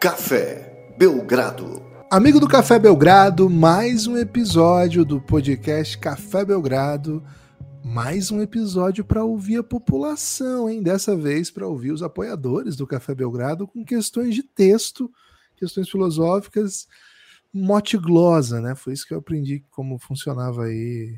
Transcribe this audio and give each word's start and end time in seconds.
Café 0.00 0.94
Belgrado. 0.96 1.82
Amigo 2.10 2.40
do 2.40 2.48
Café 2.48 2.78
Belgrado, 2.78 3.50
mais 3.50 4.06
um 4.06 4.16
episódio 4.16 5.04
do 5.04 5.20
podcast 5.20 5.98
Café 5.98 6.42
Belgrado. 6.42 7.22
Mais 7.84 8.30
um 8.30 8.40
episódio 8.40 9.04
para 9.04 9.22
ouvir 9.22 9.58
a 9.58 9.62
população, 9.62 10.70
hein? 10.70 10.82
Dessa 10.82 11.14
vez 11.14 11.50
para 11.50 11.68
ouvir 11.68 11.92
os 11.92 12.02
apoiadores 12.02 12.76
do 12.76 12.86
Café 12.86 13.14
Belgrado 13.14 13.68
com 13.68 13.84
questões 13.84 14.34
de 14.34 14.42
texto, 14.42 15.12
questões 15.54 15.90
filosóficas, 15.90 16.86
motiglosa, 17.52 18.58
né? 18.58 18.74
Foi 18.74 18.94
isso 18.94 19.06
que 19.06 19.12
eu 19.12 19.18
aprendi 19.18 19.62
como 19.68 19.98
funcionava 19.98 20.64
aí. 20.64 21.14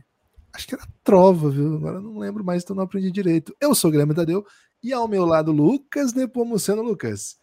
Acho 0.53 0.67
que 0.67 0.75
era 0.75 0.89
trova, 1.05 1.51
viu? 1.51 1.77
Agora 1.77 2.01
não 2.01 2.19
lembro 2.19 2.43
mais, 2.43 2.65
então 2.65 2.75
não 2.75 2.83
aprendi 2.83 3.13
direito. 3.13 3.55
Eu 3.61 3.77
sou 3.77 3.91
o 3.91 3.93
Guilherme 3.93 4.13
Tadeu 4.13 4.45
e 4.83 4.93
ao 4.93 5.07
meu 5.07 5.25
lado 5.25 5.53
Lucas 5.53 6.13
Nepomuceno 6.13 6.83
Lucas 6.83 7.41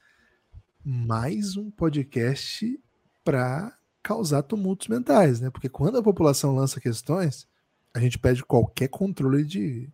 mais 0.84 1.58
um 1.58 1.70
podcast 1.70 2.80
para 3.24 3.78
causar 4.02 4.44
tumultos 4.44 4.88
mentais, 4.88 5.42
né? 5.42 5.50
Porque 5.50 5.68
quando 5.68 5.98
a 5.98 6.04
população 6.04 6.56
lança 6.56 6.80
questões, 6.80 7.48
a 7.94 8.00
gente 8.00 8.18
pede 8.18 8.44
qualquer 8.44 8.88
controle 8.88 9.44
de 9.44 9.90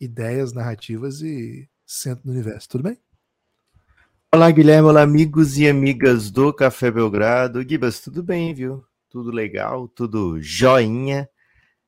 ideias, 0.00 0.52
narrativas 0.52 1.20
e 1.22 1.68
centro 1.84 2.24
do 2.24 2.32
universo. 2.32 2.68
Tudo 2.68 2.84
bem? 2.84 2.98
Olá, 4.32 4.50
Guilherme. 4.50 4.88
Olá, 4.88 5.02
amigos 5.02 5.58
e 5.58 5.68
amigas 5.68 6.30
do 6.30 6.52
Café 6.52 6.90
Belgrado. 6.90 7.68
Gibas, 7.68 8.00
tudo 8.00 8.22
bem, 8.22 8.54
viu? 8.54 8.84
Tudo 9.10 9.30
legal, 9.30 9.88
tudo 9.88 10.40
joinha. 10.40 11.28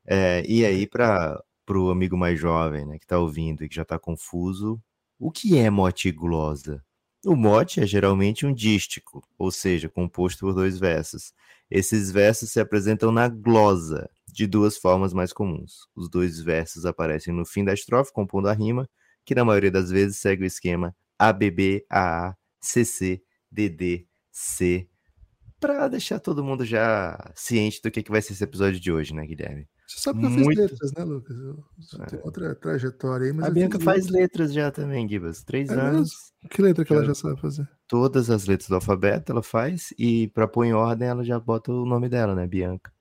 É, 0.07 0.45
e 0.47 0.67
aí, 0.67 0.87
para 0.87 1.43
o 1.71 1.91
amigo 1.91 2.17
mais 2.17 2.39
jovem, 2.39 2.85
né, 2.85 2.99
que 2.99 3.05
está 3.05 3.19
ouvindo 3.19 3.65
e 3.65 3.69
que 3.69 3.77
já 3.77 3.83
está 3.83 3.99
confuso, 3.99 4.79
o 5.19 5.31
que 5.31 5.57
é 5.57 5.71
motiglosa? 5.71 6.85
O 7.25 7.35
mote 7.35 7.81
é 7.81 7.87
geralmente 7.87 8.45
um 8.45 8.53
dístico, 8.53 9.27
ou 9.39 9.51
seja, 9.51 9.89
composto 9.89 10.41
por 10.41 10.53
dois 10.55 10.79
versos. 10.79 11.33
Esses 11.71 12.11
versos 12.11 12.51
se 12.51 12.61
apresentam 12.61 13.11
na 13.11 13.29
glosa, 13.29 14.11
de 14.31 14.47
duas 14.47 14.77
formas 14.77 15.15
mais 15.15 15.33
comuns. 15.33 15.89
Os 15.97 16.11
dois 16.11 16.39
versos 16.39 16.85
aparecem 16.85 17.33
no 17.33 17.47
fim 17.47 17.65
da 17.65 17.73
estrofe, 17.73 18.13
compondo 18.13 18.49
a 18.49 18.53
rima, 18.53 18.87
que 19.25 19.35
na 19.35 19.45
maioria 19.45 19.71
das 19.71 19.91
vezes 19.91 20.19
segue 20.19 20.45
o 20.45 20.47
esquema 20.47 20.95
ABB, 21.19 21.87
AA, 21.89 22.37
CC, 22.61 23.23
DD, 23.51 24.07
C, 24.31 24.87
para 25.59 25.89
deixar 25.89 26.21
todo 26.21 26.45
mundo 26.45 26.63
já 26.65 27.33
ciente 27.35 27.81
do 27.83 27.91
que, 27.91 28.03
que 28.03 28.11
vai 28.11 28.21
ser 28.21 28.35
esse 28.35 28.45
episódio 28.45 28.79
de 28.79 28.93
hoje, 28.93 29.15
né, 29.15 29.25
Guilherme? 29.25 29.67
Você 29.87 30.01
sabe 30.01 30.21
que 30.21 30.27
eu 30.27 30.31
fiz 30.31 30.47
letras, 30.57 30.93
né, 30.93 31.05
Lucas? 31.05 31.37
Eu, 31.37 31.65
eu 31.93 32.07
tenho 32.07 32.23
é. 32.23 32.25
outra 32.25 32.55
trajetória 32.55 33.27
aí, 33.27 33.33
mas. 33.33 33.47
A 33.47 33.51
Bianca 33.51 33.79
faz 33.79 34.09
letras 34.09 34.53
já 34.53 34.71
também, 34.71 35.07
Gibas. 35.09 35.43
Três 35.43 35.69
é 35.69 35.75
anos. 35.75 36.11
Mesmo? 36.11 36.51
Que 36.51 36.63
letra 36.63 36.85
que 36.85 36.93
ela 36.93 37.05
já 37.05 37.15
sabe 37.15 37.41
fazer? 37.41 37.69
Todas 37.87 38.31
as 38.31 38.47
letras 38.47 38.69
do 38.69 38.75
alfabeto 38.77 39.33
ela 39.33 39.43
faz, 39.43 39.93
e 39.99 40.29
para 40.29 40.49
pôr 40.49 40.65
em 40.65 40.73
ordem, 40.73 41.09
ela 41.09 41.23
já 41.23 41.39
bota 41.39 41.71
o 41.71 41.85
nome 41.85 42.09
dela, 42.09 42.35
né? 42.35 42.47
Bianca. 42.47 42.93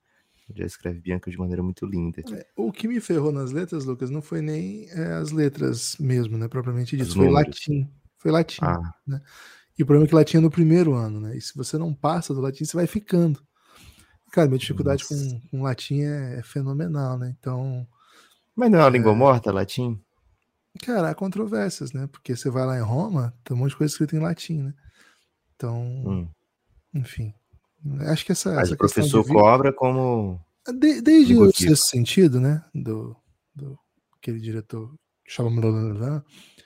Já 0.54 0.66
escreve 0.66 1.00
Bianca 1.00 1.30
de 1.30 1.38
maneira 1.38 1.62
muito 1.62 1.86
linda. 1.86 2.20
É, 2.30 2.46
o 2.54 2.70
que 2.70 2.86
me 2.86 3.00
ferrou 3.00 3.32
nas 3.32 3.50
letras, 3.50 3.86
Lucas, 3.86 4.10
não 4.10 4.20
foi 4.20 4.42
nem 4.42 4.88
é, 4.90 5.14
as 5.14 5.30
letras 5.30 5.96
mesmo, 5.98 6.36
né? 6.36 6.48
Propriamente 6.48 6.96
dito. 6.96 7.14
Foi 7.14 7.30
latim. 7.30 7.88
Foi 8.18 8.30
latim. 8.30 8.62
Ah. 8.62 8.94
Né? 9.06 9.22
E 9.78 9.82
o 9.82 9.86
problema 9.86 10.06
é 10.06 10.08
que 10.08 10.14
latim 10.14 10.36
é 10.36 10.40
no 10.40 10.50
primeiro 10.50 10.92
ano, 10.94 11.18
né? 11.18 11.36
E 11.36 11.40
se 11.40 11.56
você 11.56 11.78
não 11.78 11.94
passa 11.94 12.34
do 12.34 12.40
latim, 12.40 12.64
você 12.64 12.76
vai 12.76 12.86
ficando. 12.86 13.40
Cara, 14.34 14.48
minha 14.48 14.58
dificuldade 14.58 15.04
com, 15.06 15.40
com, 15.48 15.62
latim 15.62 16.00
é, 16.00 16.40
é, 16.40 16.42
fenomenal, 16.42 17.16
né? 17.16 17.32
Então. 17.38 17.86
Mas 18.56 18.68
não 18.68 18.80
é 18.80 18.82
uma 18.82 18.88
é... 18.88 18.90
língua 18.90 19.14
morta, 19.14 19.52
latim? 19.52 20.02
Cara, 20.84 21.10
há 21.10 21.14
controvérsias, 21.14 21.92
né? 21.92 22.08
Porque 22.08 22.34
você 22.34 22.50
vai 22.50 22.66
lá 22.66 22.76
em 22.76 22.82
Roma, 22.82 23.32
tem 23.44 23.56
um 23.56 23.60
monte 23.60 23.70
de 23.70 23.76
coisa 23.76 23.92
escrita 23.92 24.16
em 24.16 24.18
latim, 24.18 24.60
né? 24.60 24.74
Então, 25.54 25.80
hum. 25.80 26.28
enfim. 26.92 27.32
Acho 28.08 28.26
que 28.26 28.32
essa. 28.32 28.56
Mas 28.56 28.64
essa 28.64 28.74
o 28.74 28.76
professor 28.76 29.22
vida... 29.22 29.34
cobra 29.34 29.72
como. 29.72 30.44
De, 30.80 31.00
desde 31.00 31.36
o 31.36 31.52
sexto 31.52 31.86
sentido, 31.86 32.40
né? 32.40 32.60
Do, 32.74 33.16
do 33.54 33.78
aquele 34.18 34.40
diretor 34.40 34.92
chama 35.28 36.24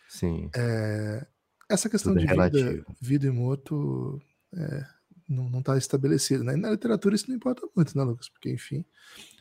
Sim. 0.09 0.49
É, 0.57 1.27
essa 1.69 1.91
questão 1.91 2.15
Tudo 2.15 2.27
de 2.27 2.33
é 2.33 2.49
vida, 2.49 2.85
vida 2.99 3.27
e 3.27 3.31
morto 3.31 4.19
é, 4.57 4.87
não 5.29 5.61
está 5.61 5.77
estabelecido. 5.77 6.43
Né? 6.43 6.57
na 6.57 6.71
literatura 6.71 7.15
isso 7.15 7.29
não 7.29 7.37
importa 7.37 7.67
muito, 7.75 7.97
né, 7.97 8.03
Lucas? 8.05 8.29
Porque, 8.29 8.51
enfim. 8.51 8.85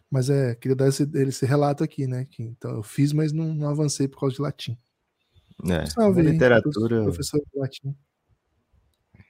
Mas 0.09 0.29
é, 0.29 0.55
queria 0.55 0.75
dar 0.75 0.87
esse, 0.87 1.03
esse 1.15 1.45
relato 1.45 1.83
aqui, 1.83 2.07
né? 2.07 2.25
Que, 2.25 2.43
então 2.43 2.71
eu 2.71 2.83
fiz, 2.83 3.13
mas 3.13 3.31
não, 3.31 3.53
não 3.53 3.69
avancei 3.69 4.07
por 4.07 4.19
causa 4.19 4.35
de 4.35 4.41
latim. 4.41 4.77
É, 5.69 5.85
Salve, 5.87 6.21
na 6.21 6.31
literatura. 6.31 7.03
Professor 7.03 7.39
de 7.39 7.59
latim. 7.59 7.95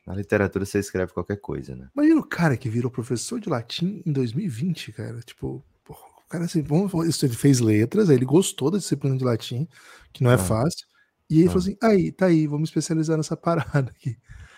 Na 0.05 0.15
literatura 0.15 0.65
você 0.65 0.79
escreve 0.79 1.11
qualquer 1.11 1.37
coisa, 1.37 1.75
né? 1.75 1.89
Imagina 1.95 2.19
o 2.19 2.27
cara 2.27 2.55
que 2.55 2.69
virou 2.69 2.89
professor 2.89 3.39
de 3.39 3.49
latim 3.49 4.01
em 4.05 4.11
2020, 4.11 4.93
cara. 4.93 5.19
Tipo, 5.19 5.63
porra, 5.83 5.99
o 6.25 6.29
cara 6.29 6.45
assim, 6.45 6.61
vamos, 6.61 7.23
ele 7.23 7.33
fez 7.33 7.59
letras, 7.59 8.09
aí 8.09 8.15
ele 8.15 8.25
gostou 8.25 8.71
da 8.71 8.77
disciplina 8.77 9.17
de 9.17 9.23
latim, 9.23 9.67
que 10.13 10.23
não 10.23 10.31
é 10.31 10.35
ah. 10.35 10.37
fácil. 10.37 10.87
E 11.29 11.41
aí 11.41 11.47
ah. 11.47 11.47
falou 11.47 11.61
assim: 11.61 11.77
aí, 11.81 12.11
tá 12.11 12.27
aí, 12.27 12.47
vamos 12.47 12.69
especializar 12.69 13.17
nessa 13.17 13.35
parada 13.37 13.91
aqui. 13.91 14.17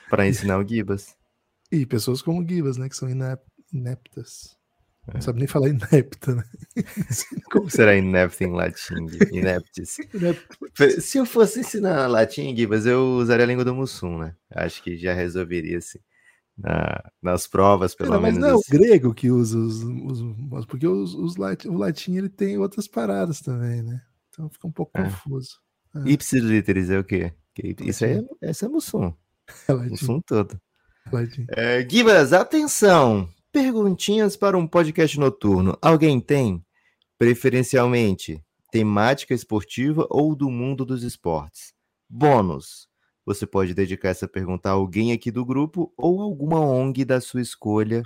Para 0.10 0.28
ensinar 0.28 0.58
o 0.60 0.68
Gibas. 0.68 1.16
E 1.72 1.86
pessoas 1.86 2.22
como 2.22 2.48
Gibas, 2.48 2.78
né? 2.78 2.90
Que 2.90 2.96
são 2.96 3.10
ineptas. 3.10 4.58
É. 5.08 5.14
Não 5.16 5.22
sabe 5.22 5.40
nem 5.40 5.48
falar 5.48 5.70
inepta, 5.70 6.36
né? 6.36 6.44
Como 7.52 7.70
será 7.70 7.96
inepta 7.96 8.44
em 8.44 8.52
latim? 8.52 9.08
Ineptis. 9.32 9.98
Se 11.00 11.18
eu 11.18 11.26
fosse 11.26 11.62
ensinar 11.62 12.08
latim, 12.08 12.56
Gibas, 12.56 12.86
eu 12.86 13.18
usaria 13.18 13.46
a 13.46 13.48
língua 13.48 13.66
do 13.66 13.74
Mussum, 13.74 14.20
né? 14.20 14.36
Acho 14.52 14.84
que 14.84 14.98
já 14.98 15.14
resolveria, 15.14 15.78
assim. 15.78 16.00
Na, 16.58 17.02
nas 17.22 17.48
provas, 17.48 17.96
pelo 17.96 18.20
menos. 18.20 18.38
Mas 18.38 18.38
não 18.38 18.50
é 18.50 18.52
assim. 18.52 18.76
o 18.76 18.80
grego 18.80 19.14
que 19.14 19.32
usa 19.32 19.58
os. 19.58 19.82
os 19.82 20.66
porque 20.66 20.86
os, 20.86 21.16
os 21.16 21.38
latim, 21.38 21.70
o 21.70 21.78
latim 21.78 22.18
ele 22.18 22.30
tem 22.30 22.58
outras 22.58 22.88
paradas 22.88 23.40
também, 23.40 23.82
né? 23.82 24.02
Então 24.30 24.50
fica 24.50 24.68
um 24.68 24.72
pouco 24.72 24.92
é. 24.96 25.04
confuso. 25.04 25.58
É. 25.96 26.10
Ipsis 26.10 26.44
literis 26.44 26.90
é 26.90 27.00
o 27.00 27.04
quê? 27.04 27.34
Isso 27.82 28.04
aí 28.04 28.18
é, 28.42 28.50
essa 28.50 28.66
é 28.66 28.70
Mussum. 28.70 29.14
É 29.68 29.74
Mussum 29.74 30.22
todo. 30.22 30.60
É, 31.50 31.88
Gibas, 31.90 32.34
atenção! 32.34 33.28
Perguntinhas 33.52 34.38
para 34.38 34.58
um 34.58 34.68
podcast 34.68 35.20
noturno. 35.20 35.78
Alguém 35.82 36.20
tem? 36.20 36.64
Preferencialmente, 37.18 38.44
temática 38.72 39.34
esportiva 39.34 40.06
ou 40.10 40.36
do 40.36 40.50
mundo 40.50 40.86
dos 40.86 41.04
esportes. 41.04 41.74
Bônus. 42.08 42.88
Você 43.26 43.46
pode 43.46 43.74
dedicar 43.74 44.10
essa 44.10 44.28
pergunta 44.28 44.70
a 44.70 44.74
alguém 44.74 45.12
aqui 45.12 45.32
do 45.32 45.46
grupo 45.46 45.94
ou 45.98 46.22
alguma 46.22 46.60
ONG 46.60 47.06
da 47.06 47.20
sua 47.20 47.42
escolha. 47.42 48.04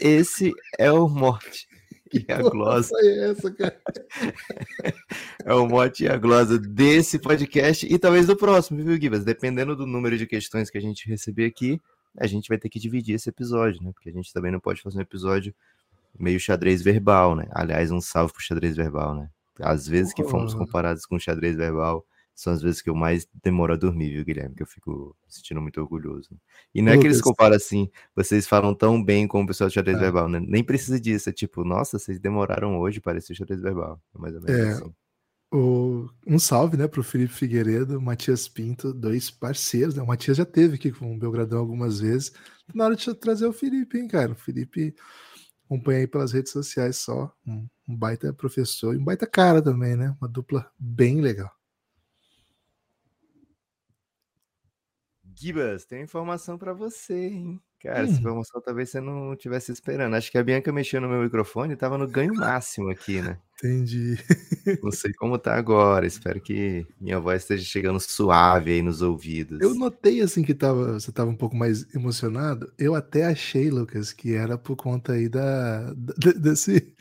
Esse 0.00 0.52
é 0.78 0.90
o 0.90 1.08
mote 1.08 1.66
e 2.12 2.30
a 2.30 2.42
glosa. 2.42 2.94
É, 2.98 3.30
essa, 3.30 3.54
é 5.44 5.54
o 5.54 5.66
mote 5.66 6.04
e 6.04 6.08
a 6.08 6.16
glosa 6.16 6.58
desse 6.58 7.18
podcast 7.18 7.86
e 7.86 7.98
talvez 7.98 8.26
do 8.26 8.36
próximo, 8.36 8.82
viu, 8.82 9.00
Gibas? 9.00 9.24
Dependendo 9.24 9.76
do 9.76 9.86
número 9.86 10.18
de 10.18 10.26
questões 10.26 10.70
que 10.70 10.78
a 10.78 10.80
gente 10.80 11.08
receber 11.08 11.46
aqui, 11.46 11.80
a 12.18 12.26
gente 12.26 12.48
vai 12.48 12.58
ter 12.58 12.68
que 12.68 12.78
dividir 12.78 13.14
esse 13.14 13.28
episódio, 13.28 13.82
né? 13.82 13.92
Porque 13.92 14.08
a 14.08 14.12
gente 14.12 14.32
também 14.32 14.50
não 14.50 14.60
pode 14.60 14.82
fazer 14.82 14.98
um 14.98 15.02
episódio 15.02 15.54
meio 16.18 16.40
xadrez 16.40 16.82
verbal, 16.82 17.36
né? 17.36 17.46
Aliás, 17.52 17.90
um 17.90 18.00
salve 18.00 18.32
pro 18.32 18.42
xadrez 18.42 18.76
verbal, 18.76 19.14
né? 19.14 19.30
Às 19.60 19.86
vezes 19.86 20.12
que 20.12 20.24
fomos 20.24 20.54
comparados 20.54 21.04
com 21.06 21.18
xadrez 21.18 21.56
verbal, 21.56 22.04
são 22.34 22.52
as 22.54 22.62
vezes 22.62 22.80
que 22.80 22.88
eu 22.88 22.94
mais 22.94 23.28
demoro 23.44 23.74
a 23.74 23.76
dormir, 23.76 24.10
viu, 24.10 24.24
Guilherme? 24.24 24.54
Que 24.54 24.62
eu 24.62 24.66
fico 24.66 25.14
me 25.26 25.32
sentindo 25.32 25.60
muito 25.60 25.78
orgulhoso. 25.78 26.30
E 26.74 26.80
não 26.80 26.92
é 26.92 26.98
que 26.98 27.06
eles 27.06 27.20
comparam 27.20 27.54
assim, 27.54 27.90
vocês 28.16 28.48
falam 28.48 28.74
tão 28.74 29.02
bem 29.02 29.28
com 29.28 29.42
o 29.42 29.46
pessoal 29.46 29.68
do 29.68 29.74
xadrez 29.74 29.98
é. 29.98 30.00
verbal, 30.00 30.28
né? 30.28 30.40
Nem 30.40 30.64
precisa 30.64 30.98
disso, 30.98 31.28
é 31.28 31.32
tipo, 31.32 31.64
nossa, 31.64 31.98
vocês 31.98 32.18
demoraram 32.18 32.78
hoje 32.78 32.98
para 32.98 33.18
esse 33.18 33.34
xadrez 33.34 33.60
verbal. 33.60 34.00
É 34.14 34.18
mais 34.18 34.34
ou 34.34 34.40
menos 34.40 34.58
é. 34.58 34.70
assim. 34.70 34.94
O, 35.52 36.08
um 36.26 36.38
salve, 36.38 36.76
né, 36.76 36.86
para 36.86 37.00
o 37.00 37.04
Felipe 37.04 37.32
Figueiredo, 37.32 38.00
Matias 38.00 38.46
Pinto, 38.48 38.92
dois 38.94 39.30
parceiros. 39.30 39.96
Né? 39.96 40.02
O 40.02 40.06
Matias 40.06 40.36
já 40.36 40.44
teve 40.44 40.76
aqui 40.76 40.92
com 40.92 41.14
o 41.14 41.18
Belgradão 41.18 41.58
algumas 41.58 42.00
vezes. 42.00 42.32
Na 42.72 42.84
hora 42.84 42.94
de 42.94 43.12
trazer 43.14 43.46
o 43.46 43.52
Felipe, 43.52 43.98
hein, 43.98 44.06
cara? 44.06 44.32
O 44.32 44.36
Felipe 44.36 44.94
acompanha 45.64 46.00
aí 46.00 46.06
pelas 46.06 46.32
redes 46.32 46.52
sociais 46.52 46.96
só. 46.96 47.34
Um, 47.46 47.66
um 47.88 47.96
baita 47.96 48.32
professor 48.32 48.94
e 48.94 48.98
um 48.98 49.04
baita 49.04 49.26
cara 49.26 49.60
também, 49.60 49.96
né? 49.96 50.16
Uma 50.20 50.28
dupla 50.28 50.70
bem 50.78 51.20
legal. 51.20 51.50
Gibas, 55.34 55.84
tem 55.84 56.02
informação 56.02 56.58
para 56.58 56.72
você, 56.72 57.28
hein? 57.28 57.62
Cara, 57.82 58.00
essa 58.00 58.12
hum. 58.12 58.18
informação 58.18 58.60
talvez 58.60 58.90
você 58.90 59.00
não 59.00 59.32
estivesse 59.32 59.72
esperando. 59.72 60.14
Acho 60.14 60.30
que 60.30 60.36
a 60.36 60.44
Bianca 60.44 60.70
mexeu 60.70 61.00
no 61.00 61.08
meu 61.08 61.22
microfone 61.22 61.72
e 61.72 61.76
tava 61.76 61.96
no 61.96 62.06
ganho 62.06 62.34
máximo 62.34 62.90
aqui, 62.90 63.22
né? 63.22 63.38
Entendi. 63.62 64.18
Não 64.82 64.90
sei 64.90 65.12
como 65.14 65.38
tá 65.38 65.54
agora. 65.54 66.06
Espero 66.06 66.40
que 66.40 66.86
minha 67.00 67.18
voz 67.18 67.42
esteja 67.42 67.64
chegando 67.64 67.98
suave 67.98 68.72
aí 68.72 68.82
nos 68.82 69.00
ouvidos. 69.00 69.60
Eu 69.60 69.74
notei 69.74 70.20
assim 70.20 70.42
que 70.42 70.54
tava, 70.54 70.94
você 70.94 71.10
tava 71.10 71.30
um 71.30 71.36
pouco 71.36 71.56
mais 71.56 71.86
emocionado. 71.94 72.70
Eu 72.78 72.94
até 72.94 73.24
achei, 73.24 73.70
Lucas, 73.70 74.12
que 74.12 74.34
era 74.34 74.58
por 74.58 74.76
conta 74.76 75.12
aí 75.12 75.28
da, 75.28 75.94
desse, 76.36 76.94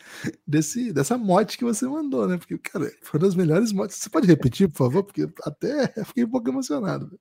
desse 0.47 0.93
dessa 0.93 1.17
mote 1.17 1.57
que 1.57 1.65
você 1.65 1.85
mandou, 1.87 2.25
né? 2.25 2.37
Porque, 2.37 2.57
cara, 2.57 2.89
foi 3.01 3.19
uma 3.19 3.27
das 3.27 3.35
melhores 3.35 3.73
motes. 3.73 3.97
Você 3.97 4.09
pode 4.09 4.27
repetir, 4.27 4.69
por 4.69 4.77
favor? 4.77 5.03
Porque 5.03 5.27
até 5.43 5.87
fiquei 6.05 6.23
um 6.23 6.29
pouco 6.29 6.49
emocionado. 6.49 7.19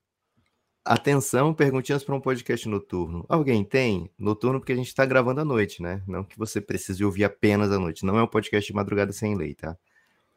Atenção, 0.90 1.52
perguntinhas 1.52 2.02
para 2.02 2.14
um 2.14 2.20
podcast 2.20 2.67
noturno. 2.67 3.23
Alguém 3.29 3.62
tem? 3.62 4.11
Noturno 4.19 4.58
porque 4.58 4.73
a 4.73 4.75
gente 4.75 4.87
está 4.87 5.05
gravando 5.05 5.43
à 5.43 5.44
noite, 5.44 5.82
né? 5.82 6.02
Não 6.08 6.25
que 6.25 6.38
você 6.38 6.62
precise 6.62 7.05
ouvir 7.05 7.25
apenas 7.25 7.70
à 7.70 7.79
noite. 7.79 8.06
Não 8.06 8.19
é 8.19 8.23
um 8.23 8.26
podcast 8.26 8.67
de 8.67 8.75
madrugada 8.75 9.12
sem 9.12 9.37
lei, 9.37 9.55
tá? 9.55 9.76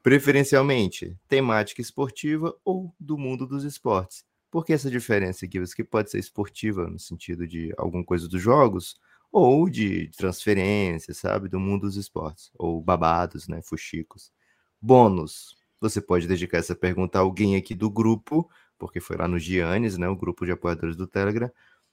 Preferencialmente, 0.04 1.18
temática 1.30 1.80
esportiva 1.80 2.54
ou 2.66 2.94
do 3.00 3.18
mundo 3.18 3.48
dos 3.48 3.64
esportes. 3.64 4.26
Por 4.52 4.66
que 4.66 4.74
essa 4.74 4.92
diferença, 4.92 5.48
Gibbs? 5.50 5.74
Que 5.74 5.86
pode 5.86 6.12
ser 6.12 6.20
esportiva 6.20 6.86
no 6.86 7.00
sentido 7.00 7.48
de 7.48 7.74
alguma 7.78 8.04
coisa 8.04 8.28
dos 8.28 8.42
jogos 8.42 9.00
ou 9.32 9.70
de 9.70 10.12
transferência, 10.18 11.14
sabe? 11.14 11.48
Do 11.48 11.62
mundo 11.62 11.84
dos 11.84 11.96
esportes. 11.96 12.52
Ou 12.60 12.82
babados, 12.82 13.48
né? 13.48 13.62
Fuxicos. 13.62 14.34
Bônus. 14.82 15.56
Você 15.80 16.02
pode 16.02 16.28
dedicar 16.28 16.58
essa 16.58 16.76
pergunta 16.76 17.20
a 17.20 17.22
alguém 17.22 17.56
aqui 17.56 17.74
do 17.74 17.90
grupo 17.90 18.50
porque 18.82 19.00
foi 19.00 19.16
lá 19.16 19.28
no 19.28 19.38
Giannis, 19.38 19.96
né, 19.96 20.08
o 20.08 20.16
grupo 20.16 20.44
de 20.44 20.52
apoiadores 20.52 20.96
do 20.96 21.06
Telegram, 21.06 21.52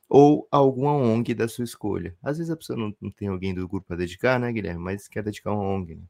ou 0.08 0.49
alguma 0.50 0.93
ONG 0.94 1.35
da 1.35 1.46
sua 1.46 1.64
escolha. 1.64 2.17
Às 2.23 2.38
vezes 2.38 2.50
a 2.50 2.56
pessoa 2.56 2.79
não, 2.79 2.96
não 2.99 3.11
tem 3.11 3.29
alguém 3.29 3.55
do 3.55 3.69
grupo 3.69 3.88
para 3.88 3.99
dedicar, 3.99 4.40
né, 4.40 4.50
Guilherme? 4.50 4.81
Mas 4.81 5.06
quer 5.06 5.23
dedicar 5.23 5.52
uma 5.52 5.62
ONG, 5.62 5.96
né? 5.96 6.02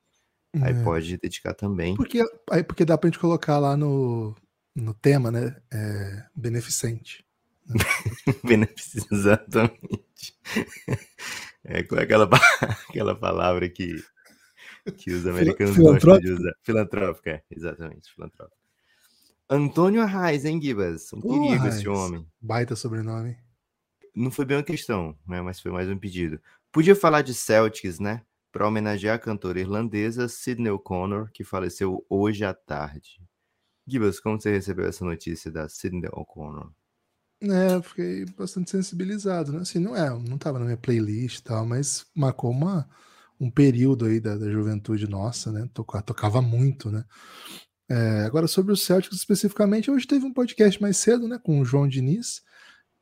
Aí 0.63 0.73
é. 0.73 0.85
pode 0.85 1.19
dedicar 1.19 1.53
também. 1.53 1.97
Porque, 1.97 2.23
aí 2.49 2.63
porque 2.63 2.85
dá 2.85 2.97
pra 2.97 3.11
gente 3.11 3.19
colocar 3.19 3.59
lá 3.59 3.77
no, 3.77 4.37
no 4.73 4.95
tema, 4.95 5.33
né? 5.33 5.57
É, 5.73 6.25
beneficente. 6.33 7.27
Né? 7.67 7.75
beneficente, 8.45 9.09
exatamente. 9.11 10.39
É, 11.65 11.83
qual 11.83 12.01
é 12.01 12.05
aquela, 12.05 12.31
aquela 12.89 13.17
palavra 13.17 13.69
que, 13.69 14.01
que 14.97 15.11
os 15.11 15.27
americanos 15.27 15.77
gostam 15.77 16.21
de 16.21 16.31
usar? 16.31 16.53
Filantrópica, 16.63 17.31
é, 17.31 17.43
exatamente, 17.51 18.15
filantrópica. 18.15 18.68
Antônio 19.51 20.03
Arraes, 20.03 20.45
hein, 20.45 20.61
Gibas? 20.61 21.13
Um 21.13 21.21
perigo 21.21 21.67
esse 21.67 21.89
homem. 21.89 22.27
Baita 22.41 22.77
sobrenome. 22.77 23.37
Não 24.15 24.31
foi 24.31 24.45
bem 24.45 24.57
uma 24.57 24.63
questão, 24.63 25.17
né? 25.27 25.41
Mas 25.41 25.59
foi 25.61 25.71
mais 25.71 25.89
um 25.89 25.97
pedido. 25.97 26.41
Podia 26.71 26.95
falar 26.95 27.23
de 27.23 27.33
Celtics, 27.33 27.99
né? 27.99 28.23
Para 28.53 28.67
homenagear 28.67 29.17
a 29.17 29.19
cantora 29.19 29.61
irlandesa 29.61 30.29
Sidney 30.29 30.71
O'Connor, 30.71 31.31
que 31.33 31.45
faleceu 31.45 32.05
hoje 32.11 32.45
à 32.45 32.53
tarde. 32.53 33.23
Gibas, 33.87 34.21
como 34.21 34.39
você 34.39 34.51
recebeu 34.51 34.87
essa 34.87 35.05
notícia 35.05 35.51
da 35.51 35.67
Sidney 35.69 36.11
O'Connor? 36.13 36.71
É, 37.41 37.81
fiquei 37.81 38.27
bastante 38.37 38.71
sensibilizado, 38.71 39.53
né? 39.53 39.61
Assim, 39.61 39.79
não 39.79 39.97
é, 39.97 40.11
não 40.11 40.37
tava 40.37 40.59
na 40.59 40.65
minha 40.65 40.77
playlist 40.77 41.39
e 41.39 41.43
tal, 41.45 41.65
mas 41.65 42.05
marcou 42.15 42.51
uma, 42.51 42.89
um 43.41 43.51
período 43.51 44.07
aí 44.07 44.21
da, 44.21 44.37
da 44.37 44.51
juventude 44.51 45.09
nossa, 45.09 45.53
né? 45.53 45.71
Tocava, 45.73 46.03
tocava 46.03 46.43
muito, 46.43 46.91
né? 46.91 47.05
É, 47.91 48.25
agora, 48.25 48.47
sobre 48.47 48.73
o 48.73 48.77
Celtics 48.77 49.17
especificamente, 49.17 49.91
hoje 49.91 50.07
teve 50.07 50.25
um 50.27 50.33
podcast 50.33 50.81
mais 50.81 50.99
cedo, 50.99 51.27
né, 51.27 51.39
com 51.43 51.61
o 51.61 51.65
João 51.65 51.89
Diniz, 51.89 52.43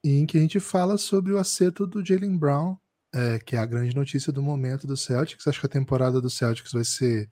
em 0.04 0.24
que 0.24 0.38
a 0.38 0.40
gente 0.40 0.60
fala 0.60 0.96
sobre 0.96 1.32
o 1.32 1.38
acerto 1.38 1.86
do 1.86 2.04
Jalen 2.04 2.38
Brown, 2.38 2.76
é, 3.12 3.38
que 3.40 3.56
é 3.56 3.58
a 3.58 3.66
grande 3.66 3.96
notícia 3.96 4.32
do 4.32 4.42
momento 4.42 4.86
do 4.86 4.96
Celtics. 4.96 5.46
Acho 5.46 5.60
que 5.60 5.66
a 5.66 5.70
temporada 5.70 6.20
do 6.20 6.30
Celtics 6.30 6.72
vai 6.72 6.84
ser 6.84 7.28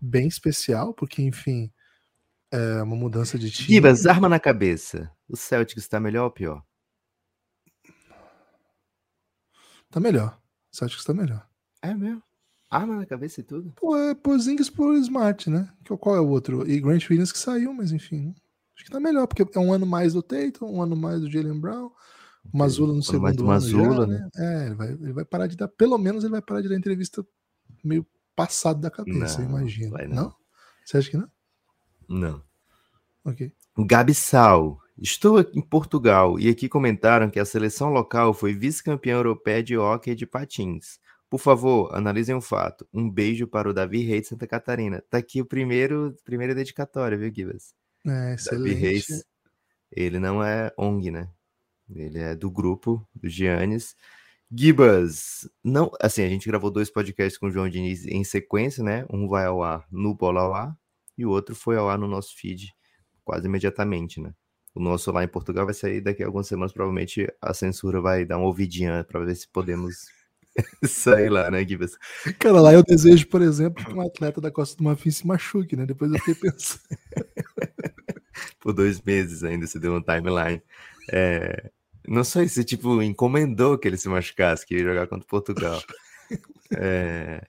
bem 0.00 0.26
especial, 0.26 0.94
porque, 0.94 1.20
enfim, 1.20 1.70
é 2.50 2.82
uma 2.82 2.96
mudança 2.96 3.38
de 3.38 3.50
time. 3.50 3.68
Gibas, 3.68 4.06
arma 4.06 4.28
na 4.28 4.40
cabeça. 4.40 5.10
O 5.28 5.36
Celtics 5.36 5.82
está 5.82 6.00
melhor 6.00 6.24
ou 6.24 6.30
pior? 6.30 6.64
Tá 9.90 10.00
melhor. 10.00 10.40
O 10.72 10.76
Celtics 10.76 11.04
tá 11.04 11.12
melhor. 11.12 11.46
É 11.82 11.92
mesmo? 11.94 12.22
Arma 12.70 12.96
na 12.96 13.06
cabeça 13.06 13.40
e 13.40 13.42
tudo? 13.42 13.72
Pô, 13.76 13.96
é 13.96 14.14
Porzingis 14.14 14.70
por 14.70 14.94
Smart, 14.94 15.50
né? 15.50 15.68
Qual 15.98 16.14
é 16.14 16.20
o 16.20 16.28
outro? 16.28 16.70
E 16.70 16.80
Grant 16.80 17.10
Williams 17.10 17.32
que 17.32 17.38
saiu, 17.38 17.74
mas 17.74 17.90
enfim. 17.90 18.32
Acho 18.76 18.84
que 18.84 18.90
tá 18.92 19.00
melhor, 19.00 19.26
porque 19.26 19.42
é 19.42 19.60
um 19.60 19.72
ano 19.72 19.84
mais 19.84 20.12
do 20.12 20.22
Tatum, 20.22 20.66
um 20.66 20.82
ano 20.82 20.96
mais 20.96 21.20
do 21.20 21.30
Jalen 21.30 21.60
Brown, 21.60 21.90
o 22.52 22.56
Mazula 22.56 22.94
no 22.94 23.02
segundo 23.02 23.26
ano 23.26 23.44
Mazula, 23.44 24.06
já, 24.06 24.06
né? 24.06 24.18
né? 24.18 24.30
É, 24.36 24.66
ele 24.66 24.74
vai, 24.74 24.88
ele 24.92 25.12
vai 25.12 25.24
parar 25.24 25.46
de 25.48 25.56
dar, 25.56 25.68
pelo 25.68 25.98
menos 25.98 26.22
ele 26.22 26.30
vai 26.30 26.40
parar 26.40 26.62
de 26.62 26.68
dar 26.68 26.76
entrevista 26.76 27.26
meio 27.84 28.06
passado 28.36 28.80
da 28.80 28.90
cabeça, 28.90 29.42
imagina. 29.42 29.98
Não. 30.06 30.14
não? 30.14 30.34
Você 30.84 30.96
acha 30.96 31.10
que 31.10 31.16
não? 31.16 31.30
Não. 32.08 32.42
Ok. 33.24 33.52
Gabi 33.78 34.14
Sal. 34.14 34.78
Estou 34.96 35.40
em 35.40 35.62
Portugal 35.62 36.38
e 36.38 36.48
aqui 36.48 36.68
comentaram 36.68 37.30
que 37.30 37.40
a 37.40 37.44
seleção 37.44 37.88
local 37.88 38.34
foi 38.34 38.52
vice-campeã 38.52 39.14
europeia 39.14 39.62
de 39.62 39.76
hóquei 39.76 40.14
de 40.14 40.26
patins. 40.26 40.98
Por 41.30 41.38
favor, 41.38 41.94
analisem 41.94 42.34
um 42.34 42.40
fato. 42.40 42.86
Um 42.92 43.08
beijo 43.08 43.46
para 43.46 43.70
o 43.70 43.72
Davi 43.72 44.02
Reis 44.02 44.22
de 44.22 44.28
Santa 44.28 44.48
Catarina. 44.48 45.00
Tá 45.08 45.18
aqui 45.18 45.40
o 45.40 45.46
primeiro, 45.46 46.14
primeira 46.24 46.54
dedicatória, 46.54 47.16
viu, 47.16 47.32
Gibas? 47.32 47.72
É, 48.04 48.34
excelente. 48.34 48.74
Davi 48.74 48.74
Reis, 48.74 49.24
ele 49.92 50.18
não 50.18 50.42
é 50.42 50.72
ONG, 50.76 51.12
né? 51.12 51.30
Ele 51.88 52.18
é 52.18 52.34
do 52.34 52.50
grupo, 52.50 53.06
do 53.14 53.28
Giannis. 53.28 53.94
Gibas, 54.52 55.48
não, 55.62 55.92
assim, 56.00 56.24
a 56.24 56.28
gente 56.28 56.48
gravou 56.48 56.68
dois 56.68 56.90
podcasts 56.90 57.38
com 57.38 57.46
o 57.46 57.50
João 57.50 57.68
Diniz 57.68 58.04
em 58.06 58.24
sequência, 58.24 58.82
né? 58.82 59.06
Um 59.08 59.28
vai 59.28 59.46
ao 59.46 59.62
ar 59.62 59.86
no 59.88 60.12
Bola 60.12 60.40
ao 60.40 60.54
Ar 60.54 60.76
e 61.16 61.24
o 61.24 61.30
outro 61.30 61.54
foi 61.54 61.76
ao 61.76 61.88
ar 61.88 61.96
no 61.96 62.08
nosso 62.08 62.36
feed 62.36 62.74
quase 63.22 63.46
imediatamente, 63.46 64.20
né? 64.20 64.34
O 64.74 64.80
nosso 64.80 65.12
lá 65.12 65.22
em 65.22 65.28
Portugal 65.28 65.64
vai 65.64 65.74
sair 65.74 66.00
daqui 66.00 66.24
a 66.24 66.26
algumas 66.26 66.48
semanas, 66.48 66.72
provavelmente 66.72 67.32
a 67.40 67.54
censura 67.54 68.00
vai 68.00 68.24
dar 68.24 68.38
uma 68.38 68.46
ouvidinha 68.46 69.04
para 69.04 69.20
ver 69.20 69.36
se 69.36 69.48
podemos 69.48 70.08
Sei 70.84 71.28
lá, 71.28 71.50
né, 71.50 71.66
Gibas? 71.66 71.96
Cara, 72.38 72.60
lá 72.60 72.72
eu 72.72 72.82
desejo, 72.82 73.26
por 73.28 73.42
exemplo, 73.42 73.84
que 73.84 73.92
um 73.92 74.00
atleta 74.06 74.40
da 74.40 74.50
Costa 74.50 74.76
do 74.76 74.84
Marfim 74.84 75.10
se 75.10 75.26
machuque, 75.26 75.76
né? 75.76 75.86
Depois 75.86 76.10
eu 76.12 76.18
fiquei 76.18 76.34
pensando. 76.34 76.80
por 78.60 78.72
dois 78.72 79.00
meses 79.02 79.42
ainda 79.44 79.66
se 79.66 79.78
deu 79.78 79.94
um 79.94 80.02
timeline. 80.02 80.62
É, 81.12 81.70
não 82.06 82.24
sei 82.24 82.48
se, 82.48 82.64
tipo, 82.64 83.02
encomendou 83.02 83.78
que 83.78 83.88
ele 83.88 83.96
se 83.96 84.08
machucasse, 84.08 84.66
que 84.66 84.76
ia 84.76 84.84
jogar 84.84 85.06
contra 85.06 85.26
Portugal. 85.26 85.82
É, 86.76 87.42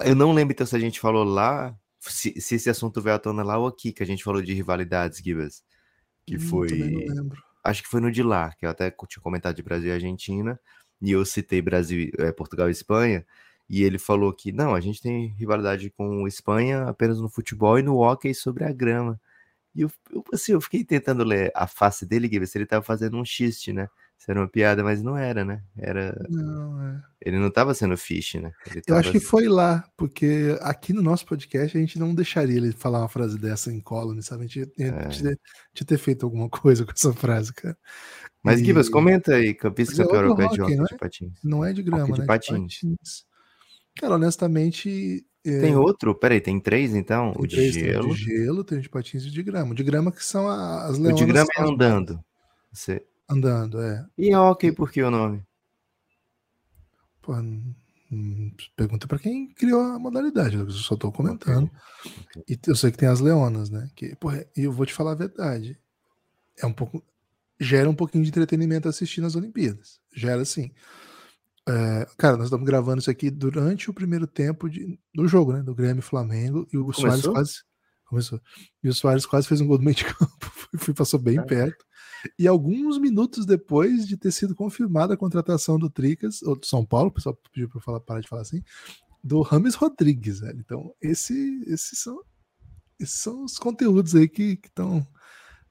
eu 0.00 0.14
não 0.14 0.32
lembro 0.32 0.52
então 0.52 0.66
se 0.66 0.76
a 0.76 0.78
gente 0.78 1.00
falou 1.00 1.24
lá, 1.24 1.76
se, 1.98 2.40
se, 2.40 2.54
esse 2.54 2.70
assunto 2.70 3.02
veio 3.02 3.16
à 3.16 3.18
tona 3.18 3.42
lá 3.42 3.58
ou 3.58 3.66
aqui, 3.66 3.92
que 3.92 4.02
a 4.02 4.06
gente 4.06 4.24
falou 4.24 4.40
de 4.40 4.54
rivalidades, 4.54 5.18
Gibas. 5.18 5.62
Que 6.26 6.36
hum, 6.36 6.40
foi. 6.40 7.06
Acho 7.62 7.82
que 7.82 7.88
foi 7.88 8.00
no 8.00 8.10
de 8.10 8.22
lá, 8.22 8.52
que 8.52 8.64
eu 8.64 8.70
até 8.70 8.90
tinha 8.90 9.22
comentado 9.22 9.54
de 9.54 9.62
Brasil 9.62 9.90
e 9.90 9.92
Argentina 9.92 10.58
e 11.00 11.12
eu 11.12 11.24
citei 11.24 11.62
Brasil, 11.62 12.10
é, 12.18 12.32
Portugal 12.32 12.68
e 12.68 12.72
Espanha, 12.72 13.24
e 13.68 13.82
ele 13.84 13.98
falou 13.98 14.32
que 14.32 14.52
não, 14.52 14.74
a 14.74 14.80
gente 14.80 15.00
tem 15.00 15.28
rivalidade 15.28 15.90
com 15.90 16.26
Espanha 16.26 16.84
apenas 16.88 17.20
no 17.20 17.28
futebol 17.28 17.78
e 17.78 17.82
no 17.82 17.98
hockey 17.98 18.34
sobre 18.34 18.64
a 18.64 18.72
grama. 18.72 19.20
E 19.74 19.82
eu, 19.82 19.90
eu, 20.12 20.24
assim, 20.32 20.52
eu 20.52 20.60
fiquei 20.60 20.84
tentando 20.84 21.22
ler 21.22 21.52
a 21.54 21.66
face 21.66 22.04
dele, 22.04 22.28
ver 22.28 22.46
se 22.46 22.58
ele 22.58 22.64
estava 22.64 22.84
fazendo 22.84 23.16
um 23.16 23.24
xiste, 23.24 23.72
né? 23.72 23.88
Se 24.20 24.30
era 24.30 24.40
uma 24.40 24.48
piada, 24.48 24.84
mas 24.84 25.02
não 25.02 25.16
era, 25.16 25.46
né? 25.46 25.62
Era. 25.78 26.14
Não, 26.28 26.82
é. 26.82 27.00
Ele 27.22 27.38
não 27.38 27.48
estava 27.48 27.72
sendo 27.72 27.96
fish, 27.96 28.34
né? 28.34 28.52
Eu 28.86 28.96
acho 28.96 29.12
que 29.12 29.20
foi 29.20 29.48
lá, 29.48 29.82
porque 29.96 30.58
aqui 30.60 30.92
no 30.92 31.00
nosso 31.00 31.24
podcast 31.24 31.76
a 31.76 31.80
gente 31.80 31.98
não 31.98 32.14
deixaria 32.14 32.58
ele 32.58 32.72
falar 32.72 32.98
uma 32.98 33.08
frase 33.08 33.38
dessa 33.38 33.72
em 33.72 33.80
column, 33.80 34.20
sabe? 34.22 34.44
A 34.44 34.46
gente 34.46 34.70
tinha, 34.72 35.32
é. 35.32 35.84
ter 35.86 35.96
feito 35.96 36.26
alguma 36.26 36.50
coisa 36.50 36.84
com 36.84 36.92
essa 36.92 37.14
frase, 37.14 37.54
cara. 37.54 37.78
Mas, 38.42 38.60
e... 38.60 38.64
Gibas, 38.64 38.88
comenta 38.88 39.34
aí, 39.34 39.54
campista 39.54 40.02
campeão 40.02 40.20
é 40.20 40.24
europeu 40.24 40.48
de 40.48 40.62
hockey 40.62 40.76
de 40.76 40.98
patins. 40.98 41.32
Não 41.44 41.64
é 41.64 41.72
de 41.72 41.82
grama, 41.82 42.04
hockey 42.04 42.12
de 42.14 42.20
né? 42.20 42.26
patins. 42.26 42.72
De 42.72 42.88
patins. 42.88 43.24
Cara, 43.96 44.14
honestamente. 44.14 45.24
É... 45.44 45.60
Tem 45.60 45.76
outro? 45.76 46.14
Peraí, 46.14 46.40
tem 46.40 46.60
três 46.60 46.94
então? 46.94 47.32
Tem 47.32 47.42
o 47.42 47.46
de 47.46 47.56
três, 47.56 47.74
gelo. 47.74 48.02
Tem 48.02 48.12
o 48.12 48.14
de 48.14 48.22
gelo, 48.22 48.64
tem 48.64 48.78
o 48.78 48.82
de 48.82 48.88
patins 48.88 49.24
e 49.24 49.28
o 49.28 49.30
de 49.30 49.42
grama. 49.42 49.72
O 49.72 49.74
de 49.74 49.82
grama 49.82 50.12
que 50.12 50.24
são 50.24 50.48
as 50.48 50.98
leonas. 50.98 51.20
O 51.20 51.24
de 51.24 51.32
grama 51.32 51.48
é 51.56 51.62
andando. 51.62 52.20
Você... 52.72 53.04
Andando, 53.28 53.80
é. 53.80 54.04
E 54.18 54.34
hockey, 54.34 54.72
por 54.72 54.90
que 54.90 55.02
o 55.02 55.10
nome? 55.10 55.42
Pô, 57.22 57.32
pergunta 58.74 59.06
para 59.06 59.18
quem 59.18 59.52
criou 59.54 59.80
a 59.80 59.98
modalidade, 59.98 60.56
eu 60.56 60.68
só 60.70 60.96
tô 60.96 61.12
comentando. 61.12 61.70
Okay. 62.00 62.42
Okay. 62.42 62.56
E 62.56 62.70
eu 62.70 62.74
sei 62.74 62.90
que 62.90 62.98
tem 62.98 63.08
as 63.08 63.20
leonas, 63.20 63.70
né? 63.70 63.88
Que, 63.94 64.16
porra, 64.16 64.44
e 64.56 64.64
eu 64.64 64.72
vou 64.72 64.84
te 64.84 64.92
falar 64.92 65.12
a 65.12 65.16
verdade. 65.16 65.78
É 66.58 66.66
um 66.66 66.72
pouco. 66.72 67.04
Gera 67.60 67.90
um 67.90 67.94
pouquinho 67.94 68.24
de 68.24 68.30
entretenimento 68.30 68.88
assistir 68.88 69.20
nas 69.20 69.36
Olimpíadas. 69.36 70.00
Gera 70.14 70.44
sim. 70.44 70.72
É, 71.68 72.06
cara, 72.16 72.36
nós 72.36 72.46
estamos 72.46 72.66
gravando 72.66 73.00
isso 73.00 73.10
aqui 73.10 73.30
durante 73.30 73.90
o 73.90 73.94
primeiro 73.94 74.26
tempo 74.26 74.68
de, 74.68 74.98
do 75.14 75.28
jogo, 75.28 75.52
né? 75.52 75.62
Do 75.62 75.74
Grêmio 75.74 76.02
Flamengo. 76.02 76.66
E 76.72 76.76
o 76.76 76.84
Começou? 76.84 77.10
Soares 77.10 77.26
quase. 77.26 77.54
Começou. 78.06 78.40
E 78.82 78.88
o 78.88 78.94
Soares 78.94 79.26
quase 79.26 79.46
fez 79.46 79.60
um 79.60 79.66
gol 79.66 79.78
do 79.78 79.84
meio 79.84 79.96
de 79.96 80.04
campo. 80.12 80.94
passou 80.96 81.20
bem 81.20 81.44
perto. 81.44 81.84
E 82.38 82.46
alguns 82.48 82.98
minutos 82.98 83.46
depois 83.46 84.06
de 84.06 84.16
ter 84.16 84.32
sido 84.32 84.54
confirmada 84.54 85.14
a 85.14 85.16
contratação 85.16 85.78
do 85.78 85.88
Tricas, 85.88 86.42
ou 86.42 86.56
do 86.58 86.66
São 86.66 86.84
Paulo, 86.84 87.08
o 87.08 87.12
pessoal 87.12 87.38
pediu 87.52 87.68
para 87.68 87.80
falar, 87.80 88.00
parar 88.00 88.20
de 88.20 88.28
falar 88.28 88.42
assim, 88.42 88.62
do 89.22 89.42
Rames 89.42 89.74
Rodrigues. 89.74 90.40
Velho. 90.40 90.58
Então, 90.58 90.94
esse, 91.00 91.62
esses, 91.66 92.00
são, 92.00 92.20
esses 92.98 93.20
são 93.20 93.44
os 93.44 93.58
conteúdos 93.58 94.14
aí 94.14 94.28
que 94.28 94.58
estão 94.64 95.06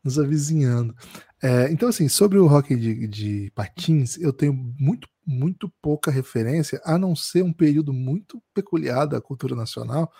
nos 0.03 0.17
avizinhando. 0.17 0.95
É, 1.41 1.71
então, 1.71 1.87
assim, 1.87 2.09
sobre 2.09 2.37
o 2.37 2.45
hockey 2.45 2.75
de, 2.75 3.07
de, 3.07 3.51
patins, 3.55 4.17
eu 4.17 4.33
tenho 4.33 4.53
muito, 4.53 5.07
muito 5.25 5.69
pouca 5.81 6.11
referência, 6.11 6.81
a 6.83 6.97
não 6.97 7.15
ser 7.15 7.43
um 7.43 7.53
período 7.53 7.93
muito 7.93 8.43
peculiar 8.53 9.05
da 9.05 9.21
cultura 9.21 9.55
nacional, 9.55 10.11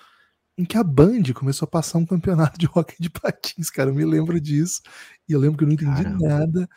em 0.57 0.63
que 0.63 0.77
a 0.77 0.83
Band 0.83 1.23
começou 1.33 1.65
a 1.65 1.69
passar 1.69 1.97
um 1.97 2.05
campeonato 2.05 2.57
de 2.57 2.67
hockey 2.67 2.95
de 2.99 3.09
patins, 3.09 3.69
cara. 3.69 3.89
Eu 3.89 3.95
me 3.95 4.05
lembro 4.05 4.39
disso. 4.39 4.81
E 5.27 5.31
eu 5.33 5.39
lembro 5.39 5.57
que 5.57 5.63
eu 5.63 5.67
não 5.67 5.73
entendi 5.73 6.03
Caramba. 6.03 6.27
nada. 6.27 6.69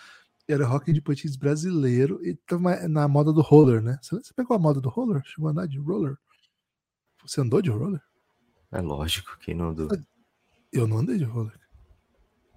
Era 0.49 0.69
hockey 0.69 0.93
de 0.93 1.01
patins 1.01 1.37
brasileiro 1.37 2.25
e 2.25 2.35
tava 2.35 2.89
na 2.89 3.09
moda 3.09 3.33
do 3.33 3.41
roller, 3.41 3.83
né? 3.83 3.99
Você 4.03 4.33
pegou 4.35 4.57
a 4.57 4.59
moda 4.59 4.81
do 4.81 4.89
roller? 4.89 5.23
Chegou 5.25 5.49
a 5.49 5.51
andar 5.53 5.67
de 5.67 5.79
roller? 5.79 6.17
Você 7.25 7.41
andou 7.41 7.63
de 7.63 7.71
roller? 7.71 8.01
É 8.71 8.81
lógico, 8.81 9.37
quem 9.39 9.55
não 9.55 9.71
andou? 9.71 9.89
Eu 10.73 10.87
não 10.87 10.99
andei 10.99 11.19
de 11.19 11.25
roller. 11.25 11.59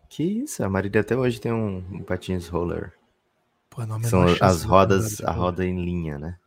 Que 0.09 0.24
isso, 0.24 0.63
a 0.63 0.69
Marília 0.69 1.01
até 1.01 1.15
hoje 1.15 1.39
tem 1.39 1.51
um, 1.51 1.77
um 1.91 2.03
patins 2.03 2.47
roller. 2.47 2.93
Pô, 3.69 3.85
não, 3.85 4.01
São 4.03 4.25
as 4.39 4.63
rodas, 4.63 5.21
a 5.21 5.31
roda 5.31 5.65
em 5.65 5.83
linha, 5.83 6.17
né? 6.17 6.38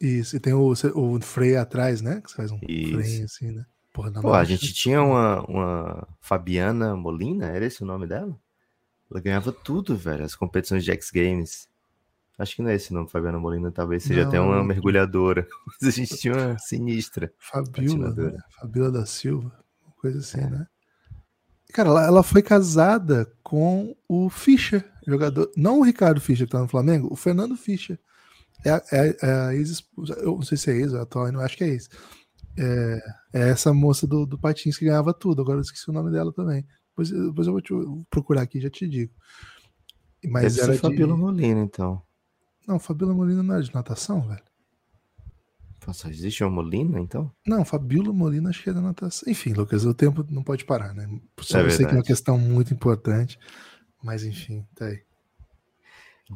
Isso, 0.00 0.36
e 0.36 0.40
tem 0.40 0.54
o, 0.54 0.72
o 0.72 1.20
freio 1.20 1.60
atrás, 1.60 2.00
né? 2.00 2.20
Que 2.20 2.30
você 2.30 2.36
faz 2.36 2.50
um 2.50 2.58
isso. 2.66 2.92
freio 2.92 3.24
assim, 3.24 3.50
né? 3.52 3.66
Porra, 3.92 4.12
Pô, 4.12 4.32
a 4.32 4.44
gente 4.44 4.72
tinha 4.72 5.02
uma, 5.02 5.42
uma 5.42 6.08
Fabiana 6.20 6.96
Molina, 6.96 7.46
era 7.46 7.66
esse 7.66 7.82
o 7.82 7.86
nome 7.86 8.06
dela? 8.06 8.38
Ela 9.10 9.20
ganhava 9.20 9.52
tudo, 9.52 9.96
velho, 9.96 10.24
as 10.24 10.36
competições 10.36 10.84
de 10.84 10.92
X 10.92 11.10
Games. 11.10 11.68
Acho 12.38 12.56
que 12.56 12.62
não 12.62 12.70
é 12.70 12.76
esse 12.76 12.94
nome, 12.94 13.10
Fabiana 13.10 13.38
Molina, 13.38 13.70
talvez 13.70 14.04
seja 14.04 14.22
não, 14.22 14.28
até 14.28 14.40
uma 14.40 14.64
mergulhadora. 14.64 15.46
Mas 15.66 15.88
a 15.88 15.90
gente 15.90 16.16
tinha 16.16 16.32
uma 16.32 16.58
sinistra. 16.58 17.30
Fabiola, 17.36 18.14
né? 18.14 18.38
Fabiola 18.58 18.92
da 18.92 19.04
Silva, 19.04 19.52
coisa 20.00 20.20
assim, 20.20 20.40
é. 20.40 20.48
né? 20.48 20.66
Cara, 21.72 21.88
ela, 21.88 22.06
ela, 22.06 22.22
foi 22.22 22.42
casada 22.42 23.30
com 23.42 23.96
o 24.08 24.28
Fischer, 24.28 24.84
jogador. 25.06 25.50
Não 25.56 25.80
o 25.80 25.82
Ricardo 25.82 26.20
Fischer 26.20 26.46
que 26.46 26.52
tá 26.52 26.60
no 26.60 26.68
Flamengo, 26.68 27.08
o 27.10 27.16
Fernando 27.16 27.56
Fischer. 27.56 27.98
É, 28.64 28.70
é, 28.92 29.16
é 29.22 29.32
a 29.32 29.54
ex-esposa. 29.54 30.14
Eu 30.14 30.36
não 30.36 30.42
sei 30.42 30.58
se 30.58 30.70
é 30.70 30.76
ex, 30.76 30.92
ou 30.92 31.00
atual, 31.00 31.30
não 31.32 31.40
acho 31.40 31.56
que 31.56 31.64
é 31.64 31.68
ex. 31.68 31.88
É, 32.58 33.00
é 33.32 33.48
essa 33.50 33.72
moça 33.72 34.06
do, 34.06 34.26
do 34.26 34.38
Patins 34.38 34.76
que 34.76 34.84
ganhava 34.84 35.14
tudo. 35.14 35.40
Agora 35.40 35.58
eu 35.58 35.62
esqueci 35.62 35.88
o 35.88 35.92
nome 35.92 36.10
dela 36.10 36.32
também. 36.32 36.66
Depois, 36.90 37.10
depois 37.10 37.46
eu 37.46 37.52
vou 37.52 37.62
te, 37.62 37.72
procurar 38.10 38.42
aqui 38.42 38.58
e 38.58 38.62
já 38.62 38.70
te 38.70 38.86
digo. 38.86 39.12
Mas 40.24 40.56
Deve 40.56 40.64
era 40.64 40.72
ser 40.74 40.80
Fabiola 40.80 41.14
de... 41.14 41.20
Molina, 41.20 41.60
então. 41.60 42.02
Não, 42.66 42.78
Fabiola 42.78 43.14
Molina 43.14 43.42
não 43.42 43.54
era 43.54 43.62
de 43.62 43.74
natação, 43.74 44.20
velho. 44.20 44.42
Só 45.92 46.08
existe 46.08 46.44
uma 46.44 46.50
Molina, 46.50 47.00
então? 47.00 47.32
Não, 47.46 47.64
Fabiola 47.64 48.12
Molina 48.12 48.50
acho 48.50 48.62
que 48.62 48.70
é 48.70 48.72
da 48.72 48.80
natação. 48.80 49.30
Enfim, 49.30 49.52
Lucas, 49.52 49.84
o 49.84 49.94
tempo 49.94 50.24
não 50.30 50.42
pode 50.42 50.64
parar, 50.64 50.94
né? 50.94 51.08
Só 51.40 51.60
é 51.60 51.64
eu 51.64 51.70
sei 51.70 51.86
que 51.86 51.92
é 51.92 51.96
uma 51.96 52.04
questão 52.04 52.38
muito 52.38 52.72
importante. 52.72 53.38
Mas 54.02 54.24
enfim, 54.24 54.64
tá 54.74 54.86
aí. 54.86 55.02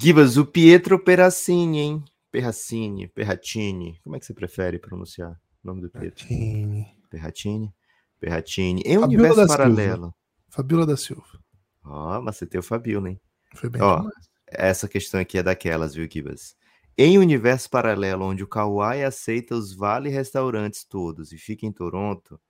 Gibas, 0.01 0.37
o 0.37 0.45
Pietro 0.45 0.99
Peracini, 0.99 1.79
hein? 1.79 2.05
Perracini, 2.33 3.07
Perratini. 3.07 4.01
Como 4.03 4.17
é 4.17 4.19
que 4.19 4.27
você 4.27 4.35
prefere 4.35 4.79
pronunciar 4.79 5.31
o 5.63 5.67
nome 5.67 5.83
do 5.83 5.89
Pietro? 5.89 6.27
Perratini. 6.27 6.87
Perratini. 7.09 7.75
Perratini. 8.19 8.83
Em 8.85 8.99
um 8.99 9.05
universo 9.05 9.47
paralelo. 9.47 10.03
Silva. 10.03 10.15
Fabiola 10.49 10.87
da 10.87 10.97
Silva. 10.97 11.41
Ó, 11.85 12.19
oh, 12.19 12.23
mas 12.23 12.37
você 12.37 12.47
tem 12.47 12.59
o 12.59 12.63
Fabiola, 12.63 13.11
hein? 13.11 13.21
Foi 13.55 13.71
bem 13.71 13.81
Ó, 13.81 14.09
essa 14.49 14.89
questão 14.89 15.21
aqui 15.21 15.39
é 15.39 15.43
daquelas, 15.43 15.95
viu, 15.95 16.09
Gibas? 16.11 16.57
Em 16.97 17.19
um 17.19 17.23
universo 17.23 17.69
paralelo 17.69 18.25
onde 18.25 18.45
o 18.45 18.47
Kawhi 18.47 19.03
aceita 19.03 19.57
os 19.57 19.75
vale 19.75 20.09
restaurantes 20.09 20.85
todos 20.85 21.33
e 21.33 21.39
fica 21.39 21.67
em 21.67 21.73
Toronto, 21.73 22.41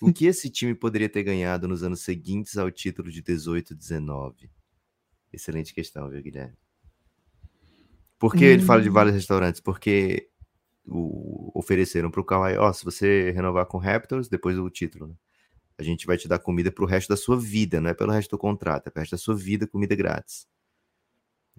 o 0.00 0.12
que 0.12 0.26
esse 0.28 0.50
time 0.50 0.74
poderia 0.74 1.08
ter 1.08 1.22
ganhado 1.22 1.66
nos 1.66 1.82
anos 1.82 2.02
seguintes 2.02 2.58
ao 2.58 2.70
título 2.70 3.10
de 3.10 3.22
18-19? 3.22 4.50
Excelente 5.32 5.72
questão, 5.72 6.08
viu, 6.10 6.22
Guilherme? 6.22 6.56
Por 8.18 8.34
que 8.34 8.44
hum. 8.44 8.48
ele 8.48 8.62
fala 8.62 8.82
de 8.82 8.90
vários 8.90 9.14
hum. 9.14 9.18
restaurantes? 9.18 9.60
Porque 9.60 10.28
o, 10.86 11.50
ofereceram 11.58 12.10
para 12.10 12.20
o 12.20 12.24
Kawhi, 12.24 12.58
ó, 12.58 12.68
oh, 12.68 12.72
se 12.72 12.84
você 12.84 13.30
renovar 13.30 13.64
com 13.66 13.78
Raptors, 13.78 14.28
depois 14.28 14.56
do 14.56 14.68
título, 14.68 15.06
né? 15.08 15.14
a 15.78 15.82
gente 15.82 16.06
vai 16.06 16.18
te 16.18 16.26
dar 16.26 16.40
comida 16.40 16.72
pro 16.72 16.84
resto 16.84 17.08
da 17.08 17.16
sua 17.16 17.38
vida, 17.38 17.80
não 17.80 17.88
é 17.88 17.94
pelo 17.94 18.12
resto 18.12 18.32
do 18.32 18.38
contrato, 18.38 18.88
é 18.88 18.90
pelo 18.90 19.02
resto 19.02 19.12
da 19.12 19.18
sua 19.18 19.34
vida, 19.34 19.66
comida 19.66 19.94
grátis. 19.94 20.46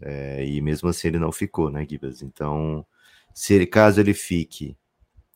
É, 0.02 0.46
e 0.46 0.62
mesmo 0.62 0.90
assim 0.90 1.10
ele 1.10 1.20
não 1.20 1.32
ficou, 1.32 1.70
né, 1.70 1.86
Gibas? 1.88 2.22
Então, 2.22 2.86
se 3.34 3.54
ele, 3.54 3.66
caso 3.66 4.00
ele 4.00 4.14
fique, 4.14 4.78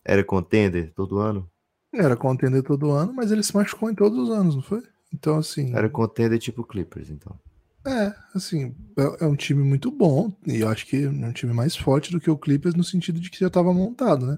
era 0.04 0.24
contender 0.24 0.92
todo 0.94 1.20
ano? 1.20 1.50
Era 1.94 2.16
contender 2.16 2.64
todo 2.64 2.92
ano, 2.92 3.14
mas 3.14 3.32
ele 3.32 3.44
se 3.44 3.56
machucou 3.56 3.90
em 3.90 3.96
todos 3.96 4.18
os 4.18 4.30
anos, 4.30 4.56
não 4.56 4.62
foi? 4.62 4.82
Então, 5.14 5.38
assim. 5.38 5.76
Era 5.76 5.90
contender 5.90 6.40
tipo 6.40 6.64
Clippers, 6.64 7.10
então. 7.10 7.38
É, 7.86 8.14
assim, 8.34 8.74
é, 8.98 9.26
é 9.26 9.28
um 9.28 9.36
time 9.36 9.62
muito 9.62 9.92
bom, 9.92 10.34
e 10.48 10.62
eu 10.62 10.70
acho 10.70 10.88
que 10.88 11.04
é 11.04 11.10
um 11.10 11.34
time 11.34 11.54
mais 11.54 11.76
forte 11.76 12.12
do 12.12 12.20
que 12.20 12.32
o 12.32 12.38
Clippers 12.38 12.76
no 12.76 12.84
sentido 12.84 13.20
de 13.20 13.30
que 13.30 13.40
já 13.40 13.48
estava 13.48 13.74
montado, 13.74 14.26
né? 14.26 14.38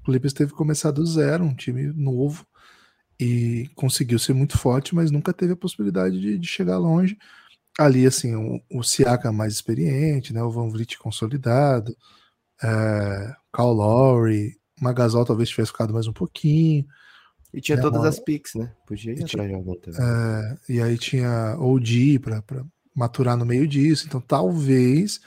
O 0.00 0.04
Clippers 0.04 0.32
teve 0.32 0.50
que 0.50 0.56
começar 0.56 0.90
do 0.90 1.06
zero, 1.06 1.44
um 1.44 1.54
time 1.54 1.86
novo, 1.92 2.44
e 3.18 3.68
conseguiu 3.74 4.18
ser 4.18 4.32
muito 4.32 4.58
forte, 4.58 4.94
mas 4.94 5.10
nunca 5.10 5.32
teve 5.32 5.52
a 5.52 5.56
possibilidade 5.56 6.20
de, 6.20 6.38
de 6.38 6.48
chegar 6.48 6.78
longe. 6.78 7.16
Ali, 7.80 8.06
assim, 8.06 8.34
o, 8.34 8.60
o 8.70 8.82
Siaka 8.82 9.32
mais 9.32 9.54
experiente, 9.54 10.34
né, 10.34 10.42
o 10.42 10.50
Van 10.50 10.68
Vliet 10.68 10.98
consolidado, 10.98 11.96
é, 12.62 13.34
Kyle 13.54 13.68
Lowry, 13.68 14.56
Magasol 14.80 15.24
talvez 15.24 15.48
tivesse 15.48 15.72
ficado 15.72 15.92
mais 15.92 16.06
um 16.06 16.12
pouquinho. 16.12 16.84
E 17.52 17.60
tinha 17.60 17.76
né, 17.76 17.82
todas 17.82 18.00
uma... 18.00 18.08
as 18.08 18.18
picks, 18.18 18.54
né? 18.54 18.72
Podia 18.86 19.12
ir 19.12 19.24
atrás 19.24 19.48
de 19.48 19.54
algum 19.54 19.74
também. 19.76 20.00
É, 20.00 20.58
e 20.68 20.80
aí 20.80 20.98
tinha 20.98 21.56
OG 21.58 22.18
para 22.20 22.44
maturar 22.94 23.36
no 23.36 23.46
meio 23.46 23.66
disso. 23.66 24.06
Então 24.06 24.20
talvez 24.20 25.20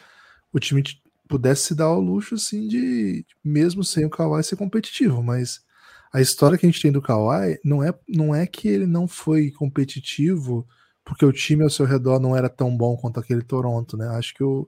o 0.51 0.59
time 0.59 0.83
pudesse 1.27 1.63
se 1.63 1.75
dar 1.75 1.85
ao 1.85 1.99
luxo, 1.99 2.35
assim, 2.35 2.67
de 2.67 3.25
mesmo 3.43 3.83
sem 3.83 4.05
o 4.05 4.09
Kawhi 4.09 4.43
ser 4.43 4.55
competitivo, 4.55 5.23
mas 5.23 5.61
a 6.13 6.21
história 6.21 6.57
que 6.57 6.65
a 6.65 6.69
gente 6.69 6.81
tem 6.81 6.91
do 6.91 7.01
Kawhi 7.01 7.59
não 7.63 7.83
é, 7.83 7.93
não 8.07 8.35
é 8.35 8.45
que 8.45 8.67
ele 8.67 8.85
não 8.85 9.07
foi 9.07 9.49
competitivo 9.49 10.67
porque 11.03 11.25
o 11.25 11.31
time 11.31 11.63
ao 11.63 11.69
seu 11.69 11.85
redor 11.85 12.19
não 12.19 12.35
era 12.35 12.49
tão 12.49 12.75
bom 12.75 12.95
quanto 12.95 13.19
aquele 13.19 13.41
Toronto, 13.41 13.97
né? 13.97 14.07
Acho 14.09 14.33
que 14.33 14.43
o 14.43 14.67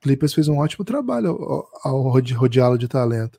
Clippers 0.00 0.34
fez 0.34 0.48
um 0.48 0.58
ótimo 0.58 0.84
trabalho 0.84 1.30
ao, 1.30 1.68
ao 1.82 2.02
rodeá-lo 2.10 2.78
de 2.78 2.88
talento. 2.88 3.38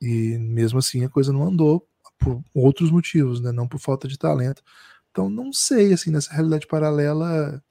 E 0.00 0.38
mesmo 0.38 0.78
assim 0.78 1.04
a 1.04 1.08
coisa 1.08 1.32
não 1.32 1.46
andou 1.46 1.86
por 2.18 2.42
outros 2.54 2.90
motivos, 2.90 3.40
né? 3.40 3.52
Não 3.52 3.68
por 3.68 3.78
falta 3.80 4.08
de 4.08 4.18
talento. 4.18 4.62
Então 5.10 5.28
não 5.28 5.52
sei, 5.52 5.92
assim, 5.92 6.10
nessa 6.10 6.32
realidade 6.32 6.66
paralela. 6.66 7.62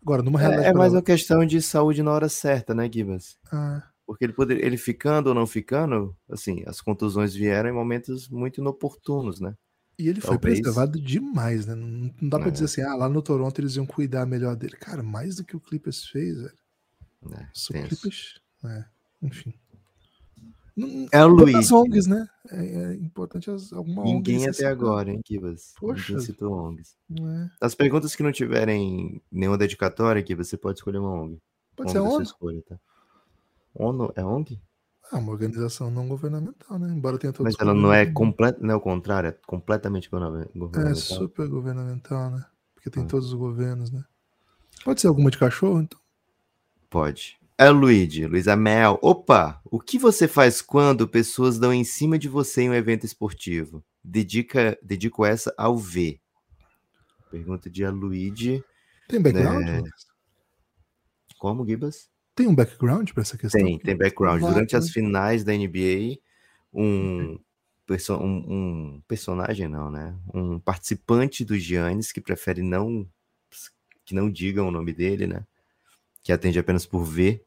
Agora, 0.00 0.22
numa 0.22 0.38
realidade. 0.38 0.66
É, 0.66 0.70
é 0.70 0.74
mais 0.74 0.92
uma 0.92 1.02
questão 1.02 1.44
de 1.44 1.60
saúde 1.62 2.02
na 2.02 2.12
hora 2.12 2.28
certa, 2.28 2.74
né, 2.74 2.88
Gibas? 2.92 3.38
Ah. 3.52 3.82
Porque 4.06 4.24
ele, 4.24 4.34
poder, 4.34 4.62
ele 4.62 4.76
ficando 4.76 5.28
ou 5.28 5.34
não 5.34 5.46
ficando, 5.46 6.14
assim, 6.30 6.62
as 6.66 6.80
contusões 6.80 7.34
vieram 7.34 7.70
em 7.70 7.72
momentos 7.72 8.28
muito 8.28 8.60
inoportunos, 8.60 9.40
né? 9.40 9.54
E 9.98 10.08
ele 10.08 10.20
Talvez... 10.20 10.26
foi 10.26 10.38
preservado 10.38 11.00
demais, 11.00 11.66
né? 11.66 11.74
Não, 11.74 12.10
não 12.20 12.28
dá 12.28 12.38
é. 12.38 12.40
pra 12.42 12.50
dizer 12.50 12.64
assim, 12.64 12.82
ah, 12.82 12.94
lá 12.94 13.08
no 13.08 13.22
Toronto 13.22 13.60
eles 13.60 13.76
iam 13.76 13.86
cuidar 13.86 14.26
melhor 14.26 14.56
dele. 14.56 14.76
Cara, 14.76 15.02
mais 15.02 15.36
do 15.36 15.44
que 15.44 15.56
o 15.56 15.60
Clippers 15.60 16.04
fez, 16.06 16.36
velho. 16.36 16.54
É, 17.32 17.48
o 17.70 17.88
Clippers, 17.88 18.40
é, 18.64 18.84
enfim. 19.22 19.54
É 21.12 21.24
o 21.24 21.28
Luiz. 21.28 21.70
ONGs, 21.70 22.06
né? 22.08 22.28
É, 22.50 22.64
é 22.64 22.94
importante 22.94 23.48
as, 23.48 23.72
alguma 23.72 24.02
Ninguém 24.02 24.48
até 24.48 24.66
agora, 24.66 25.10
hein, 25.10 25.20
Kivas? 25.24 25.72
Poxa. 25.78 26.12
Ninguém 26.12 26.26
citou 26.26 26.52
ONGs. 26.52 26.96
É. 27.12 27.50
As 27.60 27.74
perguntas 27.74 28.16
que 28.16 28.24
não 28.24 28.32
tiverem 28.32 29.22
nenhuma 29.30 29.56
dedicatória, 29.56 30.20
aqui 30.20 30.34
você 30.34 30.56
pode 30.56 30.78
escolher 30.78 30.98
uma 30.98 31.12
ONG. 31.12 31.40
Pode 31.76 31.96
ONG 31.96 32.08
ser 32.08 32.14
ONG? 32.14 32.22
Escolha, 32.24 32.62
tá? 32.62 32.78
ONU 33.74 34.12
é 34.16 34.24
ONG? 34.24 34.60
É 35.12 35.16
uma 35.16 35.32
organização 35.32 35.90
não 35.90 36.08
governamental, 36.08 36.78
né? 36.78 36.92
Embora 36.92 37.18
tenha 37.18 37.32
todos 37.32 37.52
Mas 37.52 37.60
ela 37.60 37.74
não 37.74 37.92
é 37.92 38.06
completa, 38.06 38.58
não 38.60 38.74
é 38.74 38.76
o 38.76 38.80
contrário, 38.80 39.28
é 39.28 39.38
completamente 39.46 40.08
governamental. 40.10 40.90
É 40.90 40.94
super 40.94 41.48
governamental, 41.48 42.30
né? 42.30 42.44
Porque 42.74 42.90
tem 42.90 43.04
ah. 43.04 43.06
todos 43.06 43.28
os 43.28 43.34
governos, 43.34 43.90
né? 43.90 44.04
Pode 44.84 45.00
ser 45.00 45.06
alguma 45.06 45.30
de 45.30 45.38
cachorro, 45.38 45.80
então? 45.80 46.00
Pode. 46.90 47.38
É 47.56 47.70
Luigi, 47.70 48.26
Luísa 48.26 48.56
Mel. 48.56 48.98
Opa, 49.00 49.60
o 49.64 49.78
que 49.78 49.98
você 49.98 50.26
faz 50.26 50.60
quando 50.60 51.06
pessoas 51.06 51.58
dão 51.58 51.72
em 51.72 51.84
cima 51.84 52.18
de 52.18 52.28
você 52.28 52.62
em 52.62 52.70
um 52.70 52.74
evento 52.74 53.06
esportivo? 53.06 53.84
Dedica, 54.02 54.76
dedico 54.82 55.24
essa 55.24 55.54
ao 55.56 55.76
V. 55.78 56.20
Pergunta 57.30 57.70
de 57.70 57.86
Luigi. 57.86 58.62
Tem 59.08 59.20
background? 59.20 59.64
Né? 59.64 59.82
Como, 61.38 61.64
Gibas? 61.66 62.10
Tem 62.34 62.48
um 62.48 62.54
background 62.54 63.10
para 63.12 63.22
essa 63.22 63.38
questão? 63.38 63.60
Tem, 63.60 63.78
tem 63.78 63.96
background. 63.96 64.40
Durante 64.40 64.76
as 64.76 64.90
finais 64.90 65.44
da 65.44 65.52
NBA, 65.52 66.18
um, 66.72 67.38
perso 67.86 68.16
um, 68.16 68.36
um, 68.48 69.02
personagem, 69.06 69.68
não, 69.68 69.90
né? 69.90 70.16
Um 70.32 70.58
participante 70.58 71.44
do 71.44 71.56
Giannis 71.56 72.10
que 72.10 72.20
prefere 72.20 72.62
não 72.62 73.06
que 74.04 74.14
não 74.14 74.30
digam 74.30 74.68
o 74.68 74.70
nome 74.70 74.92
dele, 74.92 75.26
né? 75.26 75.46
Que 76.22 76.32
atende 76.32 76.58
apenas 76.58 76.84
por 76.84 77.04
V, 77.04 77.42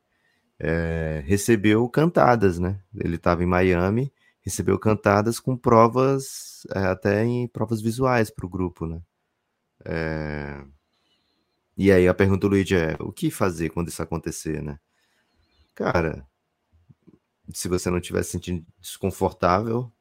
é, 0.60 1.22
recebeu 1.26 1.88
cantadas, 1.90 2.58
né? 2.58 2.82
Ele 2.96 3.16
estava 3.16 3.44
em 3.44 3.48
Miami, 3.48 4.12
recebeu 4.42 4.80
cantadas 4.80 5.40
com 5.40 5.56
provas, 5.56 6.66
é, 6.74 6.80
até 6.80 7.24
em 7.24 7.48
provas 7.48 7.82
visuais 7.82 8.32
para 8.32 8.46
o 8.46 8.50
grupo, 8.50 8.88
né? 8.88 9.02
É, 9.86 10.64
e 11.78 11.92
aí 11.92 12.08
a 12.08 12.14
pergunta 12.14 12.42
do 12.42 12.48
Luigi 12.48 12.76
é: 12.76 12.96
o 13.00 13.12
que 13.12 13.30
fazer 13.30 13.70
quando 13.70 13.90
isso 13.90 14.02
acontecer, 14.02 14.64
né? 14.64 14.80
Cara, 15.76 16.28
se 17.54 17.68
você 17.68 17.90
não 17.90 18.00
estiver 18.00 18.24
se 18.24 18.32
sentindo 18.32 18.66
desconfortável 18.80 19.92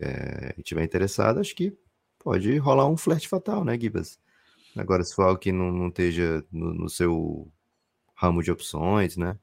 é, 0.00 0.54
e 0.56 0.60
estiver 0.60 0.82
interessado, 0.82 1.38
acho 1.38 1.54
que 1.54 1.76
pode 2.18 2.56
rolar 2.56 2.88
um 2.88 2.96
flerte 2.96 3.28
fatal, 3.28 3.64
né, 3.64 3.78
Gibas? 3.78 4.18
Agora, 4.76 5.04
se 5.04 5.14
for 5.14 5.24
algo 5.24 5.38
que 5.38 5.52
não, 5.52 5.70
não 5.70 5.88
esteja 5.88 6.42
no, 6.50 6.72
no 6.72 6.88
seu 6.88 7.46
ramo 8.14 8.42
de 8.42 8.50
opções, 8.50 9.16
né? 9.16 9.38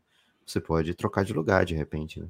Você 0.45 0.59
pode 0.59 0.95
trocar 0.95 1.23
de 1.23 1.33
lugar 1.33 1.65
de 1.65 1.75
repente, 1.75 2.19
né? 2.19 2.27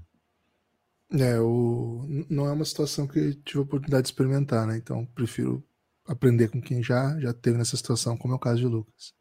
É, 1.12 1.39
o... 1.39 2.05
não 2.29 2.46
é 2.46 2.51
uma 2.51 2.65
situação 2.65 3.08
que 3.08 3.34
tive 3.36 3.60
a 3.60 3.63
oportunidade 3.63 4.03
de 4.03 4.10
experimentar, 4.10 4.67
né? 4.67 4.77
Então 4.77 5.05
prefiro 5.15 5.63
aprender 6.05 6.50
com 6.50 6.62
quem 6.62 6.84
já 6.84 7.17
já 7.19 7.34
teve 7.34 7.58
nessa 7.58 7.77
situação, 7.77 8.17
como 8.17 8.34
é 8.34 8.36
o 8.36 8.39
caso 8.39 8.58
de 8.58 8.67
Lucas. 8.67 9.13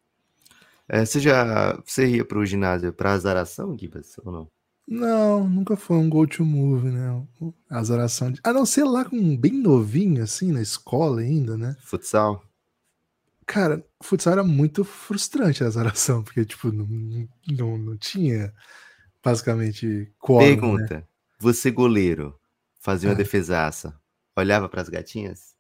É, 0.89 1.05
você 1.05 1.21
já 1.21 1.79
você 1.85 2.07
ia 2.09 2.25
para 2.25 2.39
o 2.39 2.47
ginásio 2.47 2.93
para 2.93 3.13
azaração, 3.13 3.77
Gibas, 3.79 4.17
ou 4.25 4.33
não? 4.33 4.49
Não, 4.89 5.47
nunca 5.47 5.77
foi 5.77 5.99
um 5.99 6.09
go-to-move, 6.09 6.89
né? 6.89 7.23
Azaração. 7.69 8.33
De... 8.33 8.41
A 8.43 8.55
não 8.55 8.65
ser 8.65 8.85
lá 8.85 9.05
com 9.05 9.37
bem 9.37 9.53
novinho, 9.53 10.23
assim, 10.23 10.51
na 10.51 10.63
escola 10.63 11.21
ainda, 11.21 11.59
né? 11.59 11.77
Futsal? 11.83 12.43
Cara, 13.45 13.85
futsal 14.03 14.33
era 14.33 14.45
muito 14.45 14.85
frustrante 14.85 15.63
a 15.63 15.67
azaração, 15.67 16.23
porque, 16.25 16.43
tipo, 16.43 16.73
não, 16.73 16.87
não, 17.47 17.77
não 17.77 17.97
tinha 17.99 18.55
basicamente 19.23 20.11
quórum, 20.19 20.47
né? 20.47 20.51
Pergunta, 20.53 20.95
né? 20.95 21.05
você 21.39 21.71
goleiro, 21.71 22.35
fazia 22.81 23.11
uma 23.11 23.15
é. 23.15 23.19
defesaça, 23.19 23.95
olhava 24.35 24.71
para 24.71 24.81
as 24.81 24.89
gatinhas? 24.89 25.55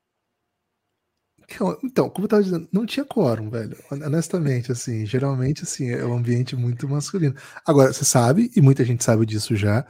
Então, 1.82 2.10
como 2.10 2.26
eu 2.26 2.28
tava 2.28 2.42
dizendo, 2.42 2.68
não 2.70 2.84
tinha 2.84 3.04
quórum, 3.04 3.48
velho. 3.48 3.76
Honestamente, 3.90 4.70
assim, 4.70 5.06
geralmente, 5.06 5.62
assim, 5.62 5.90
é 5.90 6.04
um 6.04 6.16
ambiente 6.16 6.54
muito 6.54 6.88
masculino. 6.88 7.34
Agora, 7.66 7.92
você 7.92 8.04
sabe, 8.04 8.50
e 8.54 8.60
muita 8.60 8.84
gente 8.84 9.02
sabe 9.02 9.24
disso 9.24 9.56
já, 9.56 9.86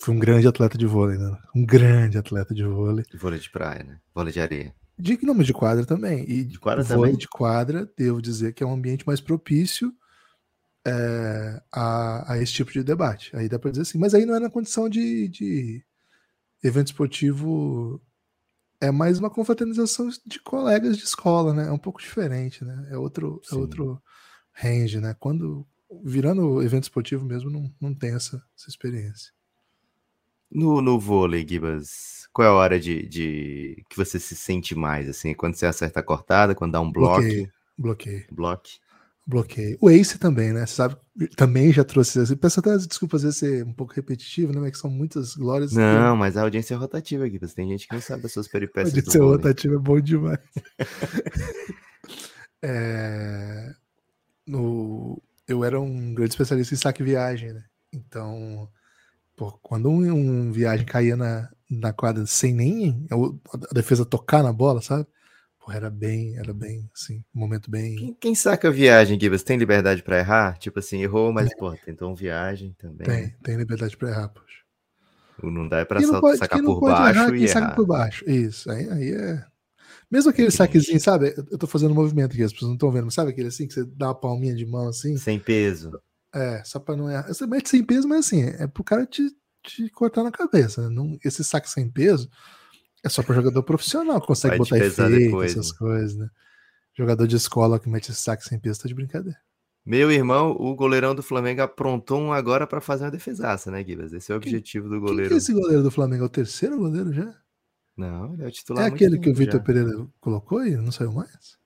foi 0.00 0.14
um 0.14 0.18
grande 0.18 0.46
atleta 0.46 0.78
de 0.78 0.86
vôlei, 0.86 1.18
né? 1.18 1.36
Um 1.54 1.66
grande 1.66 2.16
atleta 2.16 2.54
de 2.54 2.64
vôlei. 2.64 3.04
Vôlei 3.14 3.40
de 3.40 3.50
praia, 3.50 3.82
né? 3.82 3.98
Vôlei 4.14 4.32
de 4.32 4.40
areia. 4.40 4.74
De 4.98 5.18
nome 5.24 5.44
de 5.44 5.52
quadra 5.52 5.84
também. 5.84 6.24
E 6.28 6.44
de 6.44 6.58
quadra 6.58 6.84
vôlei 6.84 7.12
também? 7.12 7.18
de 7.18 7.28
quadra, 7.28 7.90
devo 7.96 8.22
dizer 8.22 8.54
que 8.54 8.62
é 8.62 8.66
um 8.66 8.74
ambiente 8.74 9.06
mais 9.06 9.20
propício 9.20 9.92
é, 10.86 11.60
a, 11.72 12.32
a, 12.32 12.38
esse 12.38 12.52
tipo 12.52 12.72
de 12.72 12.84
debate. 12.84 13.34
Aí 13.36 13.48
dá 13.48 13.58
para 13.58 13.70
dizer 13.70 13.82
assim, 13.82 13.98
mas 13.98 14.14
aí 14.14 14.24
não 14.24 14.36
é 14.36 14.40
na 14.40 14.50
condição 14.50 14.88
de, 14.88 15.28
de 15.28 15.84
evento 16.62 16.88
esportivo 16.88 18.00
é 18.80 18.90
mais 18.90 19.18
uma 19.18 19.30
confraternização 19.30 20.08
de 20.24 20.40
colegas 20.40 20.96
de 20.96 21.04
escola, 21.04 21.52
né? 21.52 21.68
É 21.68 21.72
um 21.72 21.78
pouco 21.78 22.00
diferente, 22.00 22.64
né? 22.64 22.88
É 22.90 22.96
outro, 22.96 23.40
é 23.50 23.54
outro 23.54 24.00
range, 24.52 25.00
né? 25.00 25.14
Quando 25.18 25.66
virando 26.04 26.62
evento 26.62 26.84
esportivo 26.84 27.24
mesmo, 27.24 27.50
não, 27.50 27.72
não 27.80 27.94
tem 27.94 28.14
essa, 28.14 28.42
essa 28.56 28.68
experiência. 28.68 29.32
No, 30.50 30.80
no 30.80 30.98
vôlei, 30.98 31.46
Gibas, 31.46 32.28
qual 32.32 32.46
é 32.46 32.50
a 32.50 32.54
hora 32.54 32.78
de, 32.78 33.06
de 33.08 33.84
que 33.88 33.96
você 33.96 34.18
se 34.18 34.36
sente 34.36 34.74
mais? 34.74 35.08
Assim, 35.08 35.34
quando 35.34 35.54
você 35.54 35.66
acerta 35.66 36.00
a 36.00 36.02
cortada, 36.02 36.54
quando 36.54 36.72
dá 36.72 36.80
um 36.80 36.90
bloco? 36.90 37.20
Bloqueio. 37.20 37.52
Bloqueio. 37.78 38.26
Bloque 38.30 38.78
bloqueio. 39.26 39.76
O 39.80 39.90
Ace 39.90 40.18
também, 40.18 40.52
né? 40.52 40.64
Você 40.64 40.74
sabe, 40.74 40.96
também 41.36 41.72
já 41.72 41.82
trouxe. 41.82 42.20
Assim, 42.20 42.36
peço 42.36 42.60
até 42.60 42.76
desculpas 42.76 43.20
às 43.20 43.24
vezes 43.24 43.38
ser 43.38 43.64
um 43.64 43.72
pouco 43.72 43.92
repetitivo, 43.92 44.52
né? 44.52 44.60
Mas 44.60 44.72
que 44.72 44.78
são 44.78 44.90
muitas 44.90 45.34
glórias. 45.34 45.72
Não, 45.72 46.14
que... 46.14 46.18
mas 46.18 46.36
a 46.36 46.42
audiência 46.42 46.74
é 46.74 46.76
rotativa 46.76 47.24
aqui. 47.26 47.38
Você 47.38 47.54
tem 47.54 47.68
gente 47.68 47.88
que 47.88 47.94
não 47.94 48.00
sabe 48.00 48.22
das 48.22 48.32
suas 48.32 48.46
peripécias. 48.48 48.94
A 48.94 48.98
audiência 48.98 49.22
rotativa 49.22 49.74
é 49.74 49.78
bom 49.78 50.00
demais. 50.00 50.38
é... 52.62 53.72
no... 54.46 55.20
Eu 55.48 55.64
era 55.64 55.80
um 55.80 56.12
grande 56.12 56.32
especialista 56.32 56.74
em 56.74 56.78
saque 56.78 57.04
viagem, 57.04 57.52
né? 57.52 57.64
Então, 57.92 58.68
pô, 59.36 59.52
quando 59.62 59.88
um, 59.88 60.02
um, 60.10 60.50
viagem 60.50 60.84
caía 60.84 61.16
na, 61.16 61.48
na 61.70 61.92
quadra 61.92 62.26
sem 62.26 62.52
nem 62.52 63.06
a 63.10 63.72
defesa 63.72 64.04
tocar 64.04 64.42
na 64.42 64.52
bola, 64.52 64.82
sabe? 64.82 65.06
Era 65.72 65.90
bem, 65.90 66.36
era 66.38 66.54
bem, 66.54 66.88
assim, 66.94 67.24
um 67.34 67.40
momento 67.40 67.70
bem. 67.70 67.96
Quem, 67.96 68.14
quem 68.14 68.34
saca 68.34 68.70
viagem, 68.70 69.18
Gibas, 69.18 69.42
tem 69.42 69.56
liberdade 69.58 70.02
para 70.02 70.18
errar? 70.18 70.58
Tipo 70.58 70.78
assim, 70.78 71.02
errou, 71.02 71.32
mas, 71.32 71.48
tem. 71.48 71.58
pô, 71.58 71.74
tentou 71.84 72.14
viagem 72.14 72.74
também. 72.78 73.06
Tem, 73.06 73.34
tem 73.42 73.56
liberdade 73.56 73.96
para 73.96 74.10
errar, 74.10 74.28
poxa. 74.28 74.46
Não 75.42 75.68
dá 75.68 75.84
para 75.84 76.00
sacar 76.36 76.62
por 76.62 76.80
baixo 76.80 77.18
errar, 77.18 77.34
e 77.34 77.44
errar. 77.44 77.52
saca 77.52 77.74
por 77.74 77.86
baixo. 77.86 78.30
Isso, 78.30 78.70
aí, 78.70 78.88
aí 78.88 79.12
é. 79.12 79.44
Mesmo 80.10 80.30
aquele 80.30 80.50
saquezinho, 80.50 81.00
sabe? 81.00 81.34
Eu 81.50 81.58
tô 81.58 81.66
fazendo 81.66 81.90
um 81.90 81.94
movimento 81.94 82.32
aqui, 82.32 82.42
as 82.42 82.52
pessoas 82.52 82.68
não 82.68 82.76
estão 82.76 82.90
vendo, 82.90 83.06
mas 83.06 83.14
sabe 83.14 83.30
aquele 83.30 83.48
assim 83.48 83.66
que 83.66 83.74
você 83.74 83.84
dá 83.84 84.06
uma 84.06 84.14
palminha 84.14 84.54
de 84.54 84.64
mão 84.64 84.88
assim? 84.88 85.16
Sem 85.16 85.38
peso. 85.38 85.90
É, 86.32 86.62
só 86.64 86.78
para 86.78 86.96
não 86.96 87.10
errar. 87.10 87.26
Você 87.26 87.46
mete 87.46 87.68
sem 87.68 87.82
peso, 87.82 88.08
mas 88.08 88.26
assim, 88.26 88.42
é 88.42 88.66
pro 88.66 88.84
cara 88.84 89.04
te, 89.04 89.22
te 89.64 89.90
cortar 89.90 90.22
na 90.22 90.30
cabeça. 90.30 90.88
Né? 90.88 90.94
Não, 90.94 91.18
esse 91.24 91.42
saque 91.42 91.68
sem 91.68 91.90
peso 91.90 92.30
é 93.04 93.08
só 93.08 93.22
para 93.22 93.34
jogador 93.34 93.62
profissional 93.62 94.20
que 94.20 94.26
consegue 94.26 94.58
botar 94.58 94.78
efeito, 94.78 95.10
depois, 95.10 95.52
essas 95.52 95.72
né? 95.72 95.78
coisas, 95.78 96.16
né? 96.16 96.28
Jogador 96.94 97.26
de 97.26 97.36
escola 97.36 97.78
que 97.78 97.88
mete 97.88 98.14
saque 98.14 98.44
sem 98.44 98.58
peso 98.58 98.82
tá 98.82 98.88
de 98.88 98.94
brincadeira. 98.94 99.38
Meu 99.84 100.10
irmão, 100.10 100.50
o 100.50 100.74
goleirão 100.74 101.14
do 101.14 101.22
Flamengo 101.22 101.62
aprontou 101.62 102.20
um 102.20 102.32
agora 102.32 102.66
para 102.66 102.80
fazer 102.80 103.04
uma 103.04 103.10
defesaça, 103.10 103.70
né, 103.70 103.84
Gibas? 103.84 104.12
Esse 104.12 104.32
é 104.32 104.34
o 104.34 104.38
objetivo 104.38 104.88
do 104.88 105.00
goleiro. 105.00 105.28
Quem 105.28 105.36
é 105.36 105.38
esse 105.38 105.52
goleiro 105.52 105.82
do 105.82 105.92
Flamengo? 105.92 106.24
É 106.24 106.26
o 106.26 106.30
terceiro 106.30 106.76
goleiro 106.76 107.12
já? 107.12 107.32
Não, 107.96 108.34
ele 108.34 108.42
é 108.42 108.48
o 108.48 108.50
titular. 108.50 108.84
É 108.84 108.88
aquele 108.88 109.18
que 109.18 109.30
o 109.30 109.34
Vitor 109.34 109.62
Pereira 109.62 110.06
colocou 110.20 110.66
e 110.66 110.74
não 110.74 110.90
saiu 110.90 111.12
mais? 111.12 111.56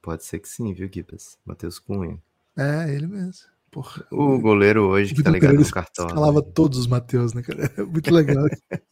Pode 0.00 0.24
ser 0.24 0.38
que 0.38 0.48
sim, 0.48 0.72
viu, 0.72 0.88
Gibas? 0.90 1.38
Matheus 1.44 1.78
Cunha. 1.78 2.18
É, 2.56 2.94
ele 2.94 3.06
mesmo. 3.06 3.46
Porra, 3.70 4.04
o 4.10 4.38
goleiro 4.38 4.88
hoje 4.88 5.14
que 5.14 5.22
tá 5.22 5.30
ligado 5.30 5.50
Pereira 5.50 5.68
no 5.68 5.72
cartão. 5.72 6.08
Falava 6.08 6.42
todos 6.42 6.78
os 6.78 6.86
Matheus, 6.86 7.34
né, 7.34 7.42
cara? 7.42 7.70
É 7.76 7.82
muito 7.82 8.12
legal. 8.12 8.46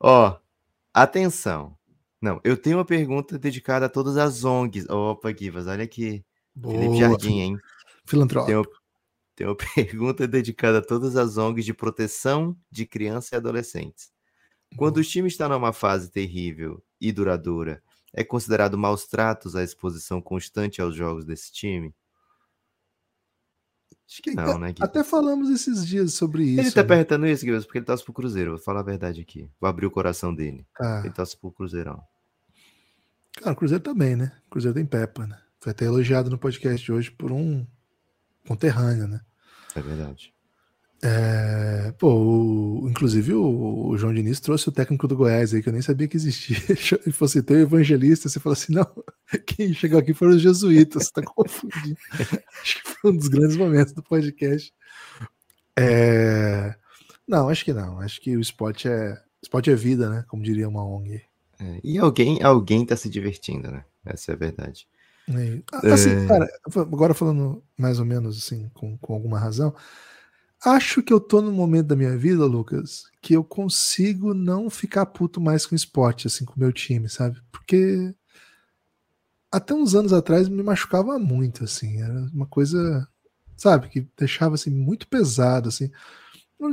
Ó, 0.00 0.36
Atenção. 0.92 1.76
Não, 2.20 2.40
eu 2.44 2.56
tenho 2.56 2.78
uma 2.78 2.84
pergunta 2.84 3.38
dedicada 3.38 3.86
a 3.86 3.88
todas 3.88 4.16
as 4.16 4.44
ONGs. 4.44 4.88
Opa, 4.88 5.32
Givas, 5.32 5.66
olha 5.66 5.84
aqui. 5.84 6.24
Boa, 6.54 6.74
Felipe 6.74 6.98
Jardim, 6.98 7.38
hein? 7.38 7.58
Filantrópico. 8.04 8.80
Tem 9.34 9.46
uma 9.46 9.56
pergunta 9.74 10.28
dedicada 10.28 10.78
a 10.78 10.82
todas 10.82 11.16
as 11.16 11.38
ONGs 11.38 11.64
de 11.64 11.72
proteção 11.72 12.56
de 12.70 12.84
crianças 12.84 13.32
e 13.32 13.36
adolescentes. 13.36 14.10
Quando 14.76 14.94
Boa. 14.94 15.02
o 15.02 15.08
time 15.08 15.28
está 15.28 15.48
numa 15.48 15.72
fase 15.72 16.10
terrível 16.10 16.82
e 17.00 17.10
duradoura, 17.10 17.82
é 18.12 18.22
considerado 18.22 18.76
maus 18.76 19.06
tratos 19.06 19.56
a 19.56 19.62
exposição 19.62 20.20
constante 20.20 20.80
aos 20.82 20.94
jogos 20.94 21.24
desse 21.24 21.52
time? 21.52 21.94
Acho 24.10 24.22
que 24.22 24.32
não, 24.32 24.58
né? 24.58 24.74
Até 24.80 25.04
falamos 25.04 25.48
esses 25.50 25.86
dias 25.86 26.14
sobre 26.14 26.42
isso. 26.42 26.60
Ele 26.60 26.70
tá 26.72 26.82
né? 26.82 26.88
perguntando 26.88 27.28
isso, 27.28 27.44
Guilherme, 27.44 27.64
porque 27.64 27.78
ele 27.78 27.84
torce 27.84 28.02
pro 28.02 28.12
Cruzeiro. 28.12 28.50
Vou 28.50 28.58
falar 28.58 28.80
a 28.80 28.82
verdade 28.82 29.20
aqui. 29.20 29.48
Vou 29.60 29.70
abrir 29.70 29.86
o 29.86 29.90
coração 29.90 30.34
dele. 30.34 30.66
Ah. 30.80 31.00
Ele 31.04 31.14
torce 31.14 31.36
pro 31.36 31.52
Cruzeirão. 31.52 32.02
Cara, 33.36 33.52
o 33.52 33.56
Cruzeiro 33.56 33.84
também, 33.84 34.16
né? 34.16 34.32
O 34.48 34.50
Cruzeiro 34.50 34.74
tem 34.74 34.84
Peppa, 34.84 35.28
né? 35.28 35.38
Foi 35.60 35.70
até 35.70 35.84
elogiado 35.84 36.28
no 36.28 36.36
podcast 36.36 36.90
hoje 36.90 37.08
por 37.08 37.30
um 37.30 37.64
conterrâneo, 38.48 39.06
né? 39.06 39.20
É 39.76 39.80
verdade. 39.80 40.34
É, 41.02 41.92
pô, 41.98 42.12
o, 42.12 42.88
inclusive 42.90 43.32
o, 43.32 43.88
o, 43.88 43.96
João 43.96 44.12
Diniz 44.12 44.38
trouxe 44.38 44.68
o 44.68 44.72
técnico 44.72 45.08
do 45.08 45.16
Goiás 45.16 45.54
aí, 45.54 45.62
que 45.62 45.68
eu 45.70 45.72
nem 45.72 45.80
sabia 45.80 46.06
que 46.06 46.16
existia. 46.16 46.58
Ele 47.04 47.12
fosse 47.12 47.42
ter 47.42 47.54
o 47.54 47.60
evangelista, 47.60 48.28
você 48.28 48.38
falou 48.38 48.52
assim: 48.52 48.74
não, 48.74 48.86
quem 49.46 49.72
chegou 49.72 49.98
aqui 49.98 50.12
foram 50.12 50.32
os 50.32 50.42
jesuítas, 50.42 51.04
você 51.04 51.12
tá 51.12 51.22
confundindo. 51.22 51.96
acho 52.62 52.82
que 52.82 52.90
foi 52.90 53.10
um 53.10 53.16
dos 53.16 53.28
grandes 53.28 53.56
momentos 53.56 53.94
do 53.94 54.02
podcast. 54.02 54.74
É, 55.78 56.74
não, 57.26 57.48
acho 57.48 57.64
que 57.64 57.72
não. 57.72 58.00
Acho 58.00 58.20
que 58.20 58.36
o 58.36 58.40
esporte 58.40 58.86
é, 58.86 59.16
esporte 59.42 59.70
é 59.70 59.74
vida, 59.74 60.10
né? 60.10 60.24
Como 60.28 60.42
diria 60.42 60.68
uma 60.68 60.84
ONG. 60.84 61.22
É, 61.58 61.80
e 61.82 61.98
alguém, 61.98 62.42
alguém 62.42 62.84
tá 62.84 62.94
se 62.94 63.08
divertindo, 63.08 63.70
né? 63.70 63.84
Essa 64.04 64.32
é 64.32 64.34
a 64.34 64.38
verdade. 64.38 64.86
Assim, 65.92 66.10
é... 66.10 66.26
cara, 66.26 66.48
agora 66.76 67.14
falando 67.14 67.62
mais 67.78 67.98
ou 67.98 68.04
menos 68.04 68.36
assim, 68.36 68.68
com, 68.74 68.98
com 68.98 69.14
alguma 69.14 69.38
razão. 69.38 69.74
Acho 70.64 71.02
que 71.02 71.12
eu 71.12 71.20
tô 71.20 71.40
num 71.40 71.52
momento 71.52 71.86
da 71.86 71.96
minha 71.96 72.16
vida, 72.18 72.44
Lucas, 72.44 73.04
que 73.22 73.34
eu 73.34 73.42
consigo 73.42 74.34
não 74.34 74.68
ficar 74.68 75.06
puto 75.06 75.40
mais 75.40 75.64
com 75.64 75.74
esporte, 75.74 76.26
assim, 76.26 76.44
com 76.44 76.54
o 76.54 76.58
meu 76.58 76.70
time, 76.72 77.08
sabe? 77.08 77.40
Porque 77.50 78.14
até 79.50 79.74
uns 79.74 79.94
anos 79.94 80.12
atrás 80.12 80.48
me 80.48 80.62
machucava 80.62 81.18
muito, 81.18 81.64
assim. 81.64 82.02
Era 82.02 82.28
uma 82.32 82.46
coisa, 82.46 83.08
sabe, 83.56 83.88
que 83.88 84.06
deixava, 84.18 84.54
assim, 84.54 84.70
muito 84.70 85.08
pesado, 85.08 85.68
assim. 85.68 85.90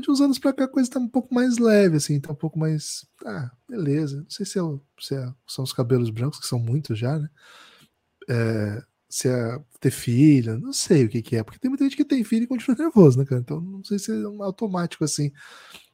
De 0.01 0.11
uns 0.11 0.19
anos 0.19 0.37
pra 0.37 0.51
cá 0.53 0.65
a 0.65 0.67
coisa 0.67 0.89
tá 0.89 0.99
um 0.99 1.07
pouco 1.07 1.33
mais 1.33 1.57
leve, 1.57 1.95
assim, 1.95 2.19
tá 2.19 2.33
um 2.33 2.35
pouco 2.35 2.59
mais. 2.59 3.05
Ah, 3.25 3.51
beleza. 3.69 4.17
Não 4.17 4.29
sei 4.29 4.45
se, 4.45 4.59
é, 4.59 4.61
se 4.99 5.15
é, 5.15 5.33
são 5.47 5.63
os 5.63 5.71
cabelos 5.71 6.09
brancos, 6.09 6.39
que 6.39 6.47
são 6.47 6.59
muitos 6.59 6.99
já, 6.99 7.17
né? 7.17 7.29
É, 8.29 8.83
se 9.09 9.29
é 9.29 9.59
ter 9.79 9.91
filha, 9.91 10.57
não 10.57 10.73
sei 10.73 11.05
o 11.05 11.09
que, 11.09 11.21
que 11.21 11.35
é, 11.35 11.43
porque 11.43 11.59
tem 11.59 11.69
muita 11.69 11.83
gente 11.83 11.95
que 11.95 12.05
tem 12.05 12.23
filho 12.23 12.43
e 12.43 12.47
continua 12.47 12.75
nervoso, 12.79 13.17
né, 13.17 13.25
cara? 13.25 13.41
Então 13.41 13.61
não 13.61 13.83
sei 13.83 13.99
se 13.99 14.11
é 14.11 14.27
um 14.27 14.43
automático 14.43 15.03
assim, 15.03 15.31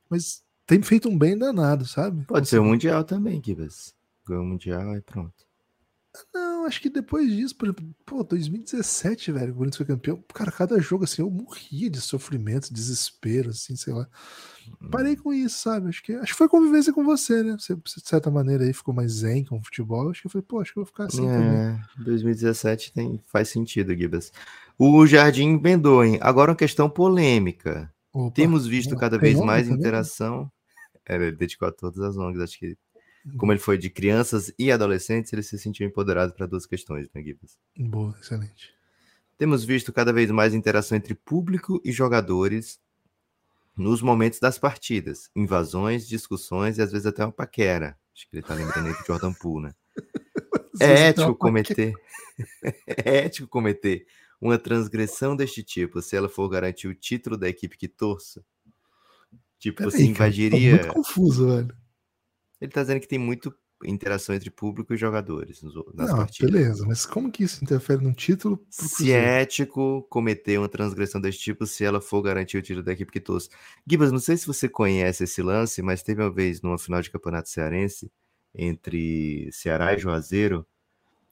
mas 0.09 0.43
tem 0.65 0.81
feito 0.81 1.09
um 1.09 1.17
bem 1.17 1.37
danado, 1.37 1.85
sabe? 1.85 2.25
Pode 2.25 2.47
ser 2.47 2.59
o 2.59 2.63
Mundial 2.63 3.03
também, 3.03 3.41
Kibas. 3.41 3.93
Ganhou 4.27 4.43
o 4.43 4.47
Mundial 4.47 4.95
e 4.95 5.01
pronto. 5.01 5.45
Não, 6.33 6.65
acho 6.65 6.79
que 6.79 6.89
depois 6.89 7.27
disso, 7.27 7.55
por 7.55 7.65
exemplo, 7.65 7.95
pô, 8.05 8.23
2017, 8.23 9.31
velho, 9.31 9.51
o 9.51 9.55
Corinthians 9.55 9.77
foi 9.77 9.85
campeão. 9.85 10.23
Cara, 10.33 10.51
cada 10.51 10.79
jogo 10.79 11.05
assim, 11.05 11.23
eu 11.23 11.29
morria 11.29 11.89
de 11.89 11.99
sofrimento, 11.99 12.71
desespero, 12.71 13.49
assim, 13.49 13.75
sei 13.75 13.93
lá. 13.93 14.07
Parei 14.91 15.15
com 15.15 15.33
isso, 15.33 15.57
sabe? 15.57 15.89
Acho 15.89 16.03
que, 16.03 16.13
acho 16.13 16.31
que 16.31 16.37
foi 16.37 16.47
convivência 16.47 16.93
com 16.93 17.03
você, 17.03 17.41
né? 17.41 17.57
Você, 17.59 17.75
de 17.75 18.07
certa 18.07 18.29
maneira, 18.29 18.63
aí 18.63 18.73
ficou 18.73 18.93
mais 18.93 19.11
zen 19.11 19.43
com 19.43 19.57
o 19.57 19.63
futebol. 19.63 20.09
Acho 20.11 20.21
que 20.21 20.27
eu 20.27 20.31
falei, 20.31 20.45
pô, 20.47 20.61
acho 20.61 20.73
que 20.73 20.79
eu 20.79 20.83
vou 20.83 20.91
ficar 20.91 21.05
assim 21.05 21.27
é, 21.27 21.33
também. 21.33 21.81
2017 22.05 22.93
tem, 22.93 23.19
faz 23.27 23.49
sentido, 23.49 23.95
Gibas. 23.95 24.31
O 24.77 25.05
Jardim 25.07 25.59
vendou, 25.59 26.03
hein? 26.03 26.19
Agora 26.21 26.51
uma 26.51 26.57
questão 26.57 26.89
polêmica. 26.89 27.91
Opa, 28.13 28.35
Temos 28.35 28.67
visto 28.67 28.95
cada 28.95 29.17
vez 29.17 29.39
mais 29.39 29.67
interação. 29.67 30.51
Era, 31.05 31.25
ele 31.25 31.35
dedicou 31.35 31.67
a 31.67 31.71
todas 31.71 31.99
as 31.99 32.17
ONGs, 32.17 32.41
acho 32.41 32.59
que 32.59 32.77
como 33.37 33.51
ele 33.51 33.59
foi 33.59 33.77
de 33.77 33.89
crianças 33.89 34.53
e 34.57 34.71
adolescentes, 34.71 35.31
ele 35.31 35.43
se 35.43 35.57
sentiu 35.57 35.87
empoderado 35.87 36.33
para 36.33 36.45
duas 36.45 36.65
questões, 36.65 37.07
né, 37.13 37.23
Gibbs? 37.23 37.57
Boa, 37.77 38.15
excelente. 38.19 38.73
Temos 39.37 39.63
visto 39.63 39.91
cada 39.93 40.11
vez 40.11 40.29
mais 40.29 40.53
interação 40.53 40.97
entre 40.97 41.15
público 41.15 41.81
e 41.83 41.91
jogadores 41.91 42.79
nos 43.75 44.01
momentos 44.01 44.39
das 44.39 44.57
partidas, 44.57 45.29
invasões, 45.35 46.07
discussões 46.07 46.77
e 46.77 46.81
às 46.81 46.91
vezes 46.91 47.07
até 47.07 47.23
uma 47.25 47.31
paquera. 47.31 47.97
Acho 48.13 48.29
que 48.29 48.35
ele 48.35 48.41
está 48.41 48.53
lembrando 48.53 48.87
aí 48.87 48.93
do 48.93 49.05
Jordan 49.05 49.33
Poole, 49.33 49.67
né? 49.67 49.75
É 50.79 51.09
ético 51.09 51.35
cometer 51.35 51.93
é 52.87 53.25
ético 53.25 53.47
cometer 53.47 54.07
uma 54.41 54.57
transgressão 54.57 55.35
deste 55.35 55.63
tipo 55.63 56.01
se 56.01 56.15
ela 56.15 56.27
for 56.27 56.49
garantir 56.49 56.87
o 56.87 56.95
título 56.95 57.37
da 57.37 57.47
equipe 57.47 57.77
que 57.77 57.87
torça? 57.87 58.43
Tipo, 59.59 59.77
Pera 59.77 59.91
você 59.91 59.97
aí, 59.97 60.07
invadiria. 60.07 60.77
Cara, 60.79 60.83
muito 60.83 60.95
confuso, 60.95 61.47
velho. 61.47 61.82
Ele 62.63 62.69
está 62.69 62.81
dizendo 62.81 63.01
que 63.01 63.07
tem 63.09 63.19
muito 63.19 63.53
interação 63.83 64.33
entre 64.33 64.49
público 64.49 64.93
e 64.93 64.97
jogadores 64.97 65.61
nas 65.61 65.73
Não, 66.07 66.15
partidas. 66.15 66.49
Beleza, 66.49 66.85
mas 66.87 67.05
como 67.05 67.29
que 67.29 67.43
isso 67.43 67.61
interfere 67.61 68.01
no 68.01 68.13
título? 68.13 68.65
Se 68.69 69.11
é 69.11 69.41
ético 69.41 70.07
cometer 70.09 70.57
uma 70.57 70.69
transgressão 70.69 71.19
desse 71.19 71.39
tipo 71.39 71.65
se 71.65 71.83
ela 71.83 71.99
for 71.99 72.21
garantir 72.21 72.57
o 72.57 72.61
título 72.61 72.81
da 72.81 72.93
equipe 72.93 73.11
que 73.11 73.19
torce. 73.19 73.49
Gibas, 73.85 74.13
não 74.13 74.19
sei 74.19 74.37
se 74.37 74.47
você 74.47 74.69
conhece 74.69 75.25
esse 75.25 75.41
lance, 75.41 75.81
mas 75.81 76.01
teve 76.01 76.21
uma 76.21 76.31
vez 76.31 76.61
numa 76.61 76.77
final 76.77 77.01
de 77.01 77.11
campeonato 77.11 77.49
cearense 77.49 78.09
entre 78.55 79.49
Ceará 79.51 79.93
e 79.93 79.97
Juazeiro 79.97 80.65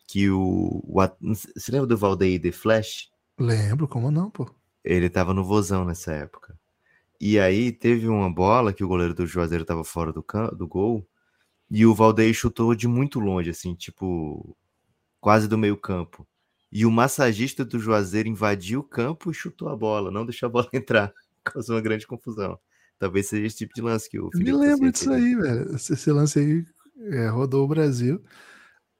que 0.06 0.30
o, 0.30 0.84
o 0.84 0.94
você 1.24 1.72
lembra 1.72 1.88
do 1.88 1.96
Valdeir 1.96 2.42
The 2.42 2.52
Flash? 2.52 3.10
Lembro, 3.40 3.88
como 3.88 4.12
não, 4.12 4.30
pô? 4.30 4.54
Ele 4.84 5.10
tava 5.10 5.34
no 5.34 5.46
Vozão 5.46 5.86
nessa 5.86 6.12
época. 6.12 6.60
E 7.22 7.40
aí 7.40 7.72
teve 7.72 8.10
uma 8.10 8.30
bola 8.30 8.74
que 8.74 8.84
o 8.84 8.88
goleiro 8.90 9.14
do 9.14 9.26
Juazeiro 9.26 9.64
tava 9.64 9.86
fora 9.86 10.12
do, 10.12 10.26
do 10.58 10.68
gol 10.68 11.08
e 11.74 11.86
o 11.86 11.96
Valdeir 11.96 12.34
chutou 12.34 12.76
de 12.76 12.86
muito 12.86 13.18
longe, 13.18 13.50
assim, 13.50 13.74
tipo, 13.74 14.58
quase 15.22 15.48
do 15.48 15.58
meio 15.58 15.78
campo. 15.78 16.28
E 16.70 16.86
o 16.86 16.92
massagista 16.92 17.64
do 17.64 17.80
Juazeiro 17.80 18.28
invadiu 18.28 18.82
o 18.82 18.84
campo 18.84 19.32
e 19.32 19.34
chutou 19.34 19.70
a 19.70 19.76
bola, 19.76 20.12
não 20.12 20.26
deixou 20.26 20.48
a 20.48 20.50
bola 20.50 20.68
entrar. 20.74 21.14
Causou 21.46 21.78
uma 21.78 21.82
grande 21.82 22.06
confusão. 22.06 22.60
Talvez 23.00 23.28
seja 23.28 23.48
esse 23.48 23.56
tipo 23.56 23.74
de 23.74 23.82
lance 23.82 24.10
que 24.10 24.20
o 24.20 24.30
Felipe 24.32 24.52
Me 24.52 24.58
lembro 24.58 24.92
disso 24.92 25.12
aí, 25.12 25.34
velho. 25.34 25.74
Esse 25.74 26.12
lance 26.12 26.40
aí 26.40 26.66
é, 27.14 27.28
rodou 27.30 27.64
o 27.64 27.70
Brasil. 27.70 28.22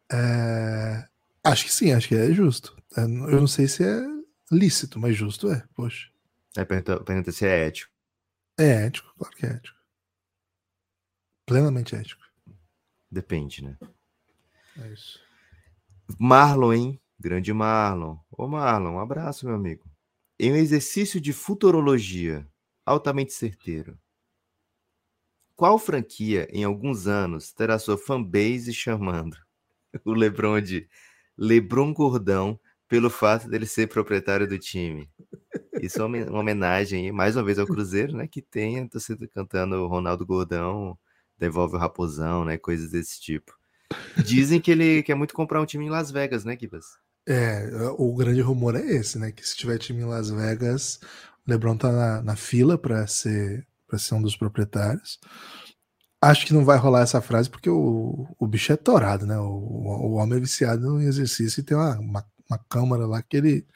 É... 0.10 1.06
Acho 1.44 1.66
que 1.66 1.74
sim, 1.74 1.92
acho 1.92 2.08
que 2.08 2.16
é 2.16 2.32
justo. 2.32 2.76
É, 2.98 3.02
eu 3.02 3.40
não 3.40 3.48
sei 3.48 3.68
se 3.68 3.84
é 3.84 4.02
lícito, 4.50 4.98
mas 4.98 5.16
justo 5.16 5.52
é, 5.52 5.62
poxa. 5.76 6.10
É, 6.56 6.64
pergunta, 6.64 7.04
pergunta 7.04 7.32
se 7.34 7.46
é 7.46 7.68
ético. 7.68 7.92
É 8.58 8.86
ético, 8.86 9.14
claro 9.18 9.36
que 9.36 9.46
é 9.46 9.50
ético. 9.50 9.78
Plenamente 11.46 11.96
ético. 11.96 12.31
Depende, 13.12 13.64
né? 13.64 13.78
É 14.78 14.88
isso. 14.94 15.20
Marlon, 16.18 16.74
hein? 16.74 17.02
Grande 17.20 17.54
Marlon. 17.54 18.18
Ô 18.32 18.48
Marlon, 18.48 18.94
um 18.94 19.00
abraço, 19.00 19.46
meu 19.46 19.56
amigo. 19.56 19.86
Em 20.40 20.54
um 20.54 20.56
exercício 20.56 21.20
de 21.20 21.34
futurologia 21.34 22.48
altamente 22.86 23.34
certeiro, 23.34 24.00
qual 25.56 25.78
franquia 25.78 26.48
em 26.52 26.64
alguns 26.64 27.06
anos 27.06 27.52
terá 27.52 27.78
sua 27.78 27.98
fanbase 27.98 28.74
chamando 28.74 29.38
o 30.04 30.14
Lebron 30.14 30.60
de 30.60 30.90
Lebron 31.38 31.94
Gordão 31.94 32.60
pelo 32.88 33.10
fato 33.10 33.48
dele 33.48 33.66
ser 33.68 33.88
proprietário 33.88 34.48
do 34.48 34.58
time? 34.58 35.08
Isso 35.82 36.02
é 36.02 36.06
uma 36.06 36.40
homenagem, 36.40 37.12
mais 37.12 37.36
uma 37.36 37.44
vez, 37.44 37.60
ao 37.60 37.68
Cruzeiro, 37.68 38.16
né? 38.16 38.28
Que 38.28 38.42
tem 38.42 38.80
a 38.80 38.88
torcida 38.88 39.28
cantando 39.28 39.88
Ronaldo 39.88 40.26
Gordão 40.26 40.98
devolve 41.42 41.76
o 41.76 41.80
raposão, 41.80 42.46
né? 42.46 42.58
Coisas 42.58 42.92
desse 42.92 43.20
tipo. 43.20 43.58
Dizem 44.24 44.62
que 44.62 44.72
ele 44.72 45.04
quer 45.04 45.16
muito 45.16 45.34
comprar 45.34 45.60
um 45.60 45.66
time 45.66 45.86
em 45.86 45.90
Las 45.90 46.12
Vegas, 46.12 46.46
né, 46.46 46.56
Kibas? 46.56 46.86
É, 47.28 47.68
o 47.98 48.16
grande 48.16 48.42
rumor 48.42 48.76
é 48.76 48.86
esse, 48.86 49.18
né? 49.18 49.32
Que 49.32 49.46
se 49.46 49.58
tiver 49.58 49.78
time 49.78 50.02
em 50.02 50.06
Las 50.06 50.30
Vegas, 50.30 51.00
o 51.46 51.52
LeBron 51.52 51.76
tá 51.76 51.92
na, 51.92 52.22
na 52.22 52.36
fila 52.36 52.78
para 52.78 53.06
ser 53.08 53.68
para 53.88 54.00
ser 54.00 54.14
um 54.16 54.22
dos 54.22 54.38
proprietários. 54.38 55.20
Acho 56.22 56.46
que 56.46 56.54
não 56.54 56.64
vai 56.64 56.78
rolar 56.78 57.02
essa 57.02 57.20
frase 57.20 57.50
porque 57.50 57.70
o, 57.70 58.26
o 58.40 58.48
bicho 58.48 58.72
é 58.72 58.78
torado, 58.78 59.26
né? 59.26 59.38
O, 59.38 59.44
o 59.44 60.14
homem 60.14 60.38
é 60.38 60.42
viciado 60.42 61.02
em 61.02 61.06
exercício 61.06 61.60
e 61.60 61.64
tem 61.64 61.76
uma, 61.76 62.00
uma, 62.00 62.26
uma 62.50 62.58
câmara 62.70 63.06
lá 63.06 63.22
que 63.22 63.36
ele 63.36 63.68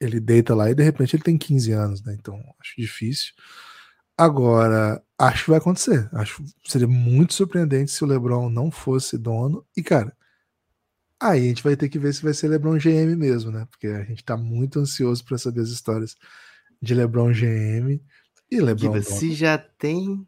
ele 0.00 0.20
deita 0.20 0.54
lá 0.54 0.70
e 0.70 0.74
de 0.74 0.82
repente 0.82 1.16
ele 1.16 1.22
tem 1.22 1.36
15 1.36 1.72
anos, 1.72 2.02
né? 2.02 2.16
Então 2.18 2.40
acho 2.60 2.74
difícil. 2.78 3.32
Agora, 4.16 5.02
acho 5.18 5.44
que 5.44 5.50
vai 5.50 5.58
acontecer. 5.58 6.08
Acho 6.12 6.42
que 6.62 6.70
seria 6.70 6.86
muito 6.86 7.34
surpreendente 7.34 7.90
se 7.90 8.04
o 8.04 8.06
LeBron 8.06 8.48
não 8.48 8.70
fosse 8.70 9.18
dono. 9.18 9.66
E, 9.76 9.82
cara, 9.82 10.16
aí 11.20 11.44
a 11.44 11.48
gente 11.48 11.62
vai 11.62 11.76
ter 11.76 11.88
que 11.88 11.98
ver 11.98 12.14
se 12.14 12.22
vai 12.22 12.32
ser 12.32 12.48
LeBron 12.48 12.78
GM 12.78 13.16
mesmo, 13.16 13.50
né? 13.50 13.66
Porque 13.70 13.88
a 13.88 14.04
gente 14.04 14.24
tá 14.24 14.36
muito 14.36 14.78
ansioso 14.78 15.24
para 15.24 15.38
saber 15.38 15.62
as 15.62 15.70
histórias 15.70 16.16
de 16.80 16.94
LeBron 16.94 17.32
GM 17.32 18.00
e 18.50 18.60
LeBron. 18.60 18.92
Diva, 18.92 19.02
se 19.02 19.34
já 19.34 19.58
tem 19.58 20.26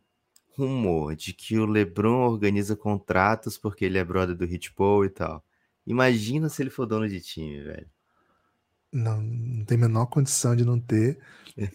rumor 0.57 1.15
de 1.15 1.33
que 1.33 1.59
o 1.59 1.67
LeBron 1.67 2.27
organiza 2.27 2.75
contratos 2.75 3.59
porque 3.59 3.85
ele 3.85 3.99
é 3.99 4.05
brother 4.05 4.35
do 4.35 4.47
Hit 4.47 4.73
Paul 4.73 5.05
e 5.05 5.11
tal. 5.11 5.45
Imagina 5.87 6.49
se 6.49 6.63
ele 6.63 6.71
for 6.71 6.87
dono 6.87 7.09
de 7.09 7.21
time, 7.21 7.63
velho. 7.63 7.89
Não, 8.97 9.21
não 9.21 9.65
tem 9.65 9.77
a 9.77 9.81
menor 9.81 10.07
condição 10.07 10.57
de 10.57 10.65
não 10.65 10.81
ter. 10.81 11.19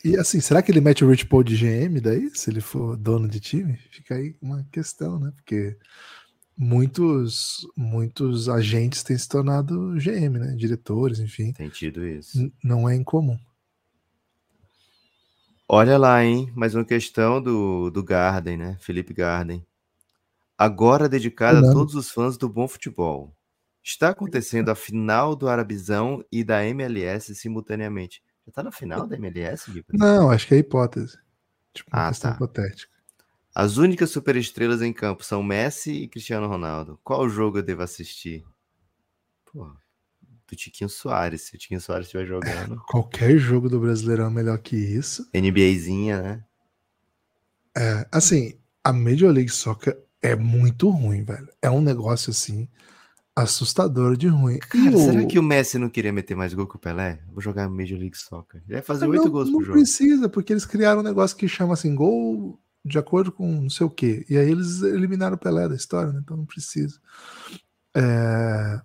E 0.03 0.15
assim, 0.17 0.39
será 0.39 0.61
que 0.61 0.71
ele 0.71 0.81
mete 0.81 1.03
o 1.03 1.09
Rich 1.09 1.25
Paul 1.25 1.43
de 1.43 1.55
GM 1.55 1.99
daí, 1.99 2.29
se 2.33 2.49
ele 2.49 2.61
for 2.61 2.95
dono 2.97 3.27
de 3.27 3.39
time? 3.39 3.77
Fica 3.91 4.15
aí 4.15 4.35
uma 4.41 4.63
questão, 4.71 5.19
né? 5.19 5.31
Porque 5.35 5.77
muitos 6.57 7.67
muitos 7.75 8.47
agentes 8.47 9.01
têm 9.03 9.17
se 9.17 9.27
tornado 9.27 9.95
GM, 9.95 10.39
né? 10.39 10.53
Diretores, 10.55 11.19
enfim. 11.19 11.51
Tem 11.53 11.69
tido 11.69 12.05
isso. 12.05 12.51
não 12.63 12.87
é 12.87 12.95
incomum. 12.95 13.37
Olha 15.67 15.97
lá, 15.97 16.23
hein? 16.23 16.51
Mais 16.55 16.75
uma 16.75 16.83
questão 16.83 17.41
do, 17.41 17.89
do 17.89 18.03
Garden, 18.03 18.57
né? 18.57 18.77
Felipe 18.81 19.13
Garden. 19.13 19.65
Agora 20.57 21.09
dedicada 21.09 21.59
a 21.59 21.73
todos 21.73 21.95
os 21.95 22.11
fãs 22.11 22.37
do 22.37 22.47
bom 22.47 22.67
futebol. 22.67 23.35
Está 23.83 24.09
acontecendo 24.09 24.69
a 24.69 24.75
final 24.75 25.35
do 25.35 25.49
Arabizão 25.49 26.23
e 26.31 26.43
da 26.43 26.65
MLS 26.65 27.33
simultaneamente. 27.33 28.21
Já 28.45 28.53
tá 28.53 28.63
na 28.63 28.71
final 28.71 29.07
da 29.07 29.15
MLS, 29.15 29.71
Gui? 29.71 29.83
Não, 29.93 30.29
acho 30.29 30.47
que 30.47 30.53
é 30.53 30.57
hipótese. 30.57 31.17
Tipo, 31.73 31.89
uma 31.91 32.05
ah, 32.05 32.09
questão 32.09 32.31
tá. 32.31 32.35
hipotética. 32.35 32.91
As 33.53 33.77
únicas 33.77 34.09
superestrelas 34.11 34.81
em 34.81 34.93
campo 34.93 35.25
são 35.25 35.43
Messi 35.43 35.91
e 35.91 36.07
Cristiano 36.07 36.47
Ronaldo. 36.47 36.99
Qual 37.03 37.27
jogo 37.27 37.57
eu 37.57 37.63
devo 37.63 37.81
assistir? 37.81 38.45
Pô, 39.51 39.67
do 40.47 40.55
Tiquinho 40.55 40.89
Soares. 40.89 41.43
Se 41.43 41.55
o 41.55 41.57
Tiquinho 41.57 41.81
Soares 41.81 42.07
estiver 42.07 42.25
jogando. 42.25 42.81
Qualquer 42.87 43.37
jogo 43.37 43.67
do 43.67 43.79
Brasileirão 43.79 44.27
é 44.27 44.29
melhor 44.29 44.57
que 44.59 44.75
isso. 44.75 45.27
NBAzinha, 45.33 46.21
né? 46.21 46.45
É, 47.75 48.07
assim, 48.11 48.59
a 48.83 48.93
Major 48.93 49.31
League 49.31 49.49
Soccer 49.51 49.97
é 50.21 50.35
muito 50.35 50.89
ruim, 50.89 51.23
velho. 51.23 51.47
É 51.61 51.69
um 51.69 51.81
negócio 51.81 52.31
assim 52.31 52.69
assustador 53.35 54.17
de 54.17 54.27
ruim. 54.27 54.59
Cara, 54.59 54.97
será 54.97 55.25
que 55.25 55.39
o 55.39 55.43
Messi 55.43 55.77
não 55.77 55.89
queria 55.89 56.11
meter 56.11 56.35
mais 56.35 56.53
gol 56.53 56.67
que 56.67 56.75
o 56.75 56.79
Pelé? 56.79 57.21
Vou 57.31 57.41
jogar 57.41 57.69
Major 57.69 57.97
League 57.97 58.17
Soccer. 58.17 58.61
Ele 58.65 58.75
vai 58.75 58.81
fazer 58.81 59.07
oito 59.07 59.31
gols 59.31 59.49
por 59.49 59.61
jogo. 59.61 59.77
Não 59.77 59.83
precisa, 59.83 60.29
porque 60.29 60.53
eles 60.53 60.65
criaram 60.65 60.99
um 60.99 61.03
negócio 61.03 61.37
que 61.37 61.47
chama 61.47 61.73
assim, 61.73 61.95
gol 61.95 62.59
de 62.83 62.97
acordo 62.97 63.31
com 63.31 63.61
não 63.61 63.69
sei 63.69 63.85
o 63.85 63.89
quê. 63.89 64.25
E 64.29 64.37
aí 64.37 64.49
eles 64.49 64.81
eliminaram 64.81 65.35
o 65.35 65.39
Pelé 65.39 65.67
da 65.67 65.75
história, 65.75 66.11
né? 66.11 66.19
Então 66.23 66.35
não 66.35 66.45
precisa. 66.45 66.99
É... 67.95 68.81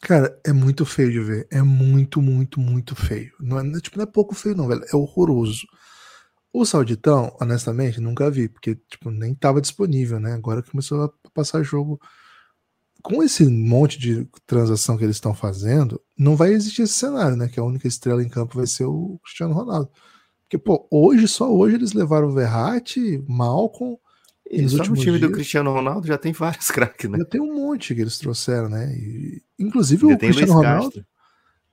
Cara, 0.00 0.40
é 0.46 0.52
muito 0.52 0.86
feio 0.86 1.10
de 1.10 1.20
ver. 1.20 1.48
É 1.50 1.60
muito, 1.60 2.22
muito, 2.22 2.60
muito 2.60 2.94
feio. 2.94 3.32
Não 3.40 3.58
é, 3.58 3.80
tipo, 3.80 3.96
não 3.96 4.04
é 4.04 4.06
pouco 4.06 4.34
feio, 4.34 4.56
não, 4.56 4.68
velho. 4.68 4.84
É 4.92 4.96
horroroso. 4.96 5.66
O 6.52 6.64
Sauditão, 6.64 7.36
honestamente, 7.40 8.00
nunca 8.00 8.30
vi, 8.30 8.48
porque 8.48 8.76
tipo, 8.88 9.10
nem 9.10 9.32
estava 9.32 9.60
disponível, 9.60 10.20
né? 10.20 10.32
Agora 10.32 10.62
começou 10.62 11.04
a 11.04 11.30
passar 11.34 11.62
jogo 11.62 12.00
com 13.08 13.22
esse 13.22 13.46
monte 13.46 13.98
de 13.98 14.28
transação 14.46 14.96
que 14.96 15.04
eles 15.04 15.16
estão 15.16 15.34
fazendo, 15.34 16.00
não 16.16 16.36
vai 16.36 16.52
existir 16.52 16.82
esse 16.82 16.92
cenário, 16.92 17.36
né? 17.36 17.48
Que 17.48 17.58
a 17.58 17.64
única 17.64 17.88
estrela 17.88 18.22
em 18.22 18.28
campo 18.28 18.56
vai 18.56 18.66
ser 18.66 18.84
o 18.84 19.18
Cristiano 19.24 19.54
Ronaldo. 19.54 19.90
Porque, 20.42 20.58
pô, 20.58 20.86
hoje, 20.90 21.26
só 21.26 21.50
hoje 21.50 21.76
eles 21.76 21.92
levaram 21.92 22.28
o 22.28 22.32
Verratti, 22.32 23.22
Malcolm 23.26 23.98
E 24.50 24.68
só 24.68 24.78
no 24.78 24.94
time 24.94 25.18
dias, 25.18 25.20
do 25.20 25.32
Cristiano 25.32 25.72
Ronaldo 25.72 26.06
já 26.06 26.18
tem 26.18 26.32
vários 26.32 26.68
craques, 26.70 27.08
né? 27.10 27.18
Já 27.18 27.24
tem 27.24 27.40
um 27.40 27.54
monte 27.54 27.94
que 27.94 28.00
eles 28.00 28.18
trouxeram, 28.18 28.68
né? 28.68 28.92
E, 28.94 29.42
inclusive 29.58 30.06
já 30.06 30.14
o 30.14 30.18
Cristiano 30.18 30.52
Ronaldo. 30.52 31.06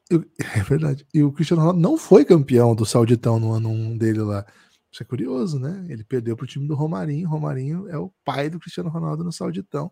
Eu, 0.09 0.23
é 0.55 0.63
verdade. 0.63 1.05
E 1.13 1.21
o 1.21 1.31
Cristiano 1.31 1.61
Ronaldo 1.61 1.81
não 1.81 1.97
foi 1.97 2.23
campeão 2.23 2.73
do 2.73 2.85
Sauditão 2.85 3.39
no 3.39 3.51
ano 3.51 3.69
1 3.69 3.97
dele 3.97 4.21
lá. 4.21 4.45
Isso 4.91 5.03
é 5.03 5.05
curioso, 5.05 5.59
né? 5.59 5.85
Ele 5.89 6.05
perdeu 6.05 6.37
para 6.37 6.45
o 6.45 6.47
time 6.47 6.65
do 6.67 6.75
Romarinho. 6.75 7.27
Romarinho 7.27 7.89
é 7.89 7.97
o 7.97 8.11
pai 8.23 8.49
do 8.49 8.59
Cristiano 8.59 8.89
Ronaldo 8.89 9.25
no 9.25 9.31
Sauditão. 9.31 9.91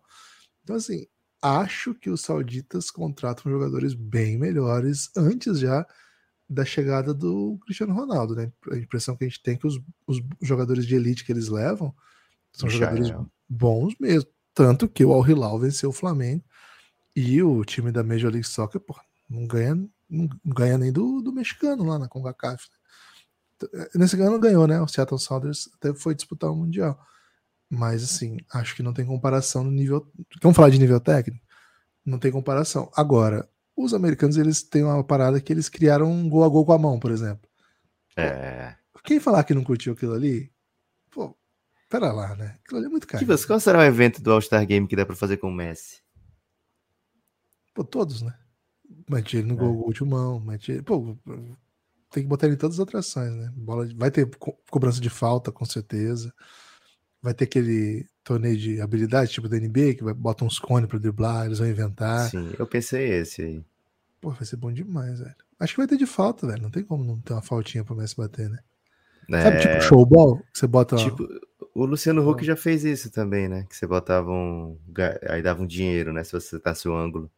Então, 0.64 0.78
assim, 0.78 1.06
acho 1.44 1.94
que 1.94 2.10
os 2.10 2.22
sauditas 2.22 2.90
contratam 2.90 3.52
jogadores 3.52 3.94
bem 3.94 4.38
melhores 4.38 5.12
antes 5.16 5.60
já 5.60 5.86
da 6.50 6.64
chegada 6.64 7.14
do 7.14 7.60
Cristiano 7.66 7.94
Ronaldo, 7.94 8.36
né? 8.36 8.52
A 8.72 8.78
impressão 8.78 9.16
que 9.16 9.26
a 9.26 9.28
gente 9.28 9.44
tem 9.44 9.56
é 9.56 9.58
que 9.58 9.68
os, 9.68 9.82
os 10.08 10.22
jogadores 10.42 10.86
de 10.86 10.96
elite 10.96 11.26
que 11.26 11.32
eles 11.32 11.50
levam 11.50 11.94
são 12.54 12.70
Já 12.70 12.78
jogadores 12.78 13.10
é. 13.10 13.26
bons 13.50 13.96
mesmo. 14.00 14.30
Tanto 14.54 14.88
que 14.88 15.04
o 15.04 15.12
Al 15.12 15.28
Hilal 15.28 15.60
venceu 15.60 15.90
o 15.90 15.94
Flamengo 15.94 16.44
e 17.16 17.42
o 17.42 17.66
time 17.66 17.92
da 17.92 18.04
Major 18.04 18.32
League 18.32 18.48
Soccer 18.48 18.80
pô, 18.80 18.96
não, 19.30 19.46
ganha, 19.48 19.76
não 20.10 20.30
ganha 20.46 20.78
nem 20.78 20.92
do, 20.92 21.22
do 21.22 21.34
mexicano 21.34 21.84
lá 21.84 22.00
na 22.00 22.08
CONCACAF. 22.08 22.70
Né? 22.72 23.88
Nesse 23.96 24.22
ano 24.22 24.40
ganhou, 24.40 24.68
né? 24.68 24.80
O 24.80 24.88
Seattle 24.88 25.20
Sounders 25.20 25.70
até 25.76 25.94
foi 25.94 26.16
disputar 26.16 26.52
o 26.52 26.56
Mundial. 26.56 27.00
Mas, 27.74 28.04
assim, 28.04 28.38
acho 28.54 28.76
que 28.76 28.84
não 28.84 28.94
tem 28.94 29.04
comparação 29.04 29.64
no 29.64 29.72
nível. 29.72 30.08
Vamos 30.44 30.56
falar 30.56 30.70
de 30.70 30.78
nível 30.78 31.00
técnico? 31.00 31.44
Não 32.06 32.20
tem 32.20 32.32
comparação. 32.32 32.92
Agora, 32.96 33.50
os 33.76 33.96
americanos, 33.96 34.38
eles 34.38 34.62
têm 34.62 34.84
uma 34.84 35.04
parada 35.04 35.42
que 35.42 35.52
eles 35.52 35.70
criaram 35.70 36.12
um 36.12 36.30
gol 36.30 36.44
a 36.44 36.50
gol 36.50 36.64
com 36.68 36.74
a 36.74 36.78
mão, 36.78 37.00
por 37.00 37.10
exemplo. 37.10 37.50
É. 38.16 38.76
Quem 39.04 39.20
falar 39.20 39.44
que 39.44 39.56
não 39.56 39.64
curtiu 39.64 39.94
aquilo 39.94 40.14
ali, 40.14 40.52
pô, 41.10 41.36
pera 41.90 42.12
lá, 42.12 42.36
né? 42.36 42.60
Aquilo 42.64 42.78
ali 42.78 42.86
é 42.86 42.90
muito 42.90 43.08
caro. 43.08 43.26
qual 43.48 43.60
será 43.60 43.80
o 43.80 43.84
evento 43.84 44.22
do 44.22 44.32
All-Star 44.32 44.64
Game 44.68 44.88
que 44.88 44.96
dá 44.96 45.04
pra 45.04 45.16
fazer 45.16 45.38
com 45.38 45.48
o 45.48 45.54
Messi? 45.54 46.04
Pô, 47.74 47.84
todos, 47.84 48.22
né? 48.22 48.38
Mete 49.10 49.38
ele 49.38 49.48
no 49.48 49.56
é. 49.56 49.58
gol, 49.58 49.74
gol 49.74 49.94
de 49.94 50.04
mão, 50.04 50.40
mete 50.40 50.74
ele... 50.74 50.84
Pô, 50.84 51.18
tem 52.12 52.22
que 52.22 52.30
botar 52.30 52.46
ele 52.46 52.56
em 52.56 52.60
todas 52.60 52.80
as 52.80 52.88
atrações, 52.88 53.34
né? 53.34 53.52
Bola. 53.56 53.90
Vai 53.96 54.12
ter 54.12 54.30
co 54.38 54.54
cobrança 54.70 55.02
de 55.02 55.10
falta, 55.10 55.52
com 55.52 55.66
certeza. 55.66 56.32
Vai 57.24 57.34
ter 57.34 57.46
aquele 57.46 58.06
torneio 58.22 58.58
de 58.58 58.82
habilidade, 58.82 59.32
tipo 59.32 59.48
da 59.48 59.58
NBA, 59.58 59.96
que 59.96 60.04
vai 60.04 60.14
botar 60.14 60.44
uns 60.44 60.60
cones 60.60 60.90
pra 60.90 61.00
driblar, 61.00 61.46
eles 61.46 61.60
vão 61.60 61.68
inventar. 61.70 62.30
Sim, 62.30 62.54
eu 62.60 62.68
pensei 62.68 63.14
esse 63.14 63.42
aí. 63.42 63.66
Pô, 64.20 64.32
vai 64.32 64.46
ser 64.46 64.58
bom 64.58 64.72
demais, 64.72 65.20
velho. 65.20 65.36
Acho 65.58 65.74
que 65.74 65.78
vai 65.78 65.88
ter 65.88 65.98
de 65.98 66.06
falta, 66.06 66.46
velho. 66.46 66.62
Não 66.62 66.70
tem 66.70 66.84
como 66.84 67.02
não 67.02 67.20
ter 67.22 67.32
uma 67.32 67.42
faltinha 67.42 67.84
pro 67.86 67.96
Messi 67.96 68.18
bater, 68.18 68.50
né? 68.50 68.60
É... 69.32 69.42
Sabe, 69.42 69.60
tipo 69.62 69.82
showball? 69.82 70.40
Que 70.52 70.60
você 70.60 70.68
bota. 70.68 70.98
Tipo, 70.98 71.26
o 71.74 71.86
Luciano 71.86 72.30
Huck 72.30 72.44
já 72.44 72.58
fez 72.58 72.84
isso 72.84 73.10
também, 73.10 73.48
né? 73.48 73.66
Que 73.70 73.76
você 73.76 73.88
botava 73.88 74.30
um. 74.30 74.78
Aí 75.30 75.42
dava 75.42 75.64
um 75.64 75.68
dinheiro, 75.68 76.12
né? 76.12 76.26
Se 76.26 76.34
você 76.34 76.60
tá 76.60 76.76
seu 76.76 76.94
ângulo. 76.96 77.32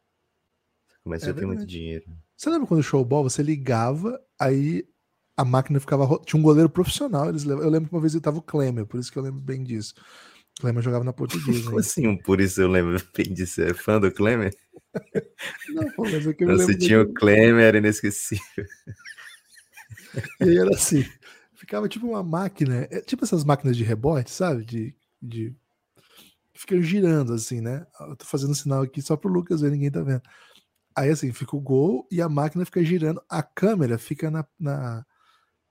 Começou 1.04 1.30
é 1.30 1.32
a 1.32 1.36
ter 1.36 1.46
muito 1.46 1.64
dinheiro. 1.64 2.06
Você 2.36 2.50
lembra 2.50 2.66
quando 2.66 2.80
o 2.80 2.84
showball 2.84 3.24
você 3.24 3.44
ligava, 3.44 4.20
aí 4.40 4.88
a 5.38 5.44
máquina 5.44 5.80
ficava. 5.80 6.20
Tinha 6.26 6.40
um 6.40 6.44
goleiro 6.44 6.70
profissional. 6.70 7.30
Eles 7.30 7.44
Eu 7.44 7.70
lembro 7.70 7.90
que 7.90 7.96
uma 7.96 8.02
vez 8.02 8.14
ele 8.14 8.22
tava 8.22 8.38
o 8.38 8.42
Klemer, 8.42 8.86
por 8.86 9.00
isso 9.00 9.12
que 9.12 9.18
eu 9.18 9.24
lembro 9.24 9.42
bem 9.42 9.64
disso. 9.64 9.94
O 10.58 10.62
Klemer 10.62 10.84
jogava 10.84 11.04
na 11.04 11.14
portuguesa. 11.14 11.66
Como 11.66 11.80
assim, 11.80 12.18
por 12.18 12.40
isso 12.40 12.62
eu 12.62 12.70
lembro 12.70 12.98
bem 13.16 13.34
disso? 13.34 13.62
É 13.62 13.74
fã 13.74 14.00
do 14.00 14.12
Klemer? 14.12 14.56
Não, 15.70 15.92
pô, 15.92 16.04
mas 16.04 16.26
é 16.26 16.34
que 16.34 16.44
eu 16.44 16.48
Você 16.48 16.68
lembro 16.68 16.78
tinha 16.78 17.02
o 17.02 17.14
Klemer, 17.14 17.66
era 17.66 17.78
inesquecível. 17.78 18.44
E 20.40 20.46
aí 20.46 20.58
era 20.58 20.74
assim, 20.74 21.06
ficava 21.56 21.90
tipo 21.90 22.08
uma 22.08 22.24
máquina, 22.24 22.88
é 22.90 23.02
tipo 23.02 23.26
essas 23.26 23.44
máquinas 23.44 23.76
de 23.76 23.84
rebote, 23.84 24.32
sabe? 24.32 24.64
De, 24.64 24.96
de 25.22 25.54
ficam 26.54 26.82
girando 26.82 27.34
assim, 27.34 27.60
né? 27.60 27.86
Eu 28.00 28.16
tô 28.16 28.26
fazendo 28.26 28.56
sinal 28.56 28.82
aqui 28.82 29.02
só 29.02 29.18
pro 29.18 29.32
Lucas 29.32 29.60
ver, 29.60 29.72
ninguém 29.72 29.92
tá 29.92 30.02
vendo. 30.02 30.22
Aí 30.96 31.10
assim, 31.10 31.34
fica 31.34 31.54
o 31.54 31.60
gol 31.60 32.08
e 32.10 32.22
a 32.22 32.30
máquina 32.30 32.64
fica 32.64 32.82
girando, 32.84 33.22
a 33.30 33.44
câmera 33.44 33.98
fica 33.98 34.32
na, 34.32 34.46
na 34.58 35.06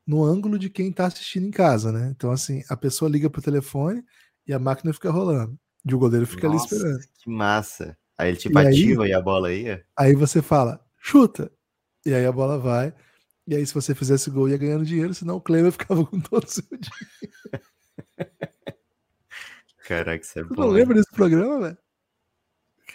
no 0.06 0.24
ângulo 0.24 0.58
de 0.58 0.68
quem 0.70 0.92
tá 0.92 1.06
assistindo 1.06 1.46
em 1.46 1.50
casa, 1.50 1.90
né? 1.92 2.10
Então 2.14 2.30
assim, 2.30 2.62
a 2.68 2.76
pessoa 2.76 3.10
liga 3.10 3.30
pro 3.30 3.42
telefone 3.42 4.04
e 4.46 4.52
a 4.52 4.58
máquina 4.58 4.92
fica 4.92 5.10
rolando. 5.10 5.58
E 5.86 5.94
o 5.94 5.98
goleiro 5.98 6.26
fica 6.26 6.48
Nossa, 6.48 6.64
ali 6.64 6.74
esperando. 6.74 7.00
Que 7.22 7.30
massa. 7.30 7.96
Aí 8.16 8.28
ele 8.28 8.36
tipo 8.38 8.58
e 8.58 8.66
ativa 8.66 9.04
aí, 9.04 9.10
e 9.10 9.14
a 9.14 9.20
bola 9.20 9.52
ia. 9.52 9.84
Aí 9.96 10.14
você 10.14 10.40
fala, 10.40 10.80
chuta. 10.98 11.50
E 12.06 12.14
aí 12.14 12.24
a 12.24 12.32
bola 12.32 12.58
vai. 12.58 12.94
E 13.46 13.54
aí, 13.54 13.66
se 13.66 13.74
você 13.74 13.94
fizesse 13.94 14.30
gol, 14.30 14.48
ia 14.48 14.56
ganhando 14.56 14.86
dinheiro, 14.86 15.12
senão 15.12 15.36
o 15.36 15.40
Cleber 15.40 15.70
ficava 15.72 16.04
com 16.06 16.18
todo 16.18 16.44
o 16.44 16.50
seu 16.50 16.64
dinheiro. 16.64 17.66
Caraca, 19.86 20.24
isso 20.24 20.38
é 20.38 20.42
você 20.42 20.48
bom. 20.48 20.54
Você 20.54 20.60
não 20.62 20.68
lembra 20.70 20.94
desse 20.94 21.10
programa, 21.10 21.60
velho? 21.60 21.78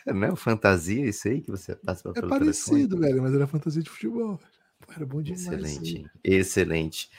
Não 0.07 0.27
é 0.27 0.35
fantasia 0.35 1.05
isso 1.05 1.27
aí 1.27 1.41
que 1.41 1.51
você 1.51 1.75
passa 1.75 2.11
pelo 2.11 2.25
É 2.25 2.29
parecido, 2.29 2.95
telefone? 2.95 3.01
velho, 3.01 3.21
mas 3.21 3.33
era 3.33 3.47
fantasia 3.47 3.83
de 3.83 3.89
futebol. 3.89 4.39
Era 4.95 5.05
bom 5.05 5.21
demais. 5.21 5.47
Excelente, 5.47 6.05
excelente. 6.23 7.09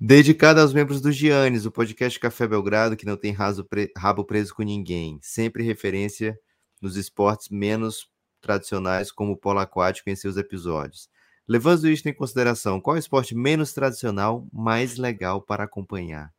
Dedicado 0.00 0.60
aos 0.60 0.72
membros 0.72 1.00
do 1.00 1.12
Giannis, 1.12 1.66
o 1.66 1.70
podcast 1.70 2.18
Café 2.18 2.48
Belgrado, 2.48 2.96
que 2.96 3.04
não 3.04 3.16
tem 3.16 3.36
pre... 3.68 3.92
rabo 3.96 4.24
preso 4.24 4.54
com 4.54 4.62
ninguém. 4.62 5.18
Sempre 5.20 5.62
referência 5.62 6.38
nos 6.80 6.96
esportes 6.96 7.50
menos 7.50 8.10
tradicionais, 8.40 9.12
como 9.12 9.32
o 9.32 9.36
polo 9.36 9.58
aquático, 9.58 10.08
em 10.08 10.16
seus 10.16 10.36
episódios. 10.36 11.10
Levando 11.46 11.88
isso 11.88 12.08
em 12.08 12.14
consideração, 12.14 12.80
qual 12.80 12.96
é 12.96 12.98
o 12.98 13.00
esporte 13.00 13.34
menos 13.34 13.72
tradicional, 13.72 14.46
mais 14.52 14.96
legal 14.96 15.42
para 15.42 15.64
acompanhar? 15.64 16.32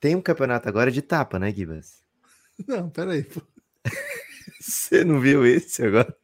Tem 0.00 0.14
um 0.14 0.22
campeonato 0.22 0.68
agora 0.68 0.90
de 0.90 1.00
tapa, 1.00 1.38
né, 1.38 1.52
Gibas? 1.52 2.02
Não, 2.66 2.90
peraí. 2.90 3.26
Você 4.60 5.04
não 5.04 5.20
viu 5.20 5.46
esse 5.46 5.84
agora? 5.84 6.14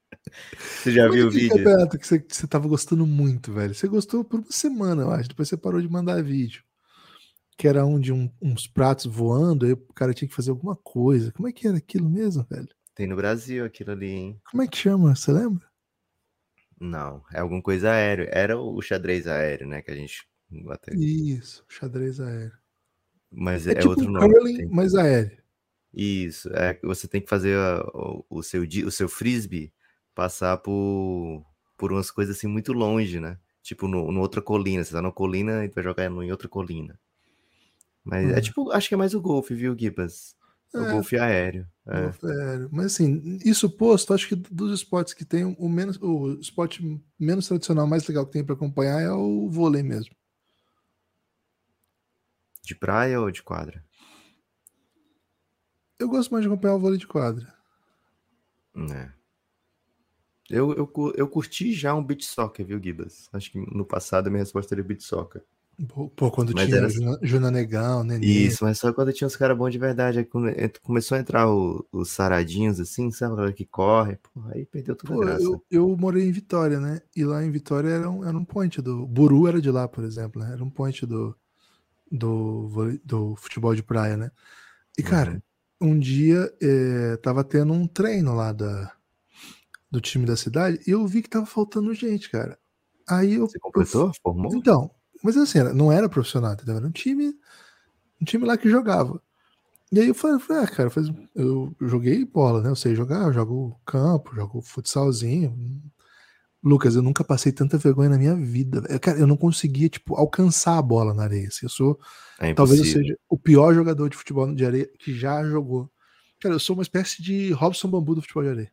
Você 0.58 0.92
já 0.92 1.06
Mas 1.06 1.14
viu 1.14 1.26
o 1.28 1.30
vídeo? 1.30 1.56
campeonato 1.56 1.98
que 1.98 2.06
você, 2.06 2.24
você 2.26 2.46
tava 2.46 2.68
gostando 2.68 3.06
muito, 3.06 3.52
velho. 3.52 3.74
Você 3.74 3.86
gostou 3.86 4.24
por 4.24 4.40
uma 4.40 4.50
semana, 4.50 5.02
eu 5.02 5.10
acho. 5.10 5.28
Depois 5.28 5.48
você 5.48 5.56
parou 5.56 5.80
de 5.80 5.88
mandar 5.88 6.22
vídeo. 6.22 6.62
Que 7.56 7.68
era 7.68 7.84
um 7.86 8.00
de 8.00 8.12
um, 8.12 8.28
uns 8.42 8.66
pratos 8.66 9.06
voando, 9.06 9.64
aí 9.64 9.72
o 9.72 9.94
cara 9.94 10.12
tinha 10.12 10.28
que 10.28 10.34
fazer 10.34 10.50
alguma 10.50 10.74
coisa. 10.74 11.30
Como 11.32 11.48
é 11.48 11.52
que 11.52 11.68
era 11.68 11.76
aquilo 11.76 12.08
mesmo, 12.10 12.44
velho? 12.50 12.68
Tem 12.94 13.06
no 13.06 13.16
Brasil 13.16 13.64
aquilo 13.64 13.92
ali, 13.92 14.10
hein? 14.10 14.40
Como 14.50 14.62
é 14.62 14.66
que 14.66 14.76
chama? 14.76 15.14
Você 15.14 15.32
lembra? 15.32 15.64
Não, 16.80 17.22
é 17.32 17.40
alguma 17.40 17.62
coisa 17.62 17.92
aéreo. 17.92 18.28
Era 18.30 18.58
o 18.58 18.80
xadrez 18.82 19.26
aéreo, 19.26 19.68
né? 19.68 19.82
Que 19.82 19.90
a 19.90 19.96
gente. 19.96 20.26
Isso, 20.92 21.64
xadrez 21.68 22.20
aéreo. 22.20 22.52
Mas 23.30 23.66
é, 23.66 23.72
é 23.72 23.74
tipo 23.74 23.90
outro 23.90 24.10
nome. 24.10 24.32
Curling, 24.32 24.66
mas 24.70 24.94
aéreo. 24.94 25.43
Isso, 25.94 26.48
é 26.52 26.78
você 26.82 27.06
tem 27.06 27.20
que 27.20 27.28
fazer 27.28 27.56
o, 27.94 28.24
o, 28.28 28.42
seu, 28.42 28.62
o 28.62 28.90
seu 28.90 29.08
frisbee 29.08 29.72
passar 30.14 30.56
por, 30.58 31.44
por 31.76 31.92
umas 31.92 32.10
coisas 32.10 32.36
assim 32.36 32.48
muito 32.48 32.72
longe, 32.72 33.20
né? 33.20 33.38
Tipo, 33.62 33.86
no, 33.86 34.10
no 34.10 34.20
outra 34.20 34.42
colina. 34.42 34.82
Você 34.82 34.92
tá 34.92 35.00
na 35.00 35.12
colina 35.12 35.64
e 35.64 35.68
vai 35.68 35.84
jogar 35.84 36.04
em 36.04 36.30
outra 36.30 36.48
colina. 36.48 36.98
Mas 38.04 38.26
hum. 38.26 38.30
é 38.32 38.40
tipo, 38.40 38.70
acho 38.72 38.88
que 38.88 38.94
é 38.94 38.98
mais 38.98 39.14
o 39.14 39.20
golfe, 39.20 39.54
viu, 39.54 39.76
Gibas? 39.78 40.36
É, 40.74 40.78
o 40.78 40.90
golfe 40.90 41.16
aéreo. 41.16 41.66
É. 41.86 42.02
Golfe 42.02 42.26
aéreo. 42.26 42.68
Mas 42.72 42.86
assim, 42.86 43.38
isso 43.44 43.70
posto, 43.70 44.12
acho 44.12 44.28
que 44.28 44.34
dos 44.34 44.78
esportes 44.78 45.14
que 45.14 45.24
tem 45.24 45.44
o 45.44 45.68
menos, 45.68 45.96
o 46.02 46.34
esporte 46.40 46.82
menos 47.18 47.46
tradicional, 47.46 47.86
mais 47.86 48.06
legal 48.06 48.26
que 48.26 48.32
tem 48.32 48.44
para 48.44 48.54
acompanhar 48.54 49.00
é 49.00 49.10
o 49.12 49.48
vôlei 49.48 49.82
mesmo. 49.82 50.14
De 52.62 52.74
praia 52.74 53.20
ou 53.20 53.30
de 53.30 53.42
quadra? 53.42 53.84
Eu 55.98 56.08
gosto 56.08 56.30
mais 56.30 56.42
de 56.42 56.48
acompanhar 56.48 56.74
o 56.74 56.78
vôlei 56.78 56.98
de 56.98 57.06
quadra. 57.06 57.52
É. 58.76 59.10
Eu, 60.50 60.72
eu, 60.72 61.14
eu 61.16 61.28
curti 61.28 61.72
já 61.72 61.94
um 61.94 62.04
beat 62.04 62.22
soccer, 62.22 62.66
viu, 62.66 62.82
Gibas? 62.82 63.28
Acho 63.32 63.50
que 63.50 63.58
no 63.58 63.84
passado 63.84 64.26
a 64.26 64.30
minha 64.30 64.42
resposta 64.42 64.74
era 64.74 64.82
beat 64.82 65.00
soccer. 65.00 65.42
Pô, 66.14 66.30
quando 66.30 66.52
mas 66.54 66.66
tinha 66.66 66.76
era... 66.76 66.88
Juna, 66.88 67.18
Juna 67.20 67.50
Negão, 67.50 68.04
Nenê. 68.04 68.24
Isso, 68.24 68.62
mas 68.62 68.78
só 68.78 68.92
quando 68.92 69.12
tinha 69.12 69.26
uns 69.26 69.34
caras 69.34 69.56
bons 69.56 69.70
de 69.70 69.78
verdade. 69.78 70.20
Aí 70.20 70.70
começou 70.82 71.16
a 71.16 71.20
entrar 71.20 71.50
o, 71.50 71.84
os 71.90 72.10
saradinhos, 72.10 72.78
assim, 72.78 73.10
sabe? 73.10 73.34
Galera 73.34 73.52
que 73.52 73.64
corre. 73.64 74.16
Pô, 74.16 74.42
aí 74.50 74.64
perdeu 74.64 74.94
toda 74.94 75.14
pô, 75.14 75.22
a 75.22 75.24
graça. 75.24 75.42
Eu, 75.42 75.64
eu, 75.70 75.96
morei 75.96 76.28
em 76.28 76.30
Vitória, 76.30 76.78
né? 76.78 77.00
E 77.16 77.24
lá 77.24 77.44
em 77.44 77.50
Vitória 77.50 77.88
era 77.88 78.08
um, 78.08 78.24
era 78.24 78.36
um 78.36 78.44
point 78.44 78.80
do. 78.80 79.04
Buru 79.04 79.48
era 79.48 79.60
de 79.60 79.70
lá, 79.70 79.88
por 79.88 80.04
exemplo, 80.04 80.40
né? 80.40 80.52
Era 80.52 80.62
um 80.62 80.70
point 80.70 81.04
do, 81.06 81.36
do, 82.10 83.00
do 83.04 83.34
futebol 83.34 83.74
de 83.74 83.82
praia, 83.82 84.16
né? 84.16 84.30
E, 84.96 85.02
cara, 85.02 85.32
uhum. 85.32 85.42
Um 85.80 85.98
dia 85.98 86.52
é, 86.60 87.16
tava 87.18 87.44
tendo 87.44 87.72
um 87.72 87.86
treino 87.86 88.34
lá 88.34 88.52
da, 88.52 88.92
do 89.90 90.00
time 90.00 90.26
da 90.26 90.36
cidade 90.36 90.80
e 90.86 90.90
eu 90.90 91.06
vi 91.06 91.22
que 91.22 91.28
tava 91.30 91.46
faltando 91.46 91.94
gente, 91.94 92.30
cara. 92.30 92.58
Aí 93.08 93.34
eu. 93.34 93.46
Você 93.46 93.58
completou? 93.58 94.08
Eu, 94.08 94.12
formou? 94.22 94.54
Então, 94.54 94.90
mas 95.22 95.36
assim, 95.36 95.62
não 95.74 95.92
era 95.92 96.08
profissional, 96.08 96.52
entendeu? 96.52 96.76
Era 96.76 96.86
um 96.86 96.90
time, 96.90 97.34
um 98.20 98.24
time 98.24 98.44
lá 98.44 98.56
que 98.56 98.68
jogava. 98.68 99.20
E 99.92 100.00
aí 100.00 100.08
eu 100.08 100.14
falei, 100.14 100.40
ah, 100.50 100.66
cara, 100.66 100.90
faz, 100.90 101.06
eu 101.34 101.74
joguei 101.80 102.24
bola, 102.24 102.60
né? 102.60 102.68
Eu 102.68 102.76
sei 102.76 102.94
jogar, 102.94 103.26
eu 103.26 103.32
jogo 103.32 103.80
campo, 103.86 104.34
jogo 104.34 104.60
futsalzinho. 104.60 105.56
Lucas, 106.64 106.96
eu 106.96 107.02
nunca 107.02 107.22
passei 107.22 107.52
tanta 107.52 107.76
vergonha 107.76 108.08
na 108.08 108.16
minha 108.16 108.34
vida. 108.34 108.82
Eu, 108.88 108.98
cara, 108.98 109.18
eu 109.18 109.26
não 109.26 109.36
conseguia, 109.36 109.86
tipo, 109.86 110.16
alcançar 110.16 110.78
a 110.78 110.82
bola 110.82 111.12
na 111.12 111.24
areia. 111.24 111.48
Assim, 111.48 111.66
eu 111.66 111.70
sou. 111.70 112.00
É 112.38 112.54
talvez 112.54 112.80
eu 112.80 112.86
seja 112.86 113.18
o 113.28 113.36
pior 113.36 113.74
jogador 113.74 114.08
de 114.08 114.16
futebol 114.16 114.52
de 114.54 114.64
areia 114.64 114.90
que 114.98 115.14
já 115.14 115.44
jogou. 115.44 115.90
Cara, 116.40 116.54
eu 116.54 116.58
sou 116.58 116.74
uma 116.74 116.82
espécie 116.82 117.22
de 117.22 117.52
Robson 117.52 117.88
Bambu 117.88 118.14
do 118.14 118.22
futebol 118.22 118.44
de 118.44 118.48
areia. 118.48 118.72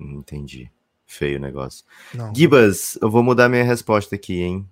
Entendi. 0.00 0.72
Feio 1.06 1.36
o 1.36 1.42
negócio. 1.42 1.84
Não. 2.14 2.34
Gibas, 2.34 2.98
eu 3.02 3.10
vou 3.10 3.22
mudar 3.22 3.50
minha 3.50 3.64
resposta 3.64 4.14
aqui, 4.14 4.40
hein? 4.40 4.66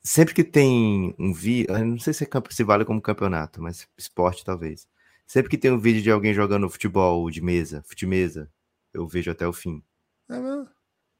Sempre 0.00 0.34
que 0.34 0.44
tem 0.44 1.16
um 1.18 1.32
vídeo, 1.32 1.76
não 1.84 1.98
sei 1.98 2.12
se, 2.12 2.22
é, 2.22 2.28
se 2.50 2.62
vale 2.62 2.84
como 2.84 3.02
campeonato, 3.02 3.60
mas 3.60 3.88
esporte 3.98 4.44
talvez. 4.44 4.86
Sempre 5.26 5.50
que 5.50 5.58
tem 5.58 5.72
um 5.72 5.80
vídeo 5.80 6.00
de 6.00 6.12
alguém 6.12 6.32
jogando 6.32 6.70
futebol 6.70 7.28
de 7.28 7.40
mesa, 7.40 7.82
futimesa, 7.84 8.48
eu 8.94 9.08
vejo 9.08 9.32
até 9.32 9.48
o 9.48 9.52
fim. 9.52 9.82
É 10.28 10.38
mesmo? 10.38 10.68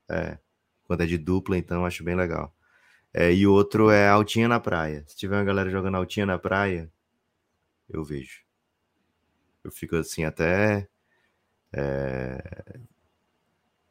É. 0.09 0.39
Quando 0.85 1.03
é 1.03 1.07
de 1.07 1.19
dupla, 1.19 1.59
então 1.59 1.85
acho 1.85 2.05
bem 2.05 2.15
legal. 2.15 2.55
É, 3.13 3.33
e 3.33 3.47
o 3.47 3.53
outro 3.53 3.91
é 3.91 4.09
altinha 4.09 4.49
na 4.49 4.61
praia. 4.61 5.05
Se 5.07 5.17
tiver 5.17 5.37
uma 5.37 5.45
galera 5.45 5.71
jogando 5.71 5.97
altinha 5.97 6.27
na 6.27 6.39
praia, 6.39 6.91
eu 7.89 8.05
vejo. 8.05 8.43
Eu 9.65 9.71
fico 9.71 9.97
assim 9.97 10.25
até. 10.25 10.89
É, 11.73 12.79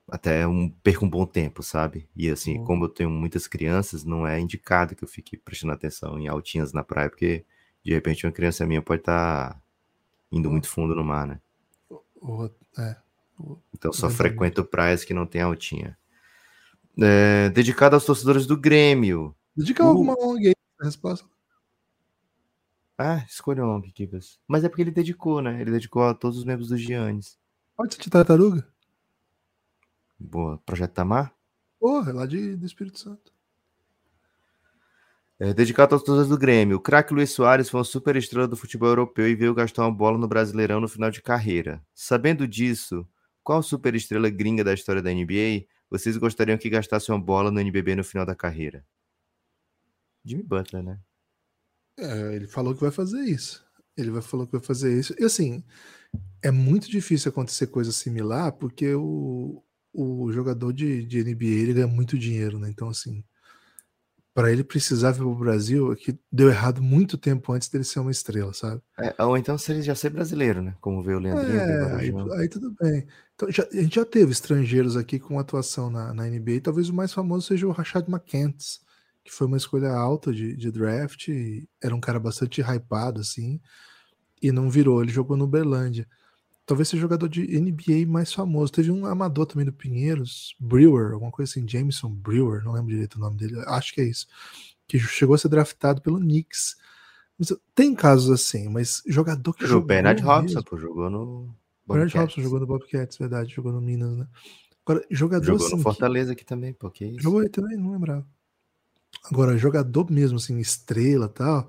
até 0.07 0.47
um, 0.47 0.69
perco 0.69 1.05
um 1.05 1.09
bom 1.09 1.25
tempo, 1.25 1.63
sabe? 1.63 2.07
E 2.15 2.29
assim, 2.29 2.59
uhum. 2.59 2.65
como 2.65 2.85
eu 2.85 2.89
tenho 2.89 3.09
muitas 3.09 3.47
crianças, 3.47 4.03
não 4.03 4.25
é 4.25 4.39
indicado 4.39 4.95
que 4.95 5.03
eu 5.03 5.07
fique 5.07 5.37
prestando 5.37 5.73
atenção 5.73 6.19
em 6.19 6.27
altinhas 6.27 6.71
na 6.71 6.83
praia, 6.83 7.09
porque 7.09 7.43
de 7.83 7.93
repente 7.93 8.25
uma 8.25 8.31
criança 8.31 8.65
minha 8.65 8.81
pode 8.81 9.01
estar 9.01 9.53
tá 9.53 9.61
indo 10.31 10.45
uhum. 10.45 10.51
muito 10.53 10.69
fundo 10.69 10.95
no 10.95 11.03
mar, 11.03 11.25
né? 11.27 11.41
é, 12.77 12.95
então 13.73 13.91
só 13.91 14.09
frequento 14.09 14.63
praias 14.63 15.03
que 15.03 15.13
não 15.13 15.25
tem 15.25 15.41
altinha. 15.41 15.97
É, 17.01 17.49
dedicado 17.49 17.95
aos 17.95 18.05
torcedores 18.05 18.45
do 18.45 18.57
Grêmio. 18.57 19.35
Dedica 19.55 19.83
uh. 19.83 19.87
alguma 19.87 20.15
ONG 20.19 20.47
aí, 20.47 20.55
a 20.81 20.85
resposta. 20.85 21.27
Ah, 22.97 23.25
escolha 23.27 23.65
ONG, 23.65 23.91
Kibas. 23.91 24.39
Mas 24.47 24.63
é 24.63 24.69
porque 24.69 24.81
ele 24.81 24.91
dedicou, 24.91 25.41
né? 25.41 25.59
Ele 25.59 25.71
dedicou 25.71 26.03
a 26.03 26.13
todos 26.13 26.37
os 26.37 26.45
membros 26.45 26.69
do 26.69 26.77
Giannis. 26.77 27.37
Pode 27.75 27.93
ser 27.93 28.01
de 28.01 28.09
tartaruga? 28.09 28.65
Boa. 30.17 30.57
Projeto 30.65 30.93
Tamar? 30.93 31.33
Porra, 31.77 32.11
é 32.11 32.13
lá 32.13 32.25
de, 32.25 32.55
do 32.55 32.65
Espírito 32.65 32.97
Santo. 32.97 33.33
É, 35.37 35.53
dedicado 35.53 35.93
aos 35.93 36.03
torcedores 36.03 36.29
do 36.29 36.37
Grêmio. 36.37 36.77
O 36.77 36.79
craque 36.79 37.13
Luiz 37.13 37.31
Soares 37.31 37.69
foi 37.69 37.79
uma 37.79 37.83
super 37.83 38.15
estrela 38.15 38.47
do 38.47 38.55
futebol 38.55 38.87
europeu 38.87 39.27
e 39.27 39.35
veio 39.35 39.53
gastar 39.53 39.81
uma 39.83 39.91
bola 39.91 40.17
no 40.17 40.29
Brasileirão 40.29 40.79
no 40.79 40.87
final 40.87 41.11
de 41.11 41.21
carreira. 41.21 41.83
Sabendo 41.93 42.47
disso, 42.47 43.05
qual 43.45 43.61
super 43.61 43.93
estrela 43.93 44.27
gringa 44.27 44.63
da 44.63 44.73
história 44.73 45.03
da 45.03 45.13
NBA 45.13 45.67
vocês 45.87 46.17
gostariam 46.17 46.57
que 46.57 46.67
gastasse 46.67 47.11
uma 47.11 47.21
bola 47.21 47.51
no 47.51 47.59
NBB 47.59 47.95
no 47.95 48.03
final 48.03 48.25
da 48.25 48.35
carreira? 48.35 48.83
Jimmy 50.25 50.41
Butler, 50.41 50.81
né? 50.81 50.99
É, 51.97 52.35
ele 52.35 52.47
falou 52.47 52.73
que 52.73 52.81
vai 52.81 52.89
fazer 52.89 53.21
isso. 53.21 53.63
Ele 53.95 54.09
vai 54.09 54.23
falou 54.23 54.47
que 54.47 54.53
vai 54.53 54.61
fazer 54.61 54.99
isso. 54.99 55.15
E 55.19 55.23
assim, 55.23 55.63
é 56.41 56.49
muito 56.49 56.89
difícil 56.89 57.29
acontecer 57.29 57.67
coisa 57.67 57.91
similar 57.91 58.51
porque 58.53 58.95
o, 58.95 59.63
o 59.93 60.31
jogador 60.31 60.73
de, 60.73 61.05
de 61.05 61.23
NBA 61.23 61.45
ele 61.45 61.73
ganha 61.73 61.87
muito 61.87 62.17
dinheiro, 62.17 62.57
né? 62.57 62.67
Então, 62.67 62.89
assim, 62.89 63.23
para 64.35 64.51
ele 64.51 64.65
precisar 64.65 65.11
vir 65.11 65.19
para 65.19 65.27
o 65.27 65.35
Brasil, 65.35 65.93
é 65.93 65.95
que 65.95 66.19
deu 66.29 66.49
errado 66.49 66.83
muito 66.83 67.17
tempo 67.17 67.53
antes 67.53 67.69
dele 67.69 67.85
ser 67.85 67.99
uma 67.99 68.11
estrela, 68.11 68.53
sabe? 68.53 68.81
É, 68.99 69.23
ou 69.23 69.37
então 69.37 69.57
se 69.57 69.71
ele 69.71 69.81
já 69.81 69.95
ser 69.95 70.09
brasileiro, 70.09 70.61
né? 70.61 70.75
Como 70.81 71.01
veio 71.01 71.19
o 71.19 71.21
Leandrinho. 71.21 71.57
É, 71.57 71.95
aí, 71.95 72.13
aí, 72.37 72.49
tudo 72.49 72.75
bem. 72.81 73.07
Então, 73.35 73.51
já, 73.51 73.67
a 73.71 73.75
gente 73.75 73.95
já 73.95 74.05
teve 74.05 74.31
estrangeiros 74.31 74.95
aqui 74.95 75.19
com 75.19 75.37
atuação 75.37 75.89
na, 75.89 76.13
na 76.13 76.25
NBA, 76.25 76.61
talvez 76.63 76.89
o 76.89 76.93
mais 76.93 77.13
famoso 77.13 77.47
seja 77.47 77.67
o 77.67 77.71
Rashad 77.71 78.07
McCants, 78.07 78.81
que 79.23 79.31
foi 79.31 79.47
uma 79.47 79.57
escolha 79.57 79.91
alta 79.91 80.33
de, 80.33 80.55
de 80.55 80.71
draft, 80.71 81.27
era 81.81 81.95
um 81.95 81.99
cara 81.99 82.19
bastante 82.19 82.61
hypado, 82.61 83.21
assim, 83.21 83.59
e 84.41 84.51
não 84.51 84.69
virou, 84.69 85.01
ele 85.01 85.11
jogou 85.11 85.35
no 85.35 85.47
Berlândia 85.47 86.07
talvez 86.65 86.89
seja 86.89 87.01
jogador 87.01 87.29
de 87.29 87.41
NBA 87.59 88.05
mais 88.07 88.33
famoso. 88.33 88.71
Teve 88.71 88.91
um 88.91 89.05
amador 89.05 89.45
também 89.45 89.65
do 89.65 89.73
Pinheiros, 89.73 90.55
Brewer, 90.59 91.13
alguma 91.13 91.31
coisa 91.31 91.51
assim, 91.51 91.67
Jameson 91.67 92.09
Brewer, 92.09 92.63
não 92.63 92.73
lembro 92.73 92.91
direito 92.91 93.15
o 93.15 93.19
nome 93.19 93.37
dele, 93.37 93.61
acho 93.67 93.93
que 93.93 94.01
é 94.01 94.05
isso, 94.05 94.27
que 94.87 94.97
chegou 94.99 95.35
a 95.35 95.37
ser 95.37 95.49
draftado 95.49 96.01
pelo 96.01 96.19
Knicks. 96.19 96.75
Tem 97.73 97.93
casos 97.93 98.31
assim, 98.31 98.69
mas 98.69 99.03
jogador 99.05 99.53
que. 99.53 99.65
O 99.65 99.81
Bernard 99.81 100.21
Robson, 100.21 100.61
pô, 100.63 100.77
jogou 100.77 101.09
no. 101.09 101.53
Bernard 101.87 102.17
Robson 102.17 102.41
jogou 102.41 102.59
no 102.59 102.67
Bobcats, 102.67 103.17
verdade, 103.17 103.53
jogou 103.53 103.71
no 103.71 103.81
Minas, 103.81 104.17
né? 104.17 104.27
Agora, 104.85 105.05
jogador 105.09 105.45
Jogou 105.45 105.65
assim, 105.65 105.75
no 105.77 105.81
Fortaleza 105.81 106.33
aqui 106.33 106.45
também, 106.45 106.73
pô, 106.73 106.89
que 106.91 107.05
isso? 107.05 107.21
Jogou 107.21 107.39
aí 107.39 107.49
também, 107.49 107.77
não 107.77 107.91
lembrava. 107.91 108.25
Agora, 109.23 109.57
jogador 109.57 110.11
mesmo, 110.11 110.37
assim, 110.37 110.59
estrela 110.59 111.27
tal, 111.27 111.67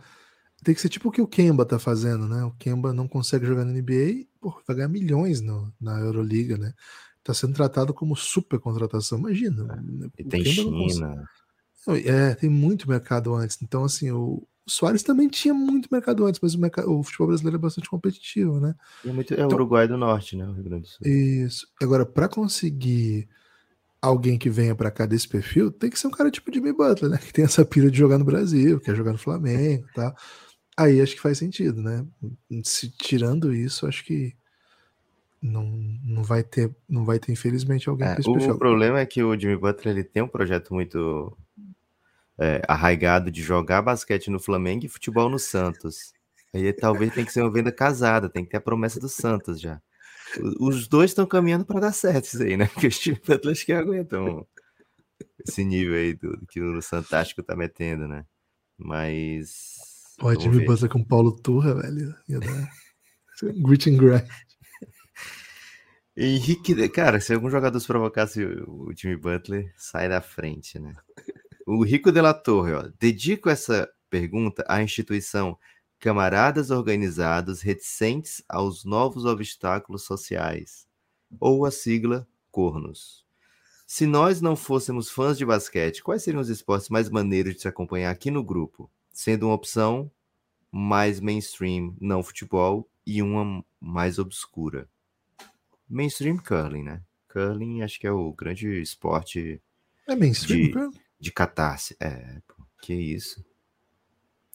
tem 0.63 0.75
que 0.75 0.81
ser 0.81 0.89
tipo 0.89 1.09
o 1.09 1.13
que 1.13 1.23
o 1.23 1.27
Kemba 1.27 1.65
tá 1.65 1.79
fazendo, 1.79 2.29
né? 2.29 2.45
O 2.45 2.51
Kemba 2.53 2.93
não 2.93 3.09
consegue 3.09 3.47
jogar 3.47 3.65
na 3.65 3.73
NBA, 3.73 4.27
pô, 4.41 4.61
vai 4.67 4.77
ganhar 4.77 4.89
milhões 4.89 5.41
no, 5.41 5.73
na 5.81 5.99
Euroliga, 6.01 6.59
né? 6.59 6.75
Tá 7.23 7.33
sendo 7.33 7.55
tratado 7.55 7.93
como 7.95 8.15
super 8.15 8.59
contratação. 8.59 9.19
Imagina. 9.19 9.83
É, 10.19 10.23
e 10.23 10.25
tem 10.25 10.45
China. 10.45 11.29
É, 12.05 12.35
tem 12.35 12.51
muito 12.51 12.89
mercado 12.89 13.35
antes. 13.35 13.59
Então, 13.63 13.85
assim, 13.85 14.11
o, 14.11 14.47
o 14.67 14.71
Soares 14.71 15.03
também 15.03 15.29
tinha 15.29 15.55
muito 15.55 15.89
mercado 15.91 16.27
antes, 16.27 16.41
mas 16.41 16.55
o, 16.55 16.61
mercado, 16.61 16.91
o 16.91 17.03
futebol 17.03 17.29
brasileiro 17.29 17.57
é 17.57 17.61
bastante 17.61 17.89
competitivo, 17.89 18.59
né? 18.59 18.75
É, 19.05 19.13
muito, 19.13 19.33
é 19.33 19.43
o 19.43 19.47
então, 19.47 19.57
Uruguai 19.57 19.87
do 19.87 19.97
Norte, 19.97 20.37
né? 20.37 20.45
O 20.45 20.53
Rio 20.53 20.65
Grande 20.65 20.83
do 20.83 20.89
Sul. 20.89 21.07
Isso. 21.07 21.69
Agora, 21.81 22.05
para 22.05 22.29
conseguir 22.29 23.29
alguém 24.03 24.37
que 24.37 24.51
venha 24.51 24.75
para 24.75 24.91
cá 24.91 25.07
desse 25.07 25.29
perfil, 25.29 25.71
tem 25.71 25.89
que 25.89 25.99
ser 25.99 26.09
um 26.09 26.11
cara 26.11 26.31
tipo 26.31 26.53
Jimmy 26.53 26.73
Butler, 26.73 27.13
né? 27.13 27.19
Que 27.19 27.33
tem 27.33 27.45
essa 27.45 27.65
pira 27.65 27.91
de 27.91 27.97
jogar 27.97 28.19
no 28.19 28.25
Brasil, 28.25 28.81
quer 28.81 28.97
jogar 28.97 29.13
no 29.13 29.19
Flamengo 29.19 29.87
e 29.89 29.93
tá? 29.93 30.11
tal. 30.11 30.17
Aí 30.79 31.01
acho 31.01 31.15
que 31.15 31.23
faz 31.23 31.39
sentido, 31.39 31.81
né? 31.81 32.05
Se 32.65 32.91
tirando 32.91 33.55
isso, 33.55 33.87
acho 33.87 34.05
que 34.05 34.35
não, 35.41 35.65
não 36.05 36.23
vai 36.23 36.43
ter, 36.43 36.75
não 36.89 37.05
vai 37.05 37.19
ter 37.19 37.33
infelizmente 37.33 37.89
alguém 37.89 38.09
é, 38.09 38.17
O 38.51 38.59
problema 38.59 38.99
é 38.99 39.07
que 39.07 39.23
o 39.23 39.39
Jimmy 39.39 39.57
Butler 39.57 39.95
ele 39.95 40.05
tem 40.05 40.23
um 40.23 40.29
projeto 40.29 40.75
muito 40.75 41.37
é, 42.39 42.63
arraigado 42.69 43.31
de 43.31 43.43
jogar 43.43 43.83
basquete 43.83 44.31
no 44.31 44.41
Flamengo 44.41 44.85
e 44.85 44.89
futebol 44.89 45.29
no 45.29 45.39
Santos. 45.39 46.13
Aí 46.55 46.73
talvez 46.73 47.13
tem 47.13 47.25
que 47.25 47.33
ser 47.33 47.43
uma 47.43 47.53
venda 47.53 47.73
casada, 47.73 48.29
tem 48.29 48.45
que 48.45 48.51
ter 48.51 48.57
a 48.57 48.61
promessa 48.61 49.01
do 49.01 49.09
Santos 49.09 49.61
já. 49.61 49.81
Os 50.59 50.89
dois 50.89 51.11
estão 51.11 51.27
caminhando 51.27 51.65
para 51.65 51.81
dar 51.81 51.93
certo 51.93 52.25
isso 52.25 52.43
aí, 52.43 52.57
né? 52.57 52.67
Porque 52.73 52.87
os 52.89 52.99
times 52.99 53.21
Butler 53.21 53.53
acho 53.53 53.65
que 53.65 53.73
aguentam 53.73 54.47
esse 55.47 55.65
nível 55.65 55.95
aí 55.95 56.15
do, 56.15 56.37
do 56.37 56.47
que 56.47 56.61
o 56.61 56.83
Santástico 56.83 57.43
tá 57.43 57.55
metendo, 57.57 58.09
né? 58.09 58.25
Mas 58.79 59.77
Pode 60.19 60.49
me 60.49 60.65
Butler 60.65 60.91
com 60.91 61.05
Paulo 61.05 61.33
Turra, 61.33 61.75
velho. 61.75 62.15
Ia 62.29 62.41
dar. 62.41 62.71
Grit 63.63 63.91
and 63.91 63.97
grind. 63.97 64.27
Henrique, 66.17 66.89
cara, 66.89 67.21
se 67.21 67.35
algum 67.35 67.51
jogador 67.51 67.79
se 67.79 67.87
provocasse 67.87 68.43
o 68.43 68.91
Jimmy 68.97 69.19
Butler, 69.19 69.71
sai 69.77 70.09
da 70.09 70.23
frente, 70.23 70.79
né? 70.79 70.95
O 71.67 71.85
Rico 71.85 72.13
de 72.13 72.23
la 72.23 72.33
Torre, 72.33 72.73
ó, 72.73 72.89
dedico 72.99 73.51
essa 73.51 73.91
pergunta 74.09 74.65
à 74.69 74.83
instituição 74.83 75.59
Camaradas 75.99 76.71
Organizados 76.71 77.61
Reticentes 77.61 78.43
aos 78.49 78.85
Novos 78.85 79.25
Obstáculos 79.25 80.05
Sociais, 80.05 80.87
ou 81.41 81.67
a 81.67 81.71
sigla 81.71 82.27
Cornos. 82.51 83.27
Se 83.87 84.07
nós 84.07 84.41
não 84.41 84.57
fôssemos 84.57 85.11
fãs 85.11 85.37
de 85.37 85.45
basquete, 85.45 86.03
quais 86.03 86.23
seriam 86.23 86.41
os 86.41 86.49
esportes 86.49 86.89
mais 86.89 87.11
maneiros 87.11 87.57
de 87.57 87.63
se 87.63 87.69
acompanhar 87.69 88.11
aqui 88.11 88.31
no 88.31 88.43
grupo? 88.43 88.91
sendo 89.17 89.47
uma 89.47 89.55
opção 89.55 90.11
mais 90.71 91.21
mainstream, 91.21 91.97
não 91.99 92.23
futebol, 92.23 92.87
e 93.07 93.23
uma 93.23 93.65
mais 93.81 94.19
obscura. 94.19 94.87
Mainstream 95.89 96.37
curling, 96.37 96.83
né? 96.83 97.03
Curling 97.29 97.81
acho 97.83 97.99
que 97.99 98.07
é 98.07 98.13
o 98.13 98.31
grande 98.33 98.83
esporte 98.83 99.63
é 100.07 100.15
mainstream, 100.15 100.91
de, 100.91 100.99
de 101.19 101.33
catarse. 101.33 101.97
É, 102.01 102.41
pô, 102.47 102.65
que 102.83 102.95
isso. 102.95 103.45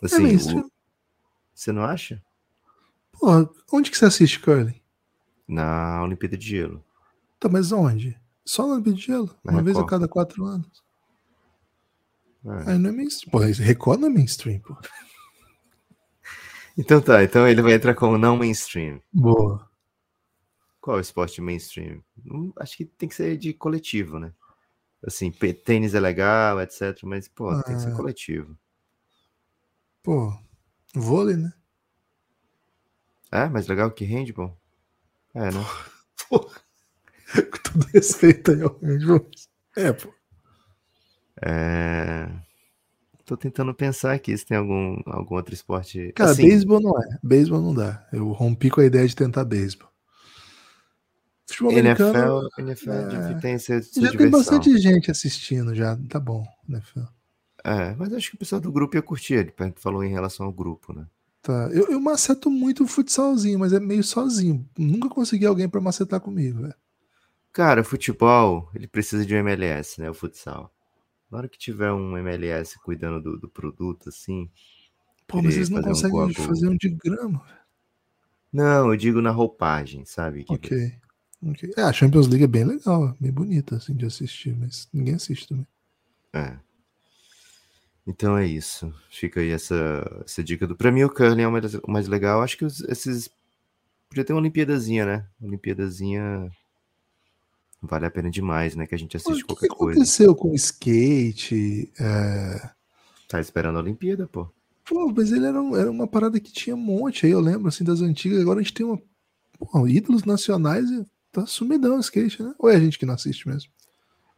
É 0.02 0.06
assim, 0.06 0.32
é 0.34 0.60
o... 0.60 0.72
você 1.54 1.72
não 1.72 1.84
acha? 1.84 2.24
Pô, 3.12 3.28
onde 3.72 3.92
que 3.92 3.98
você 3.98 4.06
assiste 4.06 4.40
curling? 4.40 4.82
Na 5.48 6.02
Olimpíada 6.04 6.38
de 6.38 6.48
Gelo. 6.48 6.84
Tá, 7.40 7.50
mas 7.50 7.72
onde? 7.72 8.20
Só 8.46 8.66
na 8.66 8.74
Olimpíada 8.74 8.98
de 8.98 9.06
Gelo? 9.06 9.36
Na 9.44 9.52
uma 9.52 9.62
Record. 9.62 9.66
vez 9.66 9.78
a 9.78 9.86
cada 9.86 10.08
quatro 10.08 10.46
anos. 10.46 10.84
É. 12.46 12.72
Aí 12.72 12.78
não 12.78 12.90
é 12.90 12.94
mainstream. 12.94 13.32
Pô, 13.32 13.40
Record 13.40 14.00
não 14.00 14.08
é 14.08 14.12
mainstream, 14.12 14.60
pô. 14.60 14.76
Então 16.78 17.02
tá, 17.02 17.24
então 17.24 17.48
ele 17.48 17.62
vai 17.62 17.74
entrar 17.74 17.94
como 17.94 18.18
não 18.18 18.38
mainstream. 18.38 19.02
Boa. 19.14 19.70
Qual 20.80 20.98
é 20.98 21.00
o 21.00 21.02
esporte 21.02 21.42
mainstream? 21.42 22.04
Hum, 22.26 22.52
acho 22.58 22.78
que 22.78 22.86
tem 22.86 23.08
que 23.08 23.14
ser 23.14 23.38
de 23.38 23.54
coletivo, 23.54 24.18
né? 24.18 24.34
Assim, 25.06 25.32
tênis 25.32 25.96
é 25.96 26.00
legal, 26.00 26.62
etc. 26.62 26.98
Mas, 27.04 27.28
pô, 27.28 27.50
ah, 27.50 27.64
tem 27.64 27.76
que 27.76 27.82
ser 27.82 27.92
ah. 27.92 27.96
coletivo. 27.96 28.58
Pô, 30.04 30.34
vôlei, 30.96 31.36
né? 31.36 31.54
É, 33.32 33.48
mais 33.48 33.68
legal 33.68 33.90
que 33.92 34.06
handball? 34.06 34.58
É, 35.34 35.52
né? 35.52 35.66
Pô, 36.30 36.40
todo 37.64 37.88
respeito 37.94 38.52
aí 38.52 38.62
ao 38.62 38.78
É, 39.76 39.94
pô. 39.94 40.14
É... 41.42 42.30
Tô 43.26 43.38
tentando 43.38 43.74
pensar 43.74 44.14
aqui 44.14 44.38
se 44.38 44.46
tem 44.46 44.58
algum, 44.58 45.02
algum 45.06 45.36
outro 45.36 45.54
esporte. 45.54 46.12
Cara, 46.14 46.32
assim... 46.32 46.44
beisebol 46.44 46.82
não 46.82 47.00
é. 47.00 47.18
Beisebol 47.24 47.62
não 47.62 47.74
dá. 47.74 48.06
Eu 48.12 48.30
rompi 48.32 48.70
com 48.70 48.82
a 48.82 48.86
ideia 48.86 49.08
de 49.08 49.16
tentar 49.16 49.46
beisebol. 49.46 49.91
Futebol 51.52 51.72
NFL, 51.72 52.48
NFL 52.58 52.92
é... 52.92 53.40
tem 53.40 53.58
seu, 53.58 53.82
Já 53.82 53.90
diversão. 53.90 54.18
tem 54.18 54.30
bastante 54.30 54.78
gente 54.78 55.12
assistindo 55.12 55.76
já. 55.76 55.98
Tá 56.10 56.20
bom, 56.20 56.46
NFL. 56.68 57.02
É, 57.64 57.94
mas 57.96 58.12
acho 58.14 58.32
que 58.32 58.36
o 58.36 58.40
pessoal 58.40 58.60
do 58.60 58.72
grupo 58.72 58.96
ia 58.96 59.02
curtir. 59.02 59.36
Ele 59.36 59.54
falou 59.76 60.04
em 60.04 60.12
relação 60.12 60.46
ao 60.46 60.52
grupo, 60.52 60.94
né? 60.94 61.06
Tá. 61.42 61.70
Eu, 61.72 61.88
eu 61.90 62.00
maceto 62.00 62.50
muito 62.50 62.84
o 62.84 62.88
futsalzinho, 62.88 63.60
mas 63.60 63.74
é 63.74 63.80
meio 63.80 64.04
sozinho. 64.04 64.68
Nunca 64.78 65.10
consegui 65.10 65.46
alguém 65.46 65.68
para 65.68 65.82
macetar 65.82 66.20
comigo, 66.20 66.62
velho. 66.62 66.76
Cara, 67.52 67.82
o 67.82 67.86
futebol, 67.86 68.70
ele 68.74 68.88
precisa 68.88 69.26
de 69.26 69.36
um 69.36 69.40
MLS, 69.40 70.00
né? 70.00 70.10
O 70.10 70.14
futsal. 70.14 70.74
Na 71.30 71.40
hora 71.40 71.50
que 71.50 71.58
tiver 71.58 71.92
um 71.92 72.18
MLS 72.18 72.80
cuidando 72.80 73.22
do, 73.22 73.40
do 73.40 73.50
produto, 73.50 74.10
assim. 74.10 74.50
Pô, 75.28 75.42
mas 75.42 75.56
eles 75.56 75.70
não 75.70 75.82
conseguem 75.82 76.22
um 76.22 76.34
fazer 76.34 76.68
um 76.68 76.78
diagrama. 76.78 77.42
Não, 78.52 78.90
eu 78.90 78.98
digo 78.98 79.22
na 79.22 79.32
roupagem, 79.32 80.04
sabe? 80.06 80.46
Ok. 80.50 80.94
Okay. 81.44 81.72
É, 81.78 81.82
a 81.82 81.94
Champions 81.94 82.28
League 82.28 82.44
é 82.44 82.48
bem 82.48 82.64
legal, 82.64 83.16
bem 83.20 83.32
bonita, 83.32 83.78
assim, 83.78 83.96
de 83.96 84.06
assistir, 84.06 84.56
mas 84.56 84.88
ninguém 84.94 85.16
assiste 85.16 85.48
também. 85.48 85.68
É. 86.34 86.58
Então 88.06 88.38
é 88.38 88.46
isso. 88.46 88.94
Fica 89.10 89.40
aí 89.40 89.50
essa, 89.50 90.24
essa 90.26 90.44
dica 90.44 90.68
do. 90.68 90.76
Pra 90.76 90.92
mim, 90.92 91.04
o 91.04 91.10
curling 91.10 91.44
é 91.44 91.48
o 91.48 91.52
mais, 91.52 91.74
o 91.76 91.92
mais 91.92 92.08
legal. 92.08 92.42
Acho 92.42 92.58
que 92.58 92.66
os, 92.66 92.82
esses. 92.82 93.30
Podia 94.10 94.26
ter 94.26 94.34
uma 94.34 94.40
Olimpíadazinha, 94.40 95.06
né? 95.06 95.28
Olimpíadazinha 95.42 96.52
vale 97.82 98.06
a 98.06 98.12
pena 98.12 98.30
demais, 98.30 98.76
né? 98.76 98.86
Que 98.86 98.96
a 98.96 98.98
gente 98.98 99.18
assiste 99.18 99.44
qualquer 99.46 99.68
coisa. 99.68 99.76
O 99.76 99.78
que 99.78 99.92
aconteceu 99.94 100.36
com 100.36 100.52
o 100.52 100.56
skate? 100.56 101.92
É... 102.00 102.70
Tá 103.28 103.40
esperando 103.40 103.78
a 103.78 103.82
Olimpíada, 103.82 104.28
pô. 104.28 104.50
Pô, 104.86 105.12
mas 105.16 105.32
ele 105.32 105.46
era, 105.46 105.62
um, 105.62 105.76
era 105.76 105.90
uma 105.90 106.08
parada 106.08 106.40
que 106.40 106.52
tinha 106.52 106.76
um 106.76 106.80
monte 106.80 107.26
aí, 107.26 107.32
eu 107.32 107.40
lembro, 107.40 107.70
assim, 107.70 107.84
das 107.84 108.02
antigas. 108.02 108.42
Agora 108.42 108.60
a 108.60 108.64
gente 108.64 108.74
tem 108.74 108.86
uma. 108.86 109.02
Pô, 109.58 109.88
ídolos 109.88 110.26
nacionais 110.26 110.90
e 110.90 111.06
tá 111.32 111.46
sumidão 111.46 111.98
o 111.98 112.00
skate, 112.00 112.42
né? 112.42 112.54
Ou 112.60 112.70
é 112.70 112.76
a 112.76 112.80
gente 112.80 113.00
que 113.00 113.06
não 113.06 113.14
assiste 113.14 113.48
mesmo? 113.48 113.72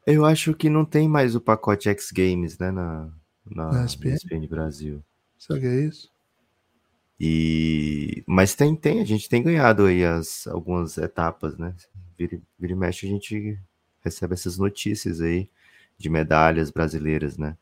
Eu 0.06 0.26
acho 0.26 0.54
que 0.54 0.70
não 0.70 0.86
tem 0.86 1.08
mais 1.08 1.36
o 1.36 1.42
pacote 1.42 1.90
X 1.90 2.12
Games, 2.12 2.58
né? 2.58 2.72
Na, 2.72 3.10
na, 3.46 3.72
na? 3.72 3.86
ESPN 3.86 4.48
Brasil. 4.48 5.04
Será 5.38 5.60
que 5.60 5.66
é 5.66 5.82
isso? 5.82 6.12
E... 7.20 8.24
Mas 8.28 8.54
tem, 8.56 8.76
tem, 8.76 9.02
a 9.02 9.06
gente 9.06 9.30
tem 9.30 9.42
ganhado 9.42 9.86
aí 9.86 10.04
as, 10.04 10.46
algumas 10.48 10.98
etapas, 10.98 11.58
né? 11.58 11.74
vira, 12.18 12.42
vira 12.58 12.74
e 12.74 12.76
mexe 12.76 13.06
a 13.06 13.10
gente 13.10 13.60
recebe 14.02 14.34
essas 14.34 14.58
notícias 14.58 15.22
aí 15.22 15.50
de 15.98 16.10
medalhas 16.10 16.72
brasileiras, 16.72 17.38
né? 17.38 17.58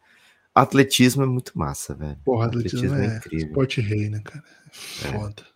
Atletismo 0.53 1.23
é 1.23 1.25
muito 1.25 1.57
massa, 1.57 1.93
velho. 1.93 2.17
Porra, 2.25 2.47
atletismo, 2.47 2.87
atletismo 2.87 3.11
é, 3.11 3.13
é, 3.13 3.17
incrível. 3.17 3.47
Esporte 3.47 3.81
rei, 3.81 4.09
né, 4.09 4.19
cara? 4.19 4.43
É 5.05 5.11
foda. 5.11 5.43
É. 5.43 5.50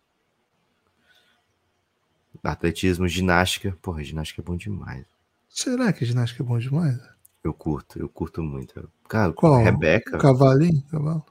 Atletismo, 2.52 3.08
ginástica. 3.08 3.78
Porra, 3.82 4.04
ginástica 4.04 4.42
é 4.42 4.44
bom 4.44 4.56
demais. 4.56 5.06
Será 5.50 5.92
que 5.92 6.06
ginástica 6.06 6.44
é 6.44 6.46
bom 6.46 6.60
demais? 6.60 7.00
Eu 7.44 7.54
curto, 7.54 8.00
eu 8.00 8.10
curto 8.10 8.42
muito. 8.42 8.90
Cara, 9.08 9.32
Qual? 9.34 9.64
Rebeca. 9.64 10.18
Cavalinho? 10.18 10.84
Cavalo? 10.90 11.26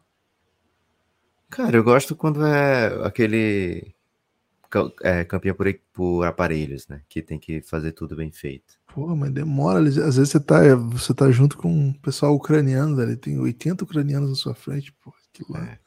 Cara, 1.50 1.76
eu 1.76 1.84
gosto 1.84 2.16
quando 2.16 2.44
é 2.44 3.06
aquele 3.06 3.94
é, 5.02 5.24
campeã 5.24 5.54
por, 5.54 5.66
por 5.92 6.24
aparelhos, 6.24 6.88
né? 6.88 7.02
Que 7.08 7.22
tem 7.22 7.38
que 7.38 7.60
fazer 7.62 7.92
tudo 7.92 8.16
bem 8.16 8.32
feito. 8.32 8.74
Pô, 8.92 9.14
mas 9.14 9.30
demora. 9.30 9.80
Às 9.80 10.16
vezes 10.16 10.30
você 10.30 10.40
tá, 10.40 10.74
você 10.74 11.14
tá 11.14 11.30
junto 11.30 11.56
com 11.56 11.68
um 11.68 11.92
pessoal 11.92 12.34
ucraniano, 12.34 12.96
velho. 12.96 13.16
Tem 13.16 13.38
80 13.38 13.84
ucranianos 13.84 14.30
na 14.30 14.36
sua 14.36 14.54
frente, 14.54 14.92
pô. 15.02 15.12
Que 15.32 15.44
lá. 15.48 15.64
É, 15.64 15.78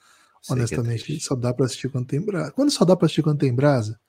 Honestamente, 0.49 1.15
é 1.15 1.19
só 1.19 1.36
dá 1.36 1.53
pra 1.53 1.65
assistir 1.65 1.89
quando 1.89 2.07
tem 2.07 2.21
brasa. 2.21 2.51
Quando 2.51 2.71
só 2.71 2.86
dá 2.86 2.95
pra 2.95 3.05
assistir 3.05 3.23
quando 3.23 3.39
tem 3.39 3.53
brasa, 3.53 3.99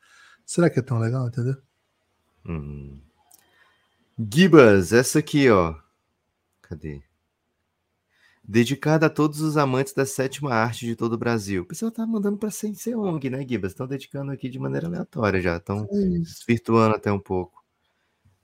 será 0.48 0.70
que 0.70 0.78
é 0.78 0.82
tão 0.82 0.98
legal, 0.98 1.28
entendeu? 1.28 1.56
Hum. 2.46 2.98
Gibas, 4.18 4.92
essa 4.92 5.18
aqui, 5.18 5.48
ó. 5.50 5.74
Cadê? 6.62 7.02
dedicada 8.48 9.06
a 9.06 9.10
todos 9.10 9.42
os 9.42 9.58
amantes 9.58 9.92
da 9.92 10.06
sétima 10.06 10.54
arte 10.54 10.86
de 10.86 10.96
todo 10.96 11.12
o 11.12 11.18
Brasil. 11.18 11.62
O 11.62 11.66
pessoal 11.66 11.92
tá 11.92 12.06
mandando 12.06 12.38
para 12.38 12.50
ser 12.50 12.72
ONG, 12.96 13.28
né, 13.28 13.46
Gibas? 13.46 13.72
Estão 13.72 13.86
dedicando 13.86 14.32
aqui 14.32 14.48
de 14.48 14.58
maneira 14.58 14.86
aleatória 14.86 15.38
já, 15.38 15.58
estão 15.58 15.86
desvirtuando 15.86 16.96
até 16.96 17.12
um 17.12 17.20
pouco. 17.20 17.62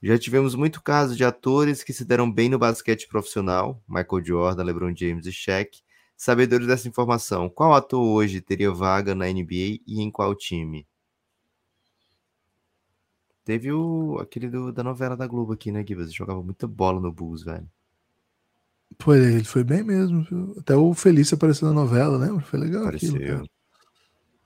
Já 0.02 0.18
tivemos 0.18 0.55
muito 0.55 0.82
caso 0.82 1.16
de 1.16 1.24
atores 1.24 1.82
que 1.82 1.94
se 1.94 2.05
deram 2.05 2.30
bem 2.30 2.50
no 2.50 2.59
basquete 2.59 3.09
profissional, 3.09 3.82
Michael 3.88 4.22
Jordan, 4.22 4.62
LeBron 4.62 4.94
James 4.94 5.24
e 5.24 5.32
Shaq. 5.32 5.82
Sabedores 6.14 6.66
dessa 6.66 6.86
informação, 6.86 7.48
qual 7.48 7.72
ator 7.74 8.00
hoje 8.00 8.42
teria 8.42 8.70
vaga 8.70 9.14
na 9.14 9.26
NBA 9.26 9.80
e 9.86 10.00
em 10.00 10.11
qual 10.11 10.34
time? 10.34 10.86
Teve 13.45 13.70
o 13.72 14.18
aquele 14.20 14.49
do, 14.49 14.72
da 14.72 14.82
novela 14.82 15.16
da 15.16 15.26
Globo 15.26 15.53
aqui, 15.53 15.70
né, 15.70 15.84
Gibas? 15.86 16.12
Jogava 16.12 16.42
muita 16.42 16.66
bola 16.66 16.99
no 17.01 17.12
Bulls, 17.12 17.45
velho. 17.45 17.68
Foi, 18.99 19.18
ele 19.18 19.45
foi 19.45 19.62
bem 19.62 19.82
mesmo. 19.82 20.22
Viu? 20.22 20.57
Até 20.59 20.74
o 20.74 20.95
Felício 20.95 21.34
apareceu 21.34 21.68
na 21.68 21.74
novela, 21.74 22.16
lembra? 22.16 22.40
Foi 22.42 22.59
legal 22.59 22.82
Apareceu. 22.82 23.14
aquilo. 23.16 23.49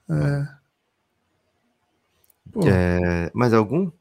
É. 0.09 0.59
é. 2.67 3.31
Mais 3.33 3.53
algum? 3.53 3.91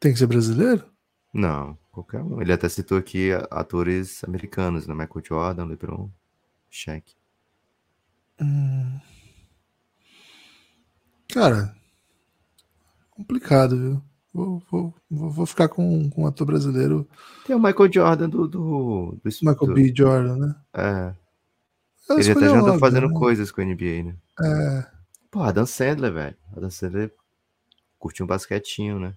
Tem 0.00 0.12
que 0.12 0.18
ser 0.18 0.26
brasileiro? 0.26 0.84
Não, 1.32 1.76
qualquer 1.90 2.22
um. 2.22 2.40
Ele 2.40 2.52
até 2.52 2.68
citou 2.68 2.96
aqui 2.96 3.30
atores 3.50 4.22
americanos, 4.24 4.86
né? 4.86 4.94
Michael 4.94 5.24
Jordan, 5.24 5.64
LeBron, 5.66 6.10
Shaq. 6.70 7.14
Hum. 8.40 9.00
Cara, 11.32 11.74
complicado, 13.14 13.78
viu? 13.78 14.02
Vou, 14.32 14.62
vou, 14.68 14.94
vou 15.08 15.46
ficar 15.46 15.68
com, 15.68 16.10
com 16.10 16.24
um 16.24 16.26
ator 16.26 16.44
brasileiro. 16.44 17.08
Tem 17.46 17.54
o 17.54 17.62
Michael 17.62 17.92
Jordan 17.92 18.28
do. 18.28 18.48
do, 18.48 19.18
do 19.22 19.30
Michael 19.42 19.56
do, 19.56 19.74
B. 19.74 19.92
Jordan, 19.96 20.36
né? 20.36 20.54
É. 20.74 21.14
Eu 22.10 22.18
Ele 22.18 22.32
até 22.32 22.40
já 22.40 22.58
anda 22.58 22.78
fazendo 22.78 23.08
né? 23.08 23.14
coisas 23.14 23.52
com 23.52 23.60
a 23.60 23.64
NBA, 23.64 24.02
né? 24.02 24.16
É. 24.42 24.86
Pô, 25.30 25.40
Adam 25.40 25.64
Sandler, 25.64 26.12
velho. 26.12 26.36
Adam 26.54 26.70
Sandler 26.70 27.12
curtiu 27.98 28.24
um 28.24 28.28
basquetinho, 28.28 28.98
né? 28.98 29.14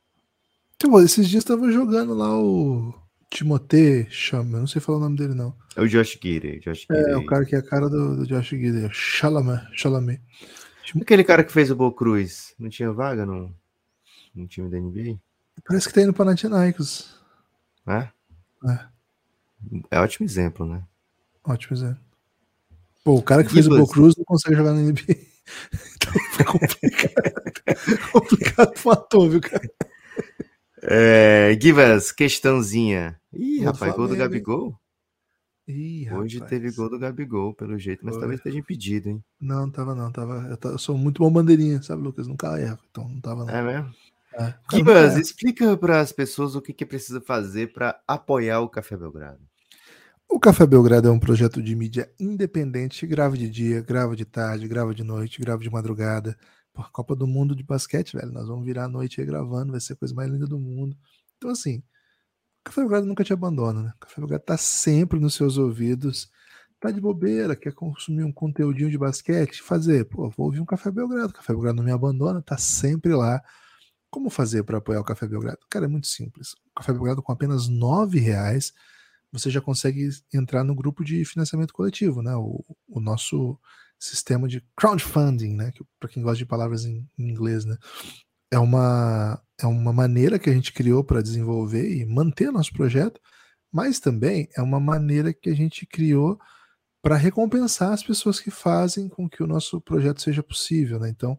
Então, 0.76 1.02
esses 1.02 1.28
dias 1.28 1.44
tava 1.44 1.72
jogando 1.72 2.14
lá 2.14 2.40
o 2.40 2.94
Timothée 3.30 4.08
Chama, 4.10 4.58
eu 4.58 4.60
não 4.62 4.68
sei 4.68 4.80
falar 4.80 5.00
o 5.00 5.02
nome 5.02 5.18
dele, 5.18 5.34
não. 5.34 5.54
É 5.76 5.82
o 5.82 5.88
Josh 5.88 6.18
Gidey. 6.22 6.60
Josh 6.60 6.82
Gidey. 6.82 7.12
É, 7.12 7.18
o 7.18 7.26
cara 7.26 7.44
que 7.44 7.56
é 7.56 7.60
a 7.60 7.64
cara 7.64 7.90
do, 7.90 8.18
do 8.18 8.28
Josh 8.28 8.50
Gidey. 8.50 8.88
Chalamet. 8.92 9.68
Chalamet. 9.74 10.22
Aquele 11.02 11.24
cara 11.24 11.44
que 11.44 11.52
fez 11.52 11.70
o 11.72 11.76
Bo 11.76 11.92
Cruz, 11.92 12.54
não 12.58 12.70
tinha 12.70 12.92
vaga 12.94 13.26
no, 13.26 13.54
no 14.38 14.48
time 14.48 14.70
da 14.70 14.80
NBA? 14.80 15.20
Parece 15.66 15.88
que 15.88 15.94
tá 15.94 16.02
indo 16.02 16.14
para 16.14 16.26
Panathinaikos. 16.26 17.16
É? 17.88 18.10
É. 18.70 18.80
É 19.92 20.00
ótimo 20.00 20.26
exemplo, 20.26 20.66
né? 20.66 20.84
Ótimo 21.44 21.76
exemplo. 21.76 22.00
Pô, 23.04 23.16
o 23.16 23.24
cara 23.24 23.44
que 23.44 23.52
fez 23.52 23.68
o 23.68 23.70
Bo 23.70 23.88
Cruz 23.88 24.16
não 24.18 24.26
consegue 24.26 24.56
jogar 24.56 24.74
na 24.74 24.82
NBA. 24.82 25.02
então 25.96 26.14
foi 26.32 26.46
complicado. 26.46 28.12
complicado 28.12 28.92
ator, 28.92 29.30
viu, 29.30 29.42
cara? 29.42 29.72
É, 30.84 31.58
Givas, 31.60 32.12
questãozinha. 32.12 33.20
Ih, 33.34 33.64
rapaz, 33.64 33.96
gol 33.96 34.08
do 34.08 34.16
Gabigol? 34.16 34.78
Ih, 35.68 36.10
Hoje 36.14 36.38
rapaz. 36.38 36.50
teve 36.50 36.72
gol 36.72 36.90
do 36.90 36.98
Gabigol, 37.00 37.54
pelo 37.54 37.78
jeito, 37.78 38.06
mas 38.06 38.14
Foi. 38.14 38.22
talvez 38.22 38.40
esteja 38.40 38.58
impedido, 38.58 39.10
hein? 39.10 39.24
Não, 39.40 39.70
tava 39.70 39.94
não, 39.94 40.10
tava. 40.12 40.48
Eu, 40.50 40.72
eu 40.72 40.78
sou 40.78 40.98
muito 40.98 41.20
bom 41.20 41.32
bandeirinha, 41.32 41.82
sabe, 41.82 42.04
Lucas? 42.04 42.28
Nunca 42.28 42.60
erro, 42.60 42.80
então 42.90 43.08
não 43.08 43.20
tava 43.20 43.44
não. 43.44 43.54
É 43.54 43.62
mesmo? 43.62 43.94
É. 44.40 44.54
Kibas, 44.70 45.18
explica 45.18 45.76
para 45.76 46.00
as 46.00 46.12
pessoas 46.12 46.56
o 46.56 46.62
que, 46.62 46.72
que 46.72 46.86
precisa 46.86 47.20
fazer 47.20 47.74
para 47.74 48.00
apoiar 48.08 48.60
o 48.60 48.70
Café 48.70 48.96
Belgrado. 48.96 49.40
O 50.30 50.40
Café 50.40 50.68
Belgrado 50.68 51.08
é 51.08 51.12
um 51.12 51.20
projeto 51.20 51.64
de 51.64 51.76
mídia 51.76 52.12
independente, 52.20 53.08
grava 53.08 53.36
de 53.36 53.50
dia, 53.50 53.82
grava 53.82 54.16
de 54.16 54.26
tarde, 54.26 54.68
grava 54.68 54.94
de 54.94 55.04
noite, 55.04 55.42
grava 55.42 55.64
de 55.64 55.70
madrugada. 55.70 56.38
Pô, 56.72 56.84
Copa 56.92 57.16
do 57.16 57.26
Mundo 57.26 57.56
de 57.56 57.64
basquete, 57.64 58.16
velho, 58.16 58.32
nós 58.32 58.48
vamos 58.48 58.64
virar 58.64 58.84
a 58.84 58.88
noite 58.88 59.20
aí 59.20 59.26
gravando, 59.26 59.72
vai 59.72 59.82
ser 59.82 59.94
a 59.94 59.96
coisa 59.96 60.14
mais 60.14 60.30
linda 60.30 60.46
do 60.46 60.60
mundo. 60.60 60.96
Então, 61.38 61.50
assim, 61.50 61.78
o 61.80 62.66
Café 62.66 62.82
Belgrado 62.82 63.08
nunca 63.08 63.24
te 63.24 63.34
abandona, 63.34 63.82
né? 63.82 63.94
O 63.96 64.00
Café 64.00 64.22
Belgrado 64.22 64.44
tá 64.44 64.58
sempre 64.58 65.20
nos 65.20 65.34
seus 65.34 65.58
ouvidos, 65.58 66.30
tá 66.80 66.92
de 66.92 67.02
bobeira, 67.02 67.56
quer 67.56 67.74
consumir 67.74 68.24
um 68.24 68.32
conteúdinho 68.32 68.92
de 68.92 68.98
basquete, 69.00 69.64
fazer, 69.64 70.06
pô, 70.06 70.30
vou 70.30 70.46
ouvir 70.46 70.60
um 70.60 70.66
Café 70.66 70.92
Belgrado, 70.92 71.30
o 71.30 71.34
Café 71.34 71.54
Belgrado 71.54 71.78
não 71.78 71.84
me 71.84 71.92
abandona, 71.92 72.40
tá 72.40 72.58
sempre 72.58 73.16
lá 73.16 73.42
como 74.10 74.30
fazer 74.30 74.64
para 74.64 74.78
apoiar 74.78 75.00
o 75.02 75.04
Café 75.04 75.28
Belgrado? 75.28 75.60
Cara, 75.70 75.86
é 75.86 75.88
muito 75.88 76.08
simples. 76.08 76.54
O 76.54 76.80
Café 76.80 76.94
Belgrado 76.94 77.22
com 77.22 77.32
apenas 77.32 77.68
R$ 77.68 78.20
reais 78.20 78.74
você 79.32 79.50
já 79.50 79.60
consegue 79.60 80.10
entrar 80.34 80.64
no 80.64 80.74
grupo 80.74 81.04
de 81.04 81.26
financiamento 81.26 81.74
coletivo, 81.74 82.22
né? 82.22 82.34
O, 82.36 82.64
o 82.88 83.00
nosso 83.02 83.60
sistema 84.00 84.48
de 84.48 84.64
crowdfunding, 84.76 85.54
né? 85.54 85.72
Para 86.00 86.10
quem 86.10 86.24
gosta 86.24 86.38
de 86.38 86.46
palavras 86.46 86.86
em, 86.86 87.08
em, 87.18 87.30
inglês, 87.30 87.66
né? 87.66 87.78
é 88.52 88.60
uma, 88.60 89.42
é 89.60 89.66
uma 89.68 89.92
maneira 89.92 90.40
que 90.40 90.50
a 90.50 90.54
gente 90.54 90.72
criou 90.72 91.04
para 91.04 91.22
desenvolver 91.22 91.90
e 91.96 92.06
manter 92.06 92.52
nosso 92.52 92.74
projeto, 92.74 93.20
mas 93.72 94.00
também 94.00 94.48
é 94.56 94.62
uma 94.62 94.80
maneira 94.80 95.34
que 95.34 95.50
a 95.50 95.56
gente 95.56 95.86
criou 95.86 96.40
para 97.02 97.16
recompensar 97.16 97.92
as 97.92 98.04
pessoas 98.04 98.40
que 98.40 98.52
fazem 98.52 99.08
com 99.10 99.30
que 99.30 99.44
o 99.44 99.48
nosso 99.48 99.80
projeto 99.82 100.22
seja 100.22 100.42
possível. 100.42 101.00
Né? 101.00 101.10
Então, 101.10 101.38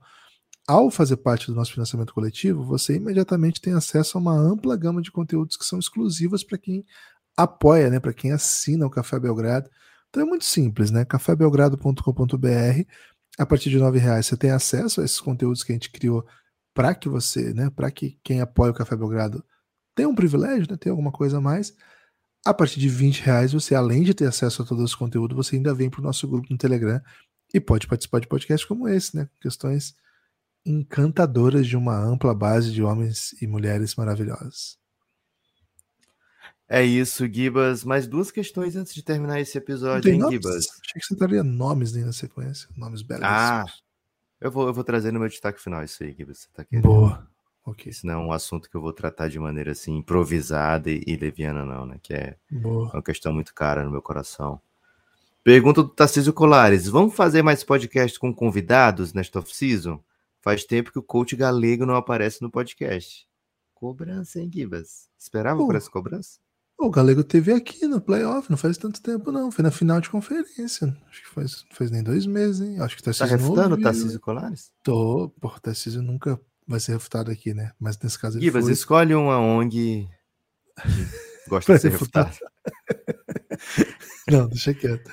ao 0.69 0.91
fazer 0.91 1.17
parte 1.17 1.47
do 1.47 1.55
nosso 1.55 1.73
financiamento 1.73 2.13
coletivo, 2.13 2.63
você 2.63 2.97
imediatamente 2.97 3.59
tem 3.59 3.73
acesso 3.73 4.19
a 4.19 4.21
uma 4.21 4.39
ampla 4.39 4.77
gama 4.77 5.01
de 5.01 5.11
conteúdos 5.11 5.57
que 5.57 5.65
são 5.65 5.79
exclusivas 5.79 6.45
para 6.45 6.59
quem 6.59 6.85
apoia, 7.35 7.89
né? 7.89 7.99
para 7.99 8.13
quem 8.13 8.33
assina 8.33 8.87
o 8.87 8.91
Café 8.91 9.19
Belgrado. 9.19 9.71
Então 10.11 10.23
é 10.23 10.27
muito 10.27 10.45
simples, 10.45 10.91
né? 10.91 11.07
cafébelgrado.com.br. 11.07 12.85
A 13.39 13.47
partir 13.47 13.71
de 13.71 13.79
R$ 13.79 13.99
reais 13.99 14.27
você 14.27 14.37
tem 14.37 14.51
acesso 14.51 15.01
a 15.01 15.05
esses 15.07 15.21
conteúdos 15.21 15.63
que 15.63 15.73
a 15.73 15.75
gente 15.75 15.91
criou 15.91 16.27
para 16.75 16.95
que 16.95 17.09
você, 17.09 17.55
né, 17.55 17.71
para 17.71 17.91
que 17.91 18.19
quem 18.23 18.41
apoia 18.41 18.71
o 18.71 18.75
Café 18.75 18.95
Belgrado 18.95 19.43
tenha 19.95 20.09
um 20.09 20.15
privilégio, 20.15 20.67
né, 20.71 20.77
tenha 20.77 20.93
alguma 20.93 21.11
coisa 21.11 21.39
a 21.39 21.41
mais. 21.41 21.75
A 22.45 22.53
partir 22.53 22.79
de 22.79 22.89
20 22.89 23.23
reais, 23.23 23.53
você, 23.53 23.75
além 23.75 24.03
de 24.03 24.13
ter 24.13 24.27
acesso 24.27 24.63
a 24.63 24.65
todo 24.67 24.85
esse 24.85 24.97
conteúdo, 24.97 25.35
você 25.35 25.57
ainda 25.57 25.73
vem 25.73 25.89
para 25.89 26.01
o 26.01 26.05
nosso 26.05 26.29
grupo 26.29 26.47
no 26.51 26.59
Telegram 26.59 27.01
e 27.55 27.59
pode 27.59 27.87
participar 27.87 28.21
de 28.21 28.29
podcasts 28.29 28.69
como 28.69 28.87
esse, 28.87 29.17
né? 29.17 29.29
Questões 29.41 29.95
encantadoras 30.69 31.67
de 31.67 31.77
uma 31.77 31.97
ampla 31.97 32.35
base 32.35 32.71
de 32.71 32.83
homens 32.83 33.35
e 33.41 33.47
mulheres 33.47 33.95
maravilhosos. 33.95 34.79
É 36.69 36.85
isso, 36.85 37.27
Gibas. 37.27 37.83
Mais 37.83 38.07
duas 38.07 38.31
questões 38.31 38.77
antes 38.77 38.95
de 38.95 39.03
terminar 39.03 39.41
esse 39.41 39.57
episódio, 39.57 40.13
hein, 40.13 40.21
Gibas? 40.31 40.67
Achei 40.85 41.01
que 41.01 41.07
você 41.07 41.17
daria 41.17 41.43
nomes 41.43 41.95
na 41.95 42.13
sequência. 42.13 42.69
Nomes 42.77 43.01
belíssimos. 43.01 43.33
Ah, 43.33 43.65
eu 44.39 44.51
vou, 44.51 44.67
eu 44.67 44.75
vou 44.75 44.85
trazer 44.85 45.11
no 45.11 45.19
meu 45.19 45.29
destaque 45.29 45.61
final 45.61 45.83
isso 45.83 46.03
aí, 46.05 46.13
Gibas. 46.13 46.41
Você 46.41 46.49
tá 46.53 46.65
querendo. 46.65 46.85
Boa. 46.85 47.27
Ok. 47.65 47.91
Isso 47.91 48.07
não 48.07 48.15
é 48.15 48.17
um 48.19 48.33
assunto 48.33 48.69
que 48.69 48.77
eu 48.77 48.81
vou 48.83 48.93
tratar 48.93 49.29
de 49.29 49.39
maneira 49.39 49.73
assim, 49.73 49.97
improvisada 49.97 50.91
e, 50.91 51.03
e 51.07 51.17
leviana, 51.17 51.65
não, 51.65 51.87
né? 51.87 51.99
Que 52.03 52.13
é 52.13 52.37
Boa. 52.51 52.91
uma 52.93 53.03
questão 53.03 53.33
muito 53.33 53.55
cara 53.55 53.83
no 53.83 53.91
meu 53.91 54.03
coração. 54.03 54.61
Pergunta 55.43 55.83
do 55.83 55.89
Tarcísio 55.89 56.33
Colares: 56.35 56.87
Vamos 56.89 57.15
fazer 57.15 57.43
mais 57.43 57.65
podcast 57.65 58.19
com 58.19 58.35
convidados 58.35 59.15
nesta 59.15 59.39
off-season? 59.39 60.03
Faz 60.49 60.65
tempo 60.65 60.91
que 60.91 60.99
o 60.99 61.03
coach 61.03 61.37
galego 61.37 61.85
não 61.85 61.95
aparece 61.95 62.41
no 62.41 62.51
podcast. 62.51 63.29
Cobrança, 63.75 64.41
hein, 64.41 64.51
Gibas? 64.51 65.11
Esperava 65.19 65.63
por 65.63 65.75
essa 65.75 65.91
cobrança? 65.91 66.39
O 66.79 66.89
Galego 66.89 67.23
teve 67.23 67.53
aqui 67.53 67.87
no 67.87 68.01
playoff, 68.01 68.49
não 68.49 68.57
faz 68.57 68.79
tanto 68.79 69.03
tempo, 69.03 69.31
não. 69.31 69.51
Foi 69.53 69.63
na 69.63 69.71
final 69.71 70.01
de 70.01 70.09
conferência. 70.09 70.97
Acho 71.07 71.23
que 71.23 71.29
faz, 71.29 71.67
faz 71.71 71.91
nem 71.91 72.03
dois 72.03 72.25
meses, 72.25 72.63
hein? 72.63 72.81
Acho 72.81 72.97
que 72.97 73.03
tá 73.03 73.13
Tá 73.13 73.27
refutando 73.27 73.75
o 73.75 73.79
Tarcísio 73.83 74.19
Colares? 74.21 74.73
Tô. 74.83 75.29
Pô, 75.39 75.49
o 75.49 75.61
Tarcísio 75.61 76.01
nunca 76.01 76.41
vai 76.67 76.81
ser 76.81 76.93
refutado 76.93 77.31
aqui, 77.31 77.53
né? 77.53 77.73
Mas 77.79 77.99
nesse 77.99 78.19
caso 78.19 78.39
ele 78.39 78.47
Gibas, 78.47 78.65
foi. 78.65 78.73
escolhe 78.73 79.15
uma 79.15 79.39
ONG 79.39 80.09
que 80.09 80.09
gosta 81.47 81.75
de 81.75 81.81
ser 81.83 81.91
refutado. 81.91 82.35
não, 84.33 84.49
deixa 84.49 84.73
quieto. 84.73 85.11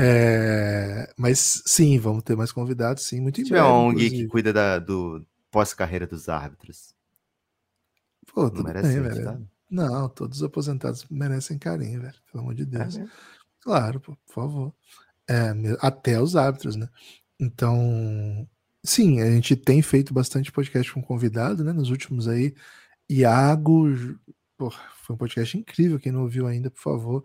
É... 0.00 1.12
Mas 1.16 1.62
sim, 1.66 1.98
vamos 1.98 2.22
ter 2.22 2.36
mais 2.36 2.52
convidados, 2.52 3.04
sim, 3.04 3.20
muito 3.20 3.40
em 3.40 3.44
breve. 3.44 3.60
uma 3.64 3.72
ONG 3.72 4.10
que 4.10 4.26
cuida 4.28 4.52
da, 4.52 4.78
do 4.78 5.26
pós-carreira 5.50 6.06
dos 6.06 6.28
árbitros. 6.28 6.94
Pô, 8.32 8.48
tudo 8.48 8.64
merece 8.64 9.00
bem, 9.00 9.02
velho. 9.02 9.48
Não, 9.70 10.08
todos 10.08 10.38
os 10.38 10.44
aposentados 10.44 11.04
merecem 11.10 11.58
carinho, 11.58 12.00
velho. 12.00 12.14
Pelo 12.30 12.42
amor 12.42 12.54
de 12.54 12.62
é 12.62 12.66
Deus. 12.66 12.96
É 12.96 13.06
claro, 13.60 14.00
pô, 14.00 14.16
por 14.26 14.32
favor. 14.32 14.74
É, 15.28 15.52
até 15.80 16.20
os 16.20 16.36
árbitros, 16.36 16.76
né? 16.76 16.88
Então, 17.38 18.48
sim, 18.82 19.20
a 19.20 19.30
gente 19.30 19.56
tem 19.56 19.82
feito 19.82 20.14
bastante 20.14 20.52
podcast 20.52 20.92
com 20.92 21.02
convidado, 21.02 21.64
né? 21.64 21.72
Nos 21.72 21.90
últimos 21.90 22.28
aí, 22.28 22.54
Iago, 23.10 23.88
pô, 24.56 24.70
foi 25.02 25.14
um 25.14 25.18
podcast 25.18 25.58
incrível. 25.58 25.98
Quem 25.98 26.12
não 26.12 26.22
ouviu 26.22 26.46
ainda, 26.46 26.70
por 26.70 26.80
favor. 26.80 27.24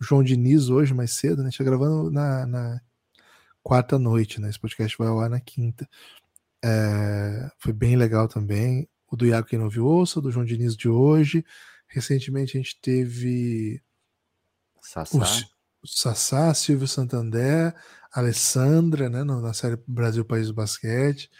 João 0.00 0.22
Diniz 0.22 0.68
hoje, 0.68 0.94
mais 0.94 1.12
cedo, 1.12 1.38
né? 1.38 1.48
A 1.48 1.50
gente 1.50 1.58
tá 1.58 1.64
gravando 1.64 2.10
na, 2.10 2.46
na 2.46 2.80
quarta 3.62 3.98
noite, 3.98 4.40
né? 4.40 4.48
Esse 4.48 4.58
podcast 4.58 4.96
vai 4.96 5.08
ao 5.08 5.20
ar 5.20 5.28
na 5.28 5.40
quinta. 5.40 5.88
É, 6.64 7.50
foi 7.58 7.72
bem 7.72 7.96
legal 7.96 8.28
também. 8.28 8.88
O 9.10 9.16
do 9.16 9.26
Iago, 9.26 9.46
quem 9.46 9.58
não 9.58 9.68
viu, 9.68 9.86
ouça, 9.86 10.20
do 10.20 10.30
João 10.30 10.44
Diniz 10.44 10.76
de 10.76 10.88
hoje. 10.88 11.44
Recentemente 11.88 12.56
a 12.56 12.60
gente 12.60 12.78
teve 12.80 13.82
Sassá, 14.80 15.46
o, 15.82 15.86
Sassá 15.86 16.54
Silvio 16.54 16.86
Santander, 16.86 17.74
Alessandra, 18.12 19.08
né, 19.08 19.24
na 19.24 19.52
série 19.52 19.78
Brasil 19.86 20.24
País 20.24 20.48
do 20.48 20.54
Basquete. 20.54 21.30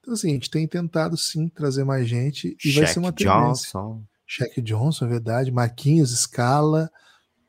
Então, 0.00 0.14
assim, 0.14 0.30
a 0.30 0.34
gente 0.34 0.50
tem 0.50 0.66
tentado 0.68 1.16
sim 1.16 1.48
trazer 1.48 1.84
mais 1.84 2.08
gente 2.08 2.56
e 2.64 2.72
vai 2.72 2.86
ser 2.86 3.00
uma 3.00 3.12
tendência. 3.12 3.72
Johnson. 3.72 4.04
Shaq 4.24 4.62
Johnson, 4.62 5.04
é 5.06 5.08
verdade. 5.08 5.50
Marquinhos, 5.50 6.16
Scala. 6.16 6.90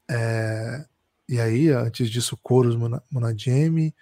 É... 0.09 0.85
E 1.29 1.39
aí, 1.39 1.69
antes 1.69 2.09
disso, 2.09 2.37
Coros 2.41 2.77
Monadjemi 3.11 3.93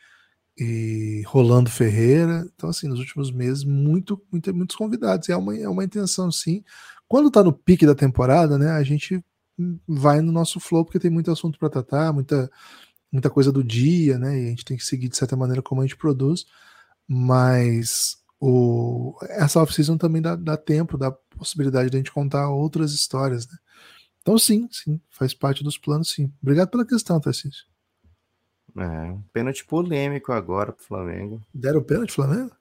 e 0.58 1.24
Rolando 1.26 1.70
Ferreira. 1.70 2.47
Então, 2.56 2.70
assim, 2.70 2.88
nos 2.88 2.99
últimos 2.99 3.32
meses, 3.32 3.64
muito, 3.64 4.22
muito 4.32 4.53
muitos 4.53 4.76
convidados. 4.76 5.28
E 5.28 5.32
é 5.32 5.38
uma, 5.38 5.58
é 5.58 5.68
uma 5.68 5.84
intenção, 5.84 6.32
sim. 6.32 6.64
Quando 7.08 7.32
tá 7.32 7.43
no 7.43 7.53
pique 7.53 7.86
da 7.86 7.95
temporada, 7.95 8.58
né, 8.58 8.72
a 8.72 8.84
gente 8.84 9.24
vai 9.88 10.22
no 10.22 10.32
nosso 10.32 10.60
flow, 10.60 10.84
porque 10.84 10.99
tem 10.99 11.12
muito 11.12 11.32
assunto 11.32 11.58
para 11.58 11.70
tratar, 11.70 12.14
muita, 12.14 12.49
muita 13.12 13.30
coisa 13.30 13.51
do 13.51 13.64
dia, 13.64 14.18
né, 14.20 14.38
e 14.39 14.45
a 14.47 14.49
gente 14.49 14.66
tem 14.66 14.78
que 14.78 14.86
seguir 14.86 15.08
de 15.10 15.18
certa 15.18 15.36
maneira 15.36 15.62
como 15.62 15.82
a 15.82 15.86
gente 15.86 15.95
produz, 15.95 16.45
mas 17.08 18.18
o, 18.39 19.18
essa 19.30 19.62
off-season 19.62 19.97
também 19.97 20.22
dá, 20.22 20.36
dá 20.36 20.58
tempo, 20.58 20.97
dá 20.97 21.12
possibilidade 21.12 21.89
de 21.89 21.95
a 21.95 21.99
gente 21.99 22.12
contar 22.12 22.49
outras 22.49 22.91
histórias, 22.93 23.47
né. 23.47 23.58
Então 24.26 24.40
sim, 24.40 24.68
sim, 24.72 25.00
faz 25.12 25.36
parte 25.36 25.64
dos 25.64 25.78
planos, 25.78 26.10
sim. 26.10 26.34
Obrigado 26.42 26.70
pela 26.70 26.84
questão, 26.84 27.22
Tarcísio. 27.22 27.64
É, 28.76 29.16
pênalti 29.32 29.64
polêmico 29.64 30.32
agora 30.32 30.72
pro 30.72 30.84
Flamengo. 30.84 31.40
Deram 31.54 31.84
pênalti 31.84 32.12
Flamengo? 32.12 32.52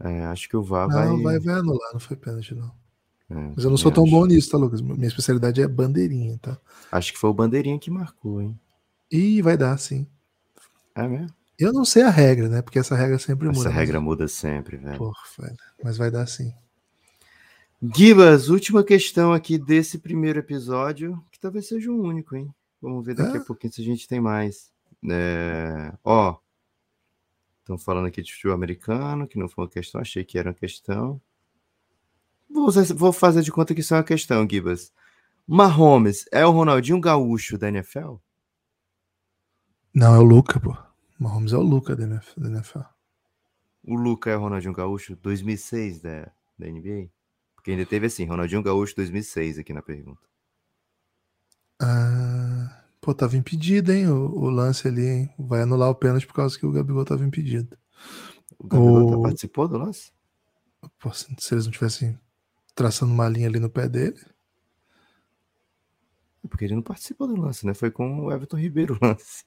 É, 0.00 0.24
acho 0.24 0.48
que 0.48 0.56
o 0.56 0.62
VAR 0.62 0.88
não, 0.88 0.96
vai... 0.96 1.06
Não, 1.08 1.22
vai, 1.22 1.38
vai 1.38 1.54
anular, 1.56 1.92
não 1.92 2.00
foi 2.00 2.16
pênalti 2.16 2.54
não. 2.54 2.72
É, 3.28 3.52
Mas 3.54 3.62
eu 3.62 3.68
não 3.68 3.76
sou 3.76 3.92
tão 3.92 4.04
acho. 4.04 4.10
bom 4.10 4.24
nisso, 4.24 4.50
tá, 4.50 4.56
Lucas? 4.56 4.80
Minha 4.80 5.06
especialidade 5.06 5.60
é 5.60 5.68
bandeirinha, 5.68 6.38
tá? 6.40 6.56
Acho 6.90 7.12
que 7.12 7.18
foi 7.18 7.28
o 7.28 7.34
bandeirinha 7.34 7.78
que 7.78 7.90
marcou, 7.90 8.40
hein? 8.40 8.58
E 9.10 9.42
vai 9.42 9.58
dar, 9.58 9.76
sim. 9.76 10.06
É 10.94 11.06
mesmo? 11.06 11.28
Eu 11.58 11.74
não 11.74 11.84
sei 11.84 12.04
a 12.04 12.10
regra, 12.10 12.48
né? 12.48 12.62
Porque 12.62 12.78
essa 12.78 12.96
regra 12.96 13.18
sempre 13.18 13.48
essa 13.48 13.58
muda. 13.58 13.68
Essa 13.68 13.78
regra 13.78 14.00
mas... 14.00 14.08
muda 14.08 14.28
sempre, 14.28 14.78
velho. 14.78 14.96
Porra, 14.96 15.22
velho. 15.38 15.56
Mas 15.84 15.98
vai 15.98 16.10
dar 16.10 16.26
sim. 16.26 16.54
Gibas, 17.82 18.48
última 18.48 18.84
questão 18.84 19.32
aqui 19.32 19.58
desse 19.58 19.98
primeiro 19.98 20.38
episódio, 20.38 21.20
que 21.32 21.40
talvez 21.40 21.66
seja 21.66 21.90
o 21.90 22.00
único, 22.00 22.36
hein? 22.36 22.54
Vamos 22.80 23.04
ver 23.04 23.16
daqui 23.16 23.38
é? 23.38 23.40
a 23.40 23.44
pouquinho 23.44 23.72
se 23.72 23.80
a 23.80 23.84
gente 23.84 24.06
tem 24.06 24.20
mais. 24.20 24.70
É... 25.10 25.92
Ó, 26.04 26.38
estão 27.58 27.76
falando 27.76 28.06
aqui 28.06 28.22
de 28.22 28.32
futebol 28.32 28.54
americano, 28.54 29.26
que 29.26 29.36
não 29.36 29.48
foi 29.48 29.64
uma 29.64 29.70
questão, 29.70 30.00
achei 30.00 30.24
que 30.24 30.38
era 30.38 30.50
uma 30.50 30.54
questão. 30.54 31.20
Vou, 32.48 32.70
vou 32.94 33.12
fazer 33.12 33.42
de 33.42 33.50
conta 33.50 33.74
que 33.74 33.80
isso 33.80 33.94
é 33.94 33.96
uma 33.96 34.04
questão, 34.04 34.48
Gibas. 34.48 34.92
Mahomes 35.44 36.24
é 36.30 36.46
o 36.46 36.52
Ronaldinho 36.52 37.00
Gaúcho 37.00 37.58
da 37.58 37.68
NFL? 37.68 38.14
Não, 39.92 40.14
é 40.14 40.18
o 40.20 40.22
Luca, 40.22 40.60
pô. 40.60 40.76
Mahomes 41.18 41.52
é 41.52 41.56
o 41.56 41.62
Luca 41.62 41.96
da 41.96 42.04
NFL. 42.04 42.78
O 43.82 43.96
Luca 43.96 44.30
é 44.30 44.36
o 44.36 44.40
Ronaldinho 44.40 44.72
Gaúcho 44.72 45.16
2006 45.16 46.00
da, 46.00 46.30
da 46.56 46.68
NBA? 46.68 47.10
Porque 47.62 47.70
ainda 47.70 47.86
teve 47.86 48.06
assim, 48.06 48.24
Ronaldinho 48.24 48.60
Gaúcho 48.60 48.96
2006 48.96 49.58
aqui 49.58 49.72
na 49.72 49.80
pergunta. 49.80 50.20
Ah, 51.80 52.84
pô, 53.00 53.14
tava 53.14 53.36
impedido, 53.36 53.92
hein? 53.92 54.08
O, 54.08 54.36
o, 54.36 54.50
lance 54.50 54.88
ali, 54.88 55.06
hein? 55.06 55.34
Vai 55.38 55.62
anular 55.62 55.88
o 55.88 55.94
pênalti 55.94 56.26
por 56.26 56.34
causa 56.34 56.58
que 56.58 56.66
o 56.66 56.72
Gabigol 56.72 57.04
tava 57.04 57.24
impedido. 57.24 57.78
O 58.58 58.66
Gabigol 58.66 59.20
o... 59.20 59.22
participou 59.22 59.68
do 59.68 59.78
lance? 59.78 60.12
Pô, 60.98 61.12
se 61.12 61.54
eles 61.54 61.64
não 61.64 61.72
tivessem 61.72 62.18
traçando 62.74 63.12
uma 63.12 63.28
linha 63.28 63.46
ali 63.46 63.60
no 63.60 63.70
pé 63.70 63.88
dele. 63.88 64.20
É 66.44 66.48
porque 66.48 66.64
ele 66.64 66.74
não 66.74 66.82
participou 66.82 67.28
do 67.28 67.40
lance, 67.40 67.64
né? 67.64 67.74
Foi 67.74 67.92
com 67.92 68.24
o 68.24 68.32
Everton 68.32 68.58
Ribeiro 68.58 68.98
o 69.00 69.06
lance. 69.06 69.44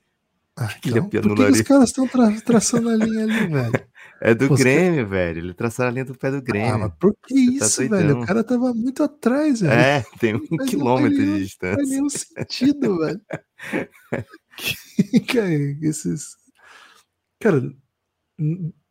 Ah, 0.57 0.73
então, 0.85 1.09
por 1.09 1.35
que 1.35 1.43
os 1.43 1.61
caras 1.63 1.89
estão 1.89 2.07
tra 2.07 2.31
traçando 2.41 2.89
a 2.89 2.95
linha 2.95 3.23
ali, 3.23 3.47
velho? 3.51 3.87
É 4.21 4.33
do 4.33 4.47
Pô, 4.47 4.55
Grêmio, 4.55 5.05
velho. 5.05 5.39
Ele 5.39 5.53
traçou 5.53 5.85
a 5.85 5.91
linha 5.91 6.05
do 6.05 6.17
pé 6.17 6.31
do 6.31 6.41
Grêmio. 6.41 6.73
Ah, 6.73 6.77
mas 6.77 6.93
por 6.97 7.13
que 7.27 7.33
Você 7.59 7.83
isso, 7.83 7.89
tá 7.89 7.97
velho? 7.97 8.21
O 8.21 8.25
cara 8.25 8.43
tava 8.43 8.73
muito 8.73 9.03
atrás, 9.03 9.59
velho. 9.59 9.73
É, 9.73 10.05
tem 10.17 10.35
um 10.35 10.41
mas 10.51 10.69
quilômetro 10.69 11.17
de 11.17 11.39
distância. 11.43 11.75
Não 11.75 11.75
faz 11.75 11.89
nenhum 11.89 12.09
sentido, 12.09 12.97
velho. 12.99 13.21
cara, 15.27 15.49
esses. 15.81 16.37
Cara, 17.41 17.61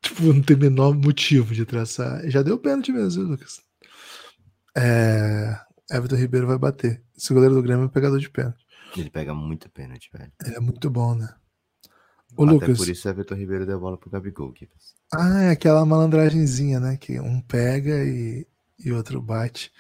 tipo, 0.03 0.23
não 0.23 0.43
tem 0.43 0.57
o 0.57 0.61
menor 0.61 0.95
motivo 0.95 1.55
de 1.55 1.65
traçar. 1.65 2.29
Já 2.29 2.43
deu 2.43 2.59
pênalti 2.59 2.93
mesmo, 2.93 3.23
Lucas. 3.23 3.63
É, 4.77 5.59
Everton 5.91 6.17
Ribeiro 6.17 6.47
vai 6.47 6.59
bater. 6.59 7.03
Esse 7.17 7.33
goleiro 7.33 7.55
do 7.55 7.63
Grêmio 7.63 7.85
é 7.85 7.87
um 7.87 7.91
pegador 7.91 8.19
de 8.19 8.29
pênalti. 8.29 8.63
Ele 8.95 9.09
pega 9.09 9.35
muito 9.35 9.71
pênalti, 9.71 10.11
velho. 10.13 10.31
Ele 10.45 10.57
é 10.57 10.61
muito 10.61 10.91
bom, 10.91 11.15
né? 11.15 11.35
Até 12.35 12.53
Lucas. 12.53 12.79
por 12.79 12.89
isso 12.89 13.09
Everton 13.09 13.35
Ribeiro 13.35 13.67
deu 13.67 13.77
a 13.77 13.81
bola 13.81 13.97
pro 13.97 14.11
Gabigol, 14.11 14.53
Gibbs. 14.57 14.95
Ah, 15.13 15.43
é 15.43 15.51
aquela 15.51 15.85
malandragenzinha, 15.87 16.81
né? 16.81 16.97
Que 16.97 17.21
um 17.21 17.41
pega 17.41 18.05
e, 18.05 18.47
e 18.79 18.93
outro 18.93 19.21
bate. 19.21 19.73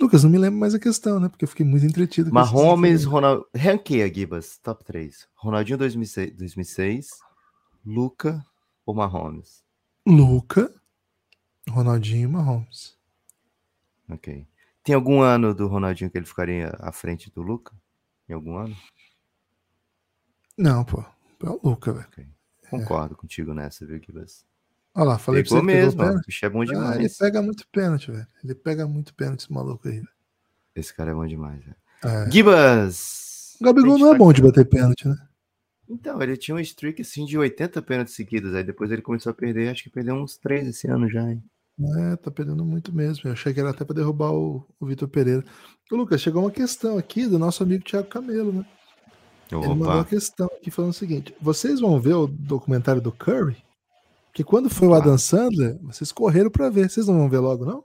Lucas, 0.00 0.22
não 0.22 0.30
me 0.30 0.38
lembro 0.38 0.60
mais 0.60 0.74
a 0.74 0.78
questão, 0.78 1.18
né? 1.18 1.28
Porque 1.28 1.44
eu 1.44 1.48
fiquei 1.48 1.66
muito 1.66 1.84
entretido. 1.84 2.32
Mahomes, 2.32 3.04
Ronald... 3.04 3.44
Ranqueia, 3.54 4.12
Gibas, 4.12 4.58
top 4.62 4.84
3. 4.84 5.26
Ronaldinho 5.34 5.76
2006, 5.78 6.36
2006 6.36 7.08
Luca 7.84 8.44
ou 8.84 8.94
Mahomes? 8.94 9.64
Luca, 10.06 10.72
Ronaldinho 11.68 12.28
e 12.28 12.32
Mahomes. 12.32 12.96
Ok. 14.08 14.46
Tem 14.84 14.94
algum 14.94 15.20
ano 15.20 15.54
do 15.54 15.66
Ronaldinho 15.66 16.10
que 16.10 16.18
ele 16.18 16.26
ficaria 16.26 16.74
à 16.78 16.92
frente 16.92 17.30
do 17.30 17.42
Luca? 17.42 17.74
Em 18.28 18.34
algum 18.34 18.56
ano? 18.56 18.76
Não, 20.56 20.84
pô. 20.84 21.04
É 21.42 21.50
o 21.50 21.60
Luca, 21.62 21.92
velho. 21.92 22.06
Okay. 22.08 22.26
Concordo 22.70 23.14
é. 23.14 23.16
contigo 23.16 23.54
nessa, 23.54 23.86
viu, 23.86 24.00
Gibas? 24.02 24.44
Olha 24.94 25.10
lá, 25.10 25.18
falei 25.18 25.42
Pegou 25.42 25.58
pra 25.58 25.72
você 25.72 25.80
mesmo, 25.80 26.02
o 26.02 26.20
bicho 26.26 26.44
é 26.44 26.48
bom 26.48 26.64
demais. 26.64 26.96
Ah, 26.96 27.00
ele 27.00 27.08
pega 27.08 27.42
muito 27.42 27.68
pênalti, 27.68 28.10
velho. 28.10 28.26
Ele 28.42 28.54
pega 28.54 28.86
muito 28.86 29.14
pênalti, 29.14 29.40
esse 29.40 29.52
maluco 29.52 29.86
aí, 29.86 29.94
velho. 29.94 30.08
Esse 30.74 30.94
cara 30.94 31.10
é 31.10 31.14
bom 31.14 31.26
demais, 31.26 31.64
velho. 31.64 31.76
É. 32.04 32.30
Gibas! 32.30 33.56
O 33.60 33.64
Gabigol 33.64 33.98
não 33.98 34.14
é 34.14 34.18
bom 34.18 34.32
de 34.32 34.42
bater 34.42 34.64
pênalti, 34.64 35.06
né? 35.06 35.16
Então, 35.88 36.20
ele 36.20 36.36
tinha 36.36 36.54
um 36.54 36.60
streak 36.60 37.00
assim 37.02 37.24
de 37.24 37.38
80 37.38 37.80
pênaltis 37.82 38.14
seguidos, 38.14 38.54
aí 38.54 38.62
depois 38.62 38.90
ele 38.90 39.00
começou 39.00 39.30
a 39.30 39.34
perder, 39.34 39.70
acho 39.70 39.84
que 39.84 39.90
perdeu 39.90 40.14
uns 40.14 40.36
3 40.36 40.68
esse 40.68 40.86
ano 40.86 41.08
já, 41.08 41.22
hein? 41.30 41.42
É, 42.00 42.16
tá 42.16 42.30
perdendo 42.30 42.64
muito 42.64 42.92
mesmo. 42.92 43.28
Eu 43.28 43.32
achei 43.32 43.54
que 43.54 43.60
era 43.60 43.70
até 43.70 43.84
para 43.84 43.94
derrubar 43.94 44.32
o, 44.32 44.66
o 44.80 44.86
Vitor 44.86 45.08
Pereira. 45.08 45.44
Ô, 45.90 45.96
Lucas, 45.96 46.20
chegou 46.20 46.42
uma 46.42 46.50
questão 46.50 46.98
aqui 46.98 47.26
do 47.26 47.38
nosso 47.38 47.62
amigo 47.62 47.84
Thiago 47.84 48.08
Camelo, 48.08 48.52
né? 48.52 48.66
Opa. 49.54 49.66
Ele 49.66 49.74
mandou 49.74 49.94
uma 49.94 50.04
questão 50.04 50.46
aqui 50.46 50.70
falando 50.70 50.90
o 50.90 50.94
seguinte: 50.94 51.34
vocês 51.40 51.80
vão 51.80 52.00
ver 52.00 52.14
o 52.14 52.26
documentário 52.26 53.00
do 53.00 53.12
Curry? 53.12 53.56
Que 54.32 54.44
quando 54.44 54.70
foi 54.70 54.88
o 54.88 54.94
Adam 54.94 55.18
Sandler, 55.18 55.78
vocês 55.82 56.12
correram 56.12 56.50
para 56.50 56.70
ver. 56.70 56.88
Vocês 56.88 57.06
não 57.08 57.18
vão 57.18 57.28
ver 57.28 57.38
logo, 57.38 57.64
não? 57.64 57.84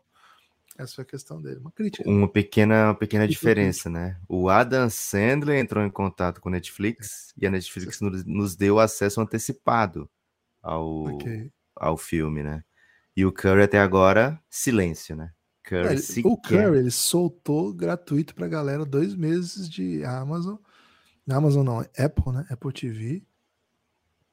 Essa 0.78 0.96
foi 0.96 1.04
a 1.04 1.08
questão 1.08 1.42
dele. 1.42 1.60
Uma 1.60 1.72
crítica. 1.72 2.08
Uma 2.10 2.28
pequena, 2.28 2.86
uma 2.88 2.96
pequena 2.96 3.28
diferença, 3.28 3.90
né? 3.90 4.18
O 4.28 4.50
Adam 4.50 4.90
Sandler 4.90 5.60
entrou 5.60 5.84
em 5.84 5.90
contato 5.90 6.42
com 6.42 6.50
a 6.50 6.52
Netflix 6.52 7.34
é. 7.38 7.44
e 7.44 7.48
a 7.48 7.52
Netflix 7.52 8.02
nos, 8.02 8.26
nos, 8.26 8.56
deu 8.56 8.80
acesso 8.80 9.22
antecipado 9.22 10.10
ao, 10.62 11.06
okay. 11.16 11.52
ao 11.76 11.96
filme, 11.96 12.42
né? 12.42 12.64
E 13.16 13.26
o 13.26 13.32
Curry 13.32 13.64
até 13.64 13.80
agora, 13.80 14.40
silêncio, 14.50 15.16
né? 15.16 15.32
Curry 15.64 15.96
é, 15.96 16.28
o 16.28 16.36
Curry 16.36 16.80
ele 16.80 16.92
soltou 16.92 17.72
gratuito 17.74 18.34
pra 18.34 18.48
galera 18.48 18.84
dois 18.84 19.16
meses 19.16 19.70
de 19.70 20.04
Amazon. 20.04 20.56
Amazon 21.30 21.66
não, 21.66 21.80
Apple, 21.80 22.34
né? 22.34 22.46
Apple 22.50 22.74
TV. 22.74 23.24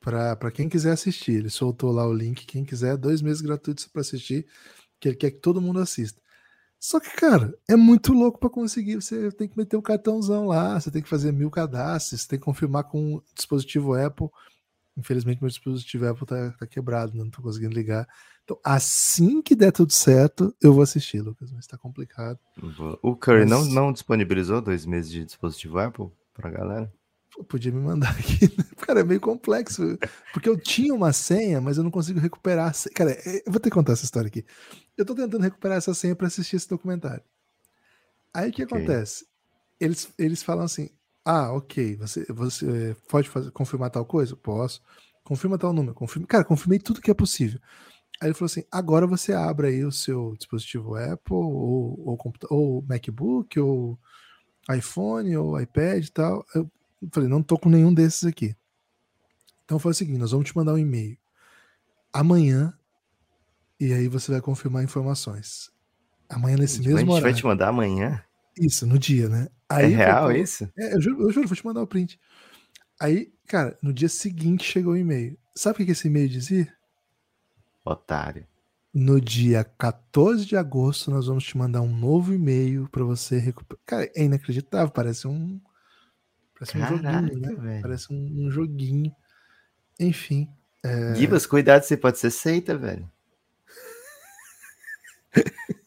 Pra 0.01 0.51
quem 0.53 0.68
quiser 0.68 0.93
assistir. 0.93 1.32
Ele 1.32 1.51
soltou 1.51 1.93
lá 1.93 2.07
o 2.07 2.12
link. 2.12 2.47
Quem 2.47 2.64
quiser, 2.64 2.97
dois 2.97 3.20
meses 3.20 3.41
gratuitos 3.41 3.86
para 3.86 4.01
assistir. 4.01 4.47
Que 4.99 5.09
ele 5.09 5.16
quer 5.16 5.30
que 5.30 5.38
todo 5.38 5.61
mundo 5.61 5.80
assista. 5.80 6.20
Só 6.78 6.99
que, 6.99 7.11
cara, 7.14 7.55
é 7.68 7.76
muito 7.76 8.14
louco 8.14 8.38
para 8.38 8.49
conseguir. 8.49 8.97
Você 8.97 9.30
tem 9.32 9.47
que 9.47 9.57
meter 9.57 9.76
o 9.76 9.80
um 9.80 9.82
cartãozão 9.82 10.47
lá, 10.47 10.80
você 10.80 10.91
tem 10.91 11.03
que 11.03 11.09
fazer 11.09 11.30
mil 11.30 11.51
cadastros, 11.51 12.22
você 12.22 12.28
tem 12.28 12.38
que 12.38 12.45
confirmar 12.45 12.84
com 12.84 13.16
o 13.16 13.22
dispositivo 13.34 13.93
Apple. 13.93 14.28
Infelizmente, 14.97 15.43
meu 15.43 15.51
dispositivo 15.51 16.09
Apple 16.09 16.26
tá, 16.26 16.53
tá 16.53 16.66
quebrado, 16.66 17.14
não 17.14 17.28
tô 17.28 17.43
conseguindo 17.43 17.74
ligar. 17.74 18.09
Então, 18.45 18.59
assim 18.64 19.43
que 19.43 19.55
der 19.55 19.72
tudo 19.72 19.93
certo, 19.93 20.55
eu 20.61 20.72
vou 20.72 20.82
assistir, 20.82 21.20
Lucas, 21.20 21.53
mas 21.53 21.66
tá 21.66 21.76
complicado. 21.76 22.38
O 23.03 23.14
Curry 23.14 23.41
mas... 23.41 23.51
não, 23.51 23.64
não 23.66 23.93
disponibilizou 23.93 24.62
dois 24.62 24.86
meses 24.86 25.11
de 25.11 25.24
dispositivo 25.24 25.78
Apple 25.78 26.11
pra 26.35 26.51
galera? 26.51 26.93
podia 27.45 27.72
me 27.72 27.81
mandar 27.81 28.11
aqui. 28.18 28.49
Cara, 28.76 29.01
é 29.01 29.05
meio 29.05 29.20
complexo. 29.20 29.99
Porque 30.33 30.49
eu 30.49 30.59
tinha 30.59 30.95
uma 30.95 31.12
senha, 31.12 31.61
mas 31.61 31.76
eu 31.76 31.85
não 31.85 31.91
consigo 31.91 32.18
recuperar. 32.18 32.74
Cara, 32.95 33.12
é, 33.12 33.43
eu 33.47 33.53
vou 33.53 33.61
ter 33.61 33.70
que 33.70 33.74
contar 33.74 33.93
essa 33.93 34.05
história 34.05 34.28
aqui. 34.28 34.45
Eu 34.97 35.05
tô 35.05 35.14
tentando 35.14 35.43
recuperar 35.43 35.78
essa 35.78 35.95
senha 35.95 36.16
para 36.16 36.26
assistir 36.26 36.57
esse 36.57 36.68
documentário. 36.68 37.22
Aí 38.35 38.51
o 38.51 38.53
que 38.53 38.64
okay. 38.64 38.78
acontece? 38.78 39.26
Eles, 39.78 40.12
eles 40.18 40.43
falam 40.43 40.64
assim: 40.64 40.91
ah, 41.24 41.53
ok, 41.53 41.97
você, 41.97 42.24
você 42.28 42.97
pode 43.09 43.28
fazer, 43.28 43.51
confirmar 43.51 43.91
tal 43.91 44.05
coisa? 44.05 44.37
Posso. 44.37 44.83
Confirma 45.24 45.59
tal 45.59 45.72
número. 45.72 45.95
Confirma. 45.95 46.26
Cara, 46.26 46.45
confirmei 46.45 46.78
tudo 46.78 47.01
que 47.01 47.11
é 47.11 47.14
possível. 47.14 47.61
Aí 48.20 48.28
ele 48.28 48.35
falou 48.35 48.47
assim: 48.47 48.64
agora 48.70 49.07
você 49.07 49.33
abre 49.33 49.68
aí 49.68 49.85
o 49.85 49.93
seu 49.93 50.35
dispositivo 50.37 50.97
Apple, 50.97 51.35
ou, 51.35 51.99
ou, 52.07 52.18
ou 52.51 52.83
MacBook, 52.83 53.59
ou 53.59 53.99
iPhone, 54.68 55.36
ou 55.36 55.61
iPad 55.61 56.04
e 56.04 56.11
tal. 56.11 56.44
Eu 56.54 56.70
falei: 57.12 57.28
não 57.28 57.42
tô 57.42 57.58
com 57.58 57.68
nenhum 57.68 57.94
desses 57.94 58.24
aqui. 58.24 58.54
Então 59.64 59.78
foi 59.78 59.92
o 59.92 59.94
seguinte: 59.94 60.18
nós 60.18 60.32
vamos 60.32 60.48
te 60.48 60.56
mandar 60.56 60.74
um 60.74 60.78
e-mail 60.78 61.16
amanhã, 62.12 62.76
e 63.78 63.92
aí 63.92 64.08
você 64.08 64.32
vai 64.32 64.40
confirmar 64.40 64.82
informações. 64.82 65.70
Amanhã 66.28 66.56
nesse 66.56 66.78
mesmo 66.80 66.92
horário. 66.92 67.11
A 67.11 67.14
gente 67.14 67.22
vai 67.22 67.34
te 67.34 67.46
mandar 67.46 67.68
amanhã? 67.68 68.22
Isso, 68.58 68.86
no 68.86 68.98
dia, 68.98 69.28
né? 69.28 69.48
Aí, 69.68 69.92
é 69.92 69.96
real 69.96 70.32
isso? 70.32 70.68
É, 70.76 70.94
eu 70.94 71.00
juro, 71.00 71.22
eu 71.22 71.32
juro, 71.32 71.48
vou 71.48 71.56
te 71.56 71.64
mandar 71.64 71.82
o 71.82 71.86
print. 71.86 72.18
Aí, 73.00 73.32
cara, 73.46 73.78
no 73.82 73.92
dia 73.92 74.08
seguinte 74.08 74.64
chegou 74.64 74.92
o 74.92 74.96
e-mail. 74.96 75.38
Sabe 75.54 75.82
o 75.82 75.86
que 75.86 75.92
esse 75.92 76.08
e-mail 76.08 76.28
dizia? 76.28 76.72
Otário. 77.84 78.46
No 78.93 79.20
dia 79.20 79.62
14 79.62 80.45
de 80.45 80.57
agosto, 80.57 81.12
nós 81.12 81.26
vamos 81.26 81.45
te 81.45 81.57
mandar 81.57 81.80
um 81.80 81.97
novo 81.97 82.34
e-mail 82.34 82.88
para 82.91 83.05
você 83.05 83.38
recuperar. 83.38 83.80
Cara, 83.86 84.11
é 84.16 84.24
inacreditável, 84.24 84.91
parece 84.91 85.28
um. 85.28 85.61
Parece 86.59 86.76
um 86.76 86.80
Caraca, 86.80 87.28
joguinho, 87.28 87.41
né? 87.41 87.55
Velho. 87.55 87.82
Parece 87.82 88.12
um, 88.12 88.47
um, 88.47 88.51
joguinho. 88.51 89.14
Enfim. 89.99 90.51
É... 90.82 91.14
Gibas, 91.14 91.47
cuidado, 91.47 91.84
você 91.84 91.97
pode 91.97 92.18
ser 92.18 92.30
seita, 92.30 92.76
velho. 92.76 93.11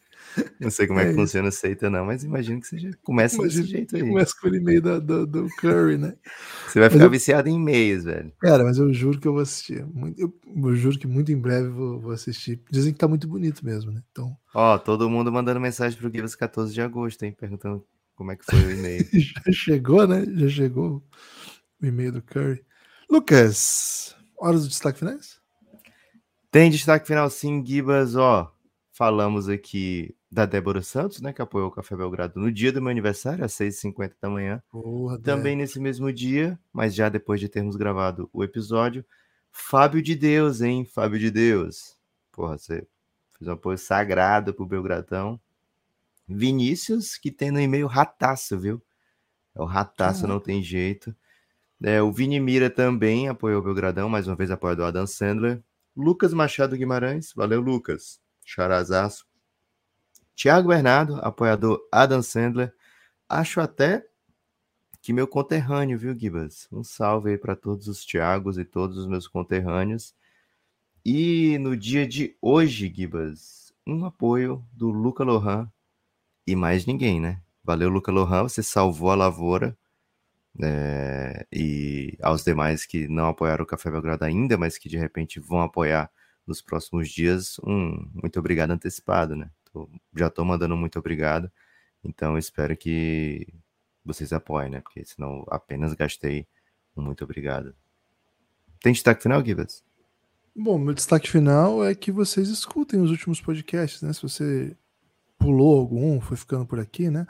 Não 0.64 0.72
sei 0.72 0.88
como 0.88 0.99
é, 0.99 1.03
é 1.03 1.09
que 1.09 1.16
funciona 1.16 1.49
a 1.49 1.51
seita, 1.51 1.89
não, 1.89 2.05
mas 2.05 2.24
imagino 2.24 2.59
que 2.59 2.68
seja. 2.68 2.91
Começa 3.03 3.41
desse 3.41 3.64
jeito 3.64 3.95
aí. 3.95 4.01
Começa 4.01 4.34
com 4.39 4.47
o 4.47 4.55
e-mail 4.55 4.82
do, 4.82 5.01
do, 5.01 5.28
do, 5.28 5.47
Curry, 5.57 5.97
né? 5.97 6.16
Você 6.68 6.80
vai 6.80 6.89
ficar 6.89 7.03
eu... 7.05 7.09
viciado 7.09 7.49
em 7.49 7.55
e-mails, 7.55 8.03
velho. 8.03 8.32
Cara, 8.39 8.64
mas 8.64 8.78
eu 8.78 8.93
juro 8.93 9.20
que 9.20 9.28
eu 9.28 9.34
vou 9.34 9.41
assistir. 9.41 9.86
Eu, 10.18 10.34
eu 10.55 10.76
juro 10.76 10.97
que 10.97 11.07
muito 11.07 11.32
em 11.32 11.39
breve 11.39 11.70
vou, 11.70 11.99
vou, 11.99 12.11
assistir. 12.11 12.61
Dizem 12.72 12.93
que 12.93 12.99
tá 12.99 13.07
muito 13.07 13.28
bonito 13.28 13.66
mesmo, 13.66 13.91
né? 13.91 14.01
Então. 14.11 14.36
Ó, 14.53 14.78
todo 14.78 15.09
mundo 15.09 15.32
mandando 15.32 15.59
mensagem 15.59 15.97
pro 15.97 16.11
Givas 16.11 16.36
14 16.36 16.74
de 16.74 16.82
agosto, 16.82 17.24
hein? 17.24 17.36
Perguntando 17.38 17.86
como 18.16 18.32
é 18.32 18.36
que 18.36 18.45
foi 18.45 18.59
o 18.59 18.72
e-mail. 18.72 19.07
Já 19.11 19.51
chegou, 19.51 20.07
né? 20.07 20.26
Já 20.36 20.49
chegou 20.49 21.03
o 21.82 21.86
e-mail 21.86 22.11
do 22.11 22.22
Curry. 22.22 22.64
Lucas, 23.09 24.16
horas 24.39 24.64
do 24.64 24.70
destaque 24.70 24.99
finais? 24.99 25.41
Tem 26.51 26.70
destaque 26.70 27.07
final 27.07 27.30
sim, 27.30 27.66
Gibas, 27.66 28.16
ó. 28.16 28.53
Falamos 28.91 29.49
aqui 29.49 30.16
da 30.34 30.48
Débora 30.48 30.82
Santos, 30.82 31.22
né, 31.22 31.32
que 31.32 31.42
apoiou 31.42 31.68
o 31.68 31.72
Café 31.72 31.96
Belgrado 31.96 32.40
no 32.40 32.52
dia 32.52 32.72
do 32.72 32.82
meu 32.82 32.90
aniversário, 32.90 33.46
às 33.46 33.54
6h50 33.54 34.14
da 34.20 34.30
manhã. 34.30 34.64
Porra, 34.72 35.20
Também 35.20 35.56
nesse 35.56 35.80
mesmo 35.80 36.12
dia, 36.12 36.60
mas 36.74 36.96
já 36.96 37.08
depois 37.08 37.40
de 37.40 37.48
termos 37.48 37.76
gravado 37.76 38.28
o 38.34 38.44
episódio, 38.44 39.06
Fábio 39.52 40.02
de 40.02 40.16
Deus, 40.16 40.62
hein? 40.62 40.86
Fábio 40.86 41.20
de 41.20 41.30
Deus. 41.30 41.96
Porra, 42.32 42.58
você 42.58 42.88
fez 43.38 43.48
um 43.48 43.52
apoio 43.52 43.78
sagrado 43.78 44.56
pro 44.56 44.66
Belgradão. 44.66 45.40
Vinícius, 46.28 47.16
que 47.16 47.30
tem 47.30 47.52
no 47.52 47.60
e-mail 47.60 47.86
rataço, 47.86 48.58
viu? 48.58 48.82
É 49.54 49.62
o 49.62 49.66
rataço, 49.66 50.26
não 50.26 50.40
tem 50.40 50.64
jeito. 50.64 51.16
É, 51.84 52.02
o 52.02 52.12
Vini 52.12 52.40
Mira 52.40 52.72
também 52.72 53.28
apoiou 53.30 53.62
o 53.62 53.64
Belgradão, 53.64 54.10
mais 54.10 54.28
uma 54.28 54.36
vez 54.36 54.50
apoio 54.50 54.76
do 54.76 54.84
Adam 54.84 55.06
Sandler. 55.06 55.62
Lucas 55.96 56.34
Machado 56.34 56.76
Guimarães, 56.76 57.32
valeu, 57.36 57.62
Lucas. 57.62 58.20
Charazaço. 58.44 59.28
Tiago 60.36 60.70
Bernardo, 60.70 61.16
apoiador 61.22 61.80
Adam 61.92 62.22
Sandler. 62.22 62.74
Acho 63.30 63.62
até 63.62 64.06
que 65.02 65.14
meu 65.14 65.28
conterrâneo, 65.28 65.98
viu, 65.98 66.18
Gibas? 66.18 66.68
Um 66.72 66.84
salve 66.84 67.32
aí 67.32 67.38
para 67.38 67.56
todos 67.56 67.88
os 67.88 68.06
Tiagos 68.06 68.58
e 68.58 68.66
todos 68.66 68.98
os 68.98 69.08
meus 69.08 69.28
conterrâneos. 69.28 70.16
E 71.06 71.58
no 71.60 71.76
dia 71.76 72.08
de 72.08 72.36
hoje, 72.42 72.92
Gibas, 72.94 73.74
um 73.86 74.06
apoio 74.06 74.66
do 74.72 74.90
Luca 74.90 75.24
Lohan 75.24 75.70
e 76.48 76.56
mais 76.56 76.86
ninguém, 76.86 77.20
né? 77.20 77.42
Valeu, 77.64 77.90
Luca 77.90 78.12
Lohan, 78.12 78.44
você 78.44 78.64
salvou 78.64 79.12
a 79.12 79.16
lavoura. 79.16 79.78
É, 80.62 81.46
e 81.52 82.18
aos 82.22 82.44
demais 82.44 82.86
que 82.86 83.08
não 83.08 83.28
apoiaram 83.28 83.64
o 83.64 83.68
Café 83.68 83.90
Belgrado 83.90 84.24
ainda, 84.24 84.58
mas 84.58 84.78
que 84.78 84.88
de 84.88 84.98
repente 84.98 85.40
vão 85.40 85.62
apoiar 85.62 86.12
nos 86.46 86.62
próximos 86.62 87.10
dias, 87.10 87.60
um 87.64 88.08
muito 88.14 88.38
obrigado 88.40 88.72
antecipado, 88.72 89.36
né? 89.36 89.50
Tô, 89.74 89.89
já 90.15 90.28
estou 90.28 90.45
mandando 90.45 90.78
muito 90.78 90.99
obrigado. 90.99 91.51
Então 92.03 92.38
espero 92.38 92.78
que 92.78 93.47
vocês 94.05 94.32
apoiem, 94.32 94.69
né? 94.69 94.82
Porque 94.82 95.03
senão 95.03 95.43
apenas 95.49 95.93
gastei 95.93 96.47
um 96.95 97.01
muito 97.01 97.24
obrigado. 97.24 97.76
Tem 98.82 98.93
destaque 98.93 99.24
final, 99.24 99.43
Gibas? 99.43 99.84
Bom, 100.55 100.78
meu 100.78 100.93
destaque 100.93 101.28
final 101.28 101.84
é 101.84 101.95
que 101.95 102.11
vocês 102.11 102.49
escutem 102.49 103.01
os 103.01 103.09
últimos 103.09 103.41
podcasts, 103.41 104.03
né? 104.03 104.13
Se 104.13 104.21
você 104.21 104.78
pulou 105.39 105.80
algum, 105.80 106.21
foi 106.21 106.38
ficando 106.38 106.65
por 106.67 106.80
aqui, 106.80 107.09
né? 107.09 107.26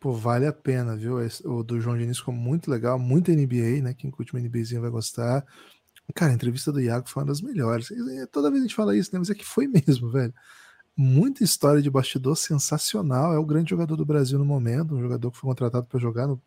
Pô, 0.00 0.12
vale 0.12 0.46
a 0.46 0.52
pena, 0.52 0.96
viu? 0.96 1.18
O 1.44 1.62
do 1.62 1.78
João 1.78 1.98
Diniz 1.98 2.18
ficou 2.18 2.32
muito 2.32 2.70
legal, 2.70 2.98
muito 2.98 3.30
NBA, 3.30 3.82
né? 3.82 3.92
Quem 3.92 4.10
curte 4.10 4.32
uma 4.32 4.40
NBAzinha 4.40 4.80
vai 4.80 4.90
gostar. 4.90 5.44
Cara, 6.14 6.32
a 6.32 6.34
entrevista 6.34 6.72
do 6.72 6.80
Iago 6.80 7.08
foi 7.08 7.22
uma 7.22 7.28
das 7.28 7.42
melhores. 7.42 7.88
Toda 8.32 8.50
vez 8.50 8.62
a 8.62 8.66
gente 8.66 8.74
fala 8.74 8.96
isso, 8.96 9.10
né? 9.12 9.18
Mas 9.18 9.28
é 9.28 9.34
que 9.34 9.44
foi 9.44 9.66
mesmo, 9.68 10.10
velho 10.10 10.32
muita 10.96 11.42
história 11.42 11.82
de 11.82 11.90
bastidor 11.90 12.36
sensacional. 12.36 13.32
É 13.32 13.38
o 13.38 13.44
grande 13.44 13.70
jogador 13.70 13.96
do 13.96 14.04
Brasil 14.04 14.38
no 14.38 14.44
momento, 14.44 14.94
um 14.94 15.00
jogador 15.00 15.30
que 15.30 15.38
foi 15.38 15.48
contratado 15.48 15.86
para 15.86 16.00
jogar 16.00 16.26
no 16.26 16.40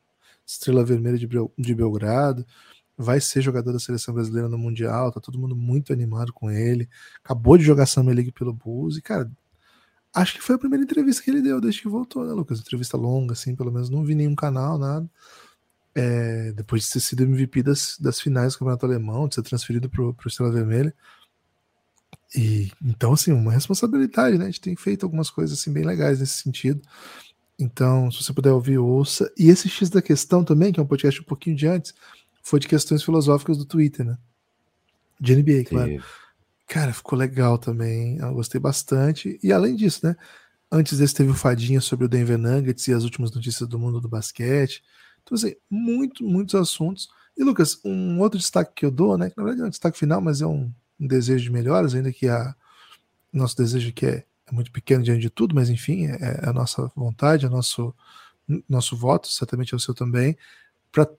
Estrela 0.45 0.83
Vermelha 0.83 1.17
de, 1.17 1.75
Belgrado. 1.75 2.45
Vai 2.97 3.19
ser 3.19 3.41
jogador 3.41 3.73
da 3.73 3.79
seleção 3.79 4.13
brasileira 4.13 4.47
no 4.47 4.57
Mundial. 4.57 5.11
Tá 5.11 5.19
todo 5.19 5.39
mundo 5.39 5.55
muito 5.55 5.91
animado 5.91 6.31
com 6.31 6.49
ele. 6.49 6.87
Acabou 7.23 7.57
de 7.57 7.63
jogar 7.63 7.85
Summer 7.85 8.15
League 8.15 8.31
pelo 8.31 8.53
Bulls. 8.53 8.97
E, 8.97 9.01
cara, 9.01 9.29
acho 10.13 10.35
que 10.35 10.41
foi 10.41 10.55
a 10.55 10.59
primeira 10.59 10.83
entrevista 10.83 11.21
que 11.23 11.29
ele 11.29 11.41
deu 11.41 11.59
desde 11.59 11.81
que 11.81 11.89
voltou, 11.89 12.25
né, 12.25 12.31
Lucas? 12.31 12.59
Entrevista 12.59 12.95
longa, 12.95 13.33
assim, 13.33 13.55
pelo 13.55 13.71
menos. 13.71 13.89
Não 13.89 14.03
vi 14.03 14.15
nenhum 14.15 14.35
canal, 14.35 14.77
nada. 14.77 15.09
É, 15.93 16.51
depois 16.53 16.83
de 16.83 16.93
ter 16.93 16.99
sido 16.99 17.23
MVP 17.23 17.63
das, 17.63 17.97
das 17.99 18.19
finais 18.19 18.53
do 18.53 18.59
Campeonato 18.59 18.85
Alemão, 18.85 19.27
de 19.27 19.35
ser 19.35 19.43
transferido 19.43 19.89
para 19.89 20.03
o 20.03 20.15
Estrela 20.25 20.51
Vermelha. 20.51 20.93
E 22.33 22.71
então, 22.83 23.13
assim, 23.13 23.31
uma 23.31 23.51
responsabilidade, 23.51 24.37
né? 24.37 24.45
A 24.45 24.47
gente 24.47 24.61
tem 24.61 24.75
feito 24.75 25.05
algumas 25.05 25.29
coisas 25.29 25.59
assim 25.59 25.71
bem 25.71 25.83
legais 25.83 26.19
nesse 26.19 26.41
sentido. 26.41 26.81
Então, 27.57 28.11
se 28.11 28.23
você 28.23 28.33
puder 28.33 28.51
ouvir, 28.51 28.77
ouça. 28.77 29.31
E 29.37 29.49
esse 29.49 29.69
X 29.69 29.89
da 29.89 30.01
questão 30.01 30.43
também, 30.43 30.73
que 30.73 30.79
é 30.79 30.83
um 30.83 30.87
podcast 30.87 31.21
um 31.21 31.25
pouquinho 31.25 31.55
de 31.55 31.67
antes, 31.67 31.93
foi 32.43 32.59
de 32.59 32.67
questões 32.67 33.03
filosóficas 33.03 33.57
do 33.57 33.65
Twitter, 33.65 34.05
né? 34.05 34.17
De 35.19 35.35
NBA, 35.35 35.63
claro. 35.65 35.91
Sim. 35.91 35.99
Cara, 36.67 36.93
ficou 36.93 37.17
legal 37.17 37.57
também. 37.57 38.17
Eu 38.17 38.33
gostei 38.33 38.59
bastante. 38.59 39.39
E 39.41 39.51
além 39.51 39.75
disso, 39.75 40.05
né? 40.05 40.15
Antes 40.71 40.97
desse 40.97 41.13
teve 41.13 41.29
o 41.29 41.35
Fadinha 41.35 41.79
sobre 41.79 42.05
o 42.05 42.09
Denver 42.09 42.37
Nuggets 42.37 42.87
e 42.87 42.93
as 42.93 43.03
últimas 43.03 43.31
notícias 43.31 43.69
do 43.69 43.79
mundo 43.79 44.01
do 44.01 44.09
basquete. 44.09 44.83
Então, 45.23 45.35
assim, 45.35 45.55
muito, 45.69 46.23
muitos 46.23 46.55
assuntos. 46.55 47.07
E, 47.37 47.43
Lucas, 47.43 47.79
um 47.85 48.19
outro 48.19 48.39
destaque 48.39 48.73
que 48.75 48.85
eu 48.85 48.91
dou, 48.91 49.17
né? 49.17 49.29
Que 49.29 49.37
na 49.37 49.43
verdade 49.43 49.63
é 49.63 49.65
um 49.65 49.69
destaque 49.69 49.97
final, 49.97 50.19
mas 50.19 50.41
é 50.41 50.47
um, 50.47 50.71
um 50.99 51.07
desejo 51.07 51.43
de 51.45 51.51
melhoras, 51.51 51.93
ainda 51.95 52.11
que 52.11 52.27
a 52.27 52.55
nosso 53.31 53.57
desejo 53.57 53.91
que 53.91 54.05
é, 54.05 54.25
é 54.47 54.51
muito 54.51 54.71
pequeno 54.71 55.03
diante 55.03 55.21
de 55.21 55.29
tudo, 55.29 55.53
mas 55.53 55.69
enfim, 55.69 56.07
é, 56.07 56.41
é 56.43 56.49
a 56.49 56.53
nossa 56.53 56.89
vontade, 56.95 57.45
é 57.45 57.49
nosso 57.49 57.93
nosso 58.69 58.95
voto, 58.95 59.27
certamente 59.27 59.73
é 59.73 59.77
o 59.77 59.79
seu 59.79 59.93
também, 59.93 60.37
para 60.91 61.09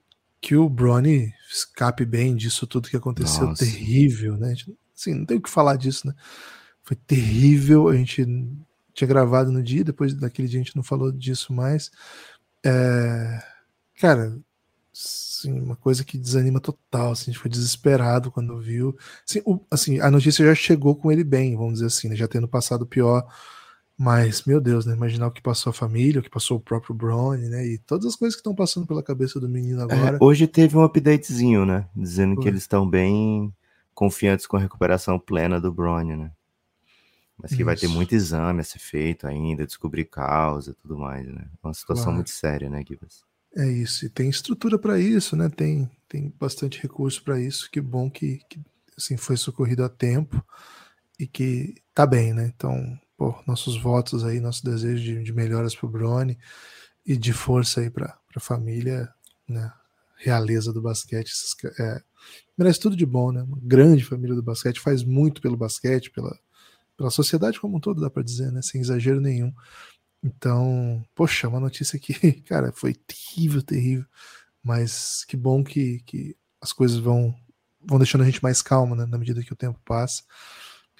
que 0.40 0.54
o 0.54 0.68
Brony 0.68 1.34
escape 1.50 2.04
bem 2.04 2.36
disso 2.36 2.66
tudo 2.66 2.88
que 2.88 2.96
aconteceu, 2.96 3.48
Nossa. 3.48 3.64
terrível, 3.64 4.36
né? 4.36 4.54
Assim, 4.96 5.14
não 5.14 5.26
tem 5.26 5.38
o 5.38 5.40
que 5.40 5.50
falar 5.50 5.76
disso, 5.76 6.06
né? 6.06 6.14
Foi 6.82 6.96
terrível, 6.96 7.88
a 7.88 7.96
gente 7.96 8.24
tinha 8.94 9.08
gravado 9.08 9.50
no 9.50 9.62
dia, 9.62 9.82
depois 9.82 10.14
daquele 10.14 10.46
dia 10.46 10.60
a 10.60 10.62
gente 10.62 10.76
não 10.76 10.82
falou 10.82 11.10
disso 11.10 11.52
mais. 11.52 11.90
É... 12.64 13.42
Cara, 13.98 14.38
Assim, 15.38 15.52
uma 15.52 15.76
coisa 15.76 16.02
que 16.02 16.16
desanima 16.16 16.60
total, 16.60 17.12
assim, 17.12 17.30
a 17.30 17.32
gente 17.32 17.38
foi 17.38 17.50
desesperado 17.50 18.30
quando 18.30 18.58
viu. 18.58 18.96
Assim, 19.28 19.42
o, 19.44 19.60
assim, 19.70 20.00
a 20.00 20.10
notícia 20.10 20.44
já 20.44 20.54
chegou 20.54 20.96
com 20.96 21.12
ele 21.12 21.22
bem, 21.22 21.54
vamos 21.54 21.74
dizer 21.74 21.86
assim, 21.86 22.08
né, 22.08 22.16
já 22.16 22.26
tendo 22.26 22.48
passado 22.48 22.86
pior, 22.86 23.26
mas, 23.98 24.44
meu 24.44 24.60
Deus, 24.60 24.86
né, 24.86 24.94
imaginar 24.94 25.26
o 25.26 25.30
que 25.30 25.42
passou 25.42 25.70
a 25.70 25.74
família, 25.74 26.20
o 26.20 26.22
que 26.22 26.30
passou 26.30 26.56
o 26.56 26.60
próprio 26.60 26.94
Brony, 26.94 27.48
né, 27.48 27.66
e 27.66 27.78
todas 27.78 28.06
as 28.06 28.16
coisas 28.16 28.34
que 28.34 28.40
estão 28.40 28.54
passando 28.54 28.86
pela 28.86 29.02
cabeça 29.02 29.38
do 29.38 29.48
menino 29.48 29.80
é, 29.80 29.84
agora. 29.84 30.16
É, 30.16 30.18
hoje 30.20 30.46
teve 30.46 30.76
um 30.76 30.84
updatezinho, 30.84 31.66
né, 31.66 31.86
dizendo 31.94 32.34
foi. 32.34 32.42
que 32.42 32.48
eles 32.48 32.62
estão 32.62 32.88
bem 32.88 33.52
confiantes 33.94 34.46
com 34.46 34.56
a 34.56 34.60
recuperação 34.60 35.18
plena 35.18 35.60
do 35.60 35.72
Brony, 35.72 36.16
né. 36.16 36.30
Mas 37.38 37.50
que 37.50 37.56
Isso. 37.56 37.64
vai 37.64 37.76
ter 37.76 37.88
muito 37.88 38.14
exame 38.14 38.60
a 38.60 38.64
ser 38.64 38.78
feito 38.78 39.26
ainda, 39.26 39.66
descobrir 39.66 40.06
causa 40.06 40.70
e 40.70 40.74
tudo 40.74 40.96
mais, 40.96 41.26
né. 41.26 41.44
É 41.44 41.66
uma 41.66 41.74
situação 41.74 42.04
claro. 42.04 42.16
muito 42.16 42.30
séria, 42.30 42.70
né, 42.70 42.82
Gibas? 42.86 43.22
É 43.56 43.66
isso, 43.66 44.04
e 44.04 44.10
tem 44.10 44.28
estrutura 44.28 44.78
para 44.78 45.00
isso, 45.00 45.34
né? 45.34 45.48
Tem, 45.48 45.90
tem 46.06 46.30
bastante 46.38 46.78
recurso 46.82 47.22
para 47.24 47.40
isso. 47.40 47.70
Que 47.70 47.80
bom 47.80 48.10
que, 48.10 48.38
que 48.50 48.60
assim, 48.98 49.16
foi 49.16 49.38
socorrido 49.38 49.82
a 49.82 49.88
tempo 49.88 50.44
e 51.18 51.26
que 51.26 51.74
tá 51.94 52.06
bem, 52.06 52.34
né? 52.34 52.52
Então, 52.54 52.98
pô, 53.16 53.34
nossos 53.46 53.80
votos 53.80 54.24
aí, 54.26 54.40
nosso 54.40 54.62
desejo 54.62 55.02
de, 55.02 55.22
de 55.24 55.32
melhoras 55.32 55.74
para 55.74 55.86
o 55.86 55.90
Brony 55.90 56.38
e 57.06 57.16
de 57.16 57.32
força 57.32 57.80
aí 57.80 57.88
para 57.88 58.18
a 58.36 58.40
família, 58.40 59.08
né? 59.48 59.72
Realeza 60.18 60.70
do 60.70 60.82
basquete. 60.82 61.32
É, 61.80 62.02
merece 62.58 62.78
tudo 62.78 62.94
de 62.94 63.06
bom, 63.06 63.32
né? 63.32 63.42
Uma 63.42 63.58
grande 63.62 64.04
família 64.04 64.36
do 64.36 64.42
basquete, 64.42 64.80
faz 64.80 65.02
muito 65.02 65.40
pelo 65.40 65.56
basquete, 65.56 66.10
pela, 66.10 66.38
pela 66.94 67.10
sociedade 67.10 67.58
como 67.58 67.78
um 67.78 67.80
todo, 67.80 68.02
dá 68.02 68.10
para 68.10 68.22
dizer, 68.22 68.52
né? 68.52 68.60
Sem 68.60 68.82
exagero 68.82 69.20
nenhum. 69.20 69.50
Então, 70.26 71.04
poxa, 71.14 71.48
uma 71.48 71.60
notícia 71.60 71.98
que, 71.98 72.12
cara, 72.42 72.72
foi 72.72 72.94
terrível, 72.94 73.62
terrível. 73.62 74.04
Mas 74.62 75.24
que 75.24 75.36
bom 75.36 75.62
que, 75.62 76.00
que 76.00 76.36
as 76.60 76.72
coisas 76.72 76.98
vão, 76.98 77.32
vão 77.80 77.98
deixando 77.98 78.22
a 78.22 78.24
gente 78.24 78.42
mais 78.42 78.60
calma, 78.60 78.96
né, 78.96 79.06
na 79.06 79.18
medida 79.18 79.42
que 79.42 79.52
o 79.52 79.56
tempo 79.56 79.78
passa. 79.84 80.24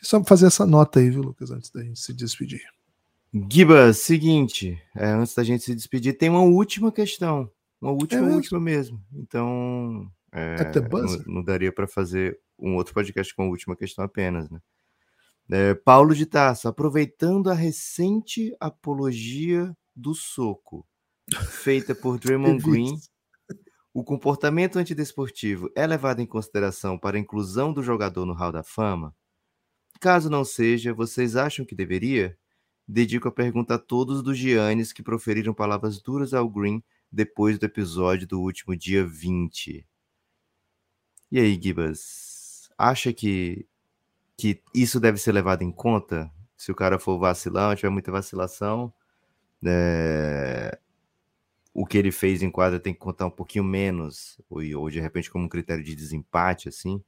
Só 0.01 0.23
fazer 0.23 0.47
essa 0.47 0.65
nota 0.65 1.01
aí, 1.01 1.11
viu, 1.11 1.23
Lucas, 1.23 1.51
antes 1.51 1.71
da 1.71 1.83
gente 1.83 1.99
se 1.99 2.15
despedir. 2.15 2.63
Giba, 3.51 3.93
seguinte, 3.93 4.81
é, 4.95 5.09
antes 5.09 5.35
da 5.35 5.43
gente 5.43 5.65
se 5.65 5.75
despedir, 5.75 6.17
tem 6.17 6.29
uma 6.29 6.43
última 6.43 6.93
questão. 6.93 7.51
Uma 7.81 7.91
última, 7.91 8.21
é 8.21 8.23
mesmo? 8.23 8.37
última 8.37 8.61
mesmo. 8.61 9.05
Então, 9.13 10.09
é, 10.31 10.57
não, 10.91 11.35
não 11.35 11.43
daria 11.43 11.73
para 11.73 11.89
fazer 11.89 12.39
um 12.57 12.77
outro 12.77 12.95
podcast 12.95 13.35
com 13.35 13.43
a 13.43 13.49
última 13.49 13.75
questão 13.75 14.05
apenas, 14.05 14.49
né? 14.49 14.61
É, 15.49 15.75
Paulo 15.75 16.15
de 16.15 16.27
Taça, 16.27 16.69
aproveitando 16.69 17.51
a 17.51 17.55
recente 17.55 18.55
apologia 18.59 19.77
do 19.95 20.13
soco 20.13 20.85
feita 21.51 21.95
por 21.95 22.19
Draymond 22.21 22.63
Green, 22.63 22.99
o 23.95 24.05
comportamento 24.05 24.79
antidesportivo 24.79 25.71
é 25.75 25.87
levado 25.87 26.21
em 26.21 26.27
consideração 26.27 26.99
para 26.99 27.17
a 27.17 27.21
inclusão 27.21 27.73
do 27.73 27.83
jogador 27.83 28.27
no 28.27 28.35
Hall 28.35 28.53
da 28.53 28.63
Fama? 28.63 29.15
Caso 30.01 30.29
não 30.29 30.45
seja, 30.45 30.93
vocês 30.93 31.37
acham 31.37 31.65
que 31.65 31.75
deveria? 31.75 32.37
Dedico 32.87 33.29
a 33.29 33.33
pergunta 33.33 33.77
a 33.77 33.79
todos 33.79 34.23
dos 34.23 34.37
Giannis 34.37 34.93
que 34.93 35.03
proferiram 35.03 35.55
palavras 35.55 36.01
duras 36.01 36.35
ao 36.35 36.49
Green 36.49 36.83
depois 37.11 37.59
do 37.59 37.65
episódio 37.65 38.27
do 38.27 38.41
último 38.41 38.77
dia 38.77 39.07
20. 39.07 39.87
E 41.31 41.41
aí, 41.41 41.61
Gibas? 41.61 42.69
Acha 42.77 43.13
que 43.13 43.67
que 44.37 44.63
isso 44.75 45.01
deve 45.01 45.19
ser 45.19 45.33
levado 45.33 45.63
em 45.63 45.73
conta 45.73 46.31
se 46.57 46.71
o 46.73 46.75
cara 46.75 46.99
for 46.99 47.19
vacilão, 47.19 47.75
tiver 47.75 47.91
muita 47.91 48.11
vacilação, 48.11 48.93
é, 49.65 50.79
o 51.73 51.85
que 51.85 51.99
ele 51.99 52.11
fez 52.11 52.43
em 52.43 52.51
quadra 52.51 52.81
tem 52.81 52.95
que 52.95 52.99
contar 52.99 53.27
um 53.27 53.31
pouquinho 53.31 53.65
menos, 53.65 54.41
ou, 54.49 54.63
ou 54.81 54.91
de 54.91 55.01
repente 55.01 55.31
como 55.31 55.45
um 55.45 55.49
critério 55.49 55.85
de 55.85 55.95
desempate, 55.95 56.69
assim? 56.69 57.03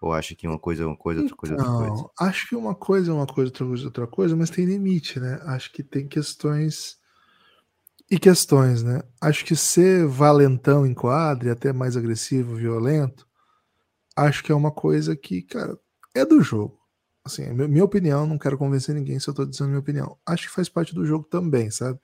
Ou 0.00 0.12
acha 0.12 0.34
que 0.34 0.46
uma 0.46 0.58
coisa 0.58 0.84
é 0.84 0.86
uma 0.86 0.96
coisa, 0.96 1.20
outra 1.22 1.36
coisa 1.36 1.54
é 1.54 1.58
outra 1.58 1.72
coisa? 1.72 2.02
Não, 2.02 2.10
acho 2.20 2.48
que 2.48 2.56
uma 2.56 2.74
coisa 2.74 3.10
é 3.10 3.14
uma 3.14 3.26
coisa, 3.26 3.50
outra 3.50 3.66
coisa 3.66 3.82
é 3.82 3.86
outra 3.86 4.06
coisa, 4.06 4.36
mas 4.36 4.50
tem 4.50 4.64
limite, 4.64 5.18
né? 5.20 5.40
Acho 5.44 5.72
que 5.72 5.82
tem 5.82 6.06
questões 6.06 6.98
e 8.10 8.18
questões, 8.18 8.82
né? 8.82 9.02
Acho 9.20 9.44
que 9.44 9.56
ser 9.56 10.06
valentão 10.06 10.86
em 10.86 10.94
quadra 10.94 11.48
e 11.48 11.50
até 11.50 11.72
mais 11.72 11.96
agressivo, 11.96 12.54
violento, 12.54 13.26
acho 14.14 14.42
que 14.42 14.52
é 14.52 14.54
uma 14.54 14.70
coisa 14.70 15.16
que, 15.16 15.42
cara, 15.42 15.78
é 16.18 16.26
do 16.26 16.40
jogo. 16.42 16.78
Assim, 17.24 17.42
é 17.42 17.52
minha 17.52 17.84
opinião, 17.84 18.26
não 18.26 18.38
quero 18.38 18.56
convencer 18.56 18.94
ninguém 18.94 19.18
se 19.18 19.28
eu 19.28 19.34
tô 19.34 19.44
dizendo 19.44 19.68
minha 19.68 19.80
opinião. 19.80 20.16
Acho 20.24 20.44
que 20.48 20.54
faz 20.54 20.68
parte 20.68 20.94
do 20.94 21.04
jogo 21.04 21.26
também, 21.28 21.70
sabe? 21.70 21.98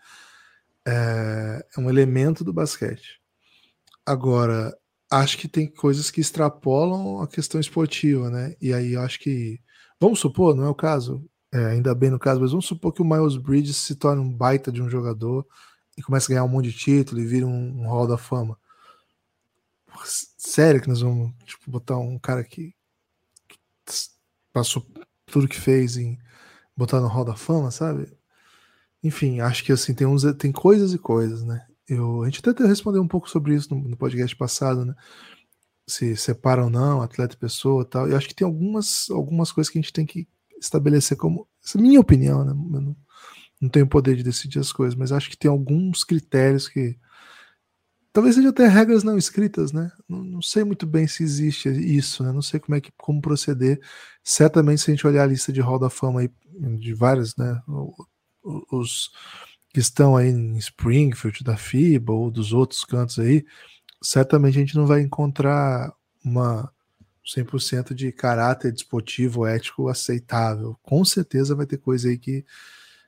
É, 0.87 1.67
é 1.77 1.81
um 1.81 1.89
elemento 1.89 2.43
do 2.45 2.53
basquete. 2.53 3.21
Agora, 4.05 4.77
acho 5.11 5.39
que 5.39 5.49
tem 5.49 5.67
coisas 5.73 6.11
que 6.11 6.21
extrapolam 6.21 7.23
a 7.23 7.29
questão 7.29 7.61
esportiva, 7.61 8.31
né? 8.31 8.55
E 8.61 8.73
aí 8.73 8.97
acho 8.97 9.21
que. 9.21 9.61
Vamos 10.01 10.19
supor, 10.21 10.57
não 10.57 10.65
é 10.65 10.69
o 10.69 10.75
caso, 10.75 11.25
é, 11.53 11.67
ainda 11.67 11.95
bem 11.95 12.11
no 12.11 12.19
caso, 12.19 12.41
mas 12.41 12.51
vamos 12.51 12.67
supor 12.67 12.93
que 12.93 13.03
o 13.03 13.05
Miles 13.05 13.37
Bridges 13.37 13.77
se 13.77 13.95
torne 13.95 14.21
um 14.21 14.33
baita 14.33 14.73
de 14.73 14.83
um 14.83 14.89
jogador 14.89 15.47
e 15.97 16.03
comece 16.03 16.27
a 16.27 16.31
ganhar 16.31 16.45
um 16.45 16.49
monte 16.49 16.71
de 16.71 16.77
título 16.77 17.21
e 17.21 17.27
vira 17.27 17.47
um, 17.47 17.83
um 17.83 17.87
hall 17.89 18.07
da 18.07 18.17
fama. 18.17 18.59
Sério 20.05 20.81
que 20.81 20.89
nós 20.89 21.03
vamos 21.03 21.33
tipo, 21.45 21.71
botar 21.71 21.99
um 21.99 22.19
cara 22.19 22.43
que, 22.43 22.75
passou 24.53 24.87
tudo 25.27 25.49
que 25.49 25.59
fez 25.59 25.97
em 25.97 26.19
botar 26.77 27.01
no 27.01 27.09
Hall 27.09 27.25
da 27.25 27.35
Fama, 27.35 27.71
sabe? 27.71 28.07
Enfim, 29.03 29.41
acho 29.41 29.65
que 29.65 29.73
assim, 29.73 29.95
tem, 29.95 30.07
uns, 30.07 30.23
tem 30.39 30.53
coisas 30.53 30.95
e 30.95 30.99
coisas, 30.99 31.43
né? 31.43 31.67
Eu, 31.89 32.23
a 32.23 32.27
gente 32.27 32.49
até 32.49 32.65
respondeu 32.67 33.03
um 33.03 33.09
pouco 33.09 33.29
sobre 33.29 33.55
isso 33.55 33.75
no, 33.75 33.89
no, 33.89 33.97
podcast 33.97 34.35
passado, 34.37 34.85
né? 34.85 34.95
Se 35.87 36.17
separa 36.17 36.65
ou 36.65 36.71
não, 36.71 37.03
atleta 37.03 37.35
e 37.35 37.39
pessoa 37.39 37.85
tal. 37.85 38.09
E 38.09 38.15
acho 38.15 38.29
que 38.29 38.35
tem 38.35 38.47
algumas, 38.47 39.11
algumas 39.11 39.51
coisas 39.51 39.71
que 39.71 39.79
a 39.79 39.83
gente 39.83 39.93
tem 39.93 40.07
que 40.07 40.29
estabelecer 40.61 41.17
como. 41.17 41.49
Essa 41.65 41.79
é 41.79 41.81
minha 41.81 42.01
opinião, 42.01 42.45
né? 42.45 42.53
Eu 42.53 42.81
não, 42.81 42.97
não 43.61 43.69
tenho 43.69 43.87
poder 43.87 44.17
de 44.17 44.23
decidir 44.23 44.61
as 44.61 44.73
coisas, 44.73 44.95
mas 44.95 45.13
acho 45.13 45.29
que 45.29 45.37
tem 45.37 45.51
alguns 45.51 46.05
critérios 46.05 46.69
que 46.69 46.97
Talvez 48.13 48.35
seja 48.35 48.51
até 48.51 48.67
regras 48.67 49.03
não 49.03 49.17
escritas, 49.17 49.73
né? 49.73 49.91
Não, 50.09 50.23
não, 50.23 50.43
sei 50.43 50.65
muito 50.65 50.87
bem 50.87 51.07
se 51.07 51.23
existe 51.23 51.69
isso, 51.69 52.23
né? 52.23 52.31
Não 52.33 52.43
sei 52.43 52.61
como 52.61 52.77
é 52.77 52.81
que 52.81 52.93
como 52.97 53.23
proceder. 53.23 53.81
Certamente, 54.23 54.83
se 54.83 54.91
a 54.91 54.95
gente 54.95 55.07
olhar 55.07 55.23
a 55.23 55.27
lista 55.27 55.53
de 55.53 55.61
Hall 55.61 55.79
da 55.79 55.89
Fama 55.89 56.21
aí, 56.21 56.31
de 56.79 56.93
vários, 56.95 57.37
né? 57.37 57.61
Os 58.71 59.11
que 59.71 59.81
estão 59.81 60.17
aí 60.17 60.29
em 60.29 60.59
Springfield, 60.59 61.43
da 61.43 61.57
FIBA 61.57 62.13
ou 62.13 62.31
dos 62.31 62.53
outros 62.53 62.85
cantos 62.85 63.19
aí, 63.19 63.45
certamente 64.03 64.59
a 64.59 64.61
gente 64.61 64.77
não 64.77 64.87
vai 64.87 65.01
encontrar 65.01 65.91
uma, 66.23 66.71
100% 67.25 67.95
de 67.95 68.11
caráter 68.13 68.73
desportivo, 68.73 69.47
ético 69.47 69.89
aceitável. 69.89 70.77
Com 70.83 71.05
certeza 71.05 71.55
vai 71.55 71.67
ter 71.67 71.79
coisa 71.79 72.09
aí 72.09 72.19
que, 72.19 72.45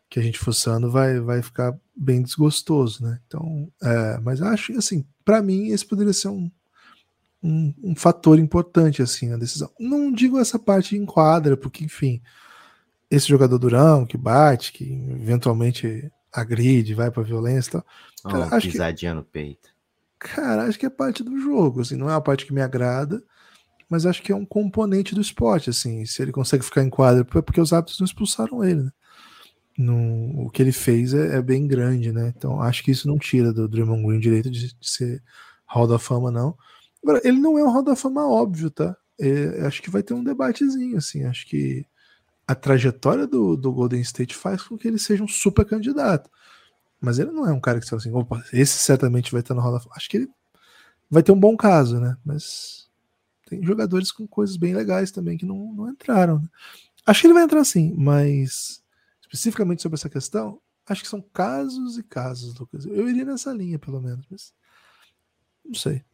que 0.09 0.19
a 0.19 0.23
gente 0.23 0.39
fuçando 0.39 0.91
vai, 0.91 1.19
vai 1.21 1.43
ficar 1.43 1.77
bem 1.97 2.23
desgostoso, 2.23 3.03
né? 3.03 3.21
Então, 3.27 3.71
é, 3.83 4.19
mas 4.21 4.41
acho 4.43 4.73
que, 4.73 4.79
assim, 4.79 5.05
para 5.25 5.43
mim, 5.43 5.69
esse 5.69 5.85
poderia 5.85 6.13
ser 6.13 6.29
um, 6.29 6.51
um, 7.43 7.75
um, 7.83 7.97
fator 7.97 8.39
importante, 8.39 9.03
assim, 9.03 9.29
na 9.29 9.37
decisão. 9.37 9.71
Não 9.79 10.13
digo 10.13 10.39
essa 10.39 10.59
parte 10.59 10.97
em 10.97 11.05
quadra, 11.05 11.57
porque, 11.57 11.85
enfim, 11.85 12.23
esse 13.11 13.29
jogador 13.29 13.59
durão, 13.59 14.07
que 14.07 14.17
bate, 14.17 14.73
que 14.73 14.85
eventualmente 15.11 16.11
agride, 16.33 16.95
vai 16.95 17.11
pra 17.11 17.23
violência 17.23 17.69
e 17.69 17.73
tal. 17.73 17.87
Cara, 18.25 18.49
oh, 18.51 18.55
acho 18.55 18.71
pisadinha 18.71 19.13
que, 19.13 19.17
no 19.17 19.25
peito. 19.25 19.69
Cara, 20.19 20.65
acho 20.65 20.79
que 20.79 20.87
é 20.87 20.91
parte 20.91 21.23
do 21.23 21.39
jogo, 21.39 21.83
assim, 21.83 21.97
não 21.97 22.09
é 22.09 22.13
uma 22.13 22.21
parte 22.21 22.47
que 22.47 22.53
me 22.55 22.63
agrada, 22.63 23.23
mas 23.89 24.07
acho 24.07 24.23
que 24.23 24.33
é 24.33 24.37
um 24.37 24.47
componente 24.47 25.15
do 25.15 25.21
esporte, 25.21 25.71
assim, 25.71 26.05
se 26.07 26.23
ele 26.23 26.33
consegue 26.33 26.65
ficar 26.65 26.83
em 26.83 26.91
quadra, 26.91 27.21
é 27.21 27.43
porque 27.43 27.61
os 27.61 27.73
árbitros 27.73 28.01
não 28.01 28.07
expulsaram 28.07 28.65
ele, 28.65 28.85
né? 28.85 28.91
O 29.77 30.51
que 30.51 30.63
ele 30.63 30.73
fez 30.73 31.13
é, 31.15 31.37
é, 31.37 31.43
bem 31.43 31.67
grande, 31.67 32.13
né? 32.13 32.33
Então 32.37 32.63
acho 32.63 32.85
que 32.85 32.93
isso 32.93 33.09
não 33.09 33.19
tira 33.19 33.53
do 33.53 33.69
Draymond 33.69 34.07
Green 34.07 34.21
direito 34.21 34.51
de, 34.51 34.69
de 34.69 34.89
ser 34.89 35.23
Hall 35.67 35.89
da 35.89 35.99
Fama, 35.99 36.31
não. 36.31 36.57
Agora, 37.03 37.21
ele 37.25 37.39
não 37.39 37.59
é 37.59 37.65
um 37.65 37.71
Hall 37.71 37.83
da 37.83 37.97
Fama 37.97 38.27
óbvio, 38.27 38.71
tá? 38.71 38.97
É, 39.19 39.67
acho 39.67 39.83
que 39.83 39.91
vai 39.91 40.03
ter 40.03 40.15
um 40.15 40.23
debatezinho, 40.25 40.97
assim. 40.97 41.25
Acho 41.25 41.47
que 41.47 41.85
a 42.47 42.55
trajetória 42.55 43.27
do, 43.27 43.57
do 43.57 43.73
Golden 43.73 44.01
State 44.01 44.35
faz 44.37 44.63
com 44.63 44.79
que 44.79 44.87
ele 44.87 44.99
seja 44.99 45.25
um 45.25 45.29
super 45.29 45.65
candidato. 45.65 46.31
Mas 47.01 47.19
ele 47.19 47.33
não 47.33 47.47
é 47.47 47.53
um 47.53 47.61
cara 47.61 47.81
que 47.81 47.89
fala 47.89 48.01
assim, 48.01 48.13
opa, 48.13 48.43
esse 48.53 48.79
certamente 48.79 49.33
vai 49.33 49.41
estar 49.41 49.55
no 49.55 49.61
Hall 49.61 49.73
da 49.73 49.81
Fama. 49.81 49.95
Acho 49.97 50.09
que 50.09 50.19
ele 50.19 50.31
vai 51.11 51.23
ter 51.23 51.33
um 51.33 51.41
bom 51.41 51.57
caso, 51.57 51.99
né? 52.01 52.17
Mas 52.25 52.89
tem 53.47 53.63
jogadores 53.63 54.13
com 54.13 54.27
coisas 54.27 54.57
bem 54.57 54.75
legais 54.75 55.11
também 55.11 55.37
que 55.37 55.45
não, 55.45 55.73
não 55.75 55.91
entraram. 55.91 56.39
Né? 56.39 56.49
Acho 57.05 57.21
que 57.21 57.27
ele 57.27 57.35
vai 57.35 57.43
entrar 57.43 57.65
sim, 57.65 57.93
mas 57.97 58.84
especificamente 59.35 59.83
sobre 59.83 59.97
essa 59.97 60.09
questão, 60.09 60.61
acho 60.87 61.03
que 61.03 61.09
são 61.09 61.21
casos 61.21 61.99
e 61.99 62.03
casos, 62.03 62.55
Lucas. 62.55 62.87
Eu 62.87 63.09
iria 63.09 63.25
nessa 63.25 63.53
linha, 63.53 63.79
pelo 63.79 64.01
menos, 64.01 64.25
mas 64.31 64.55
não 65.65 65.75
sei. 65.75 66.05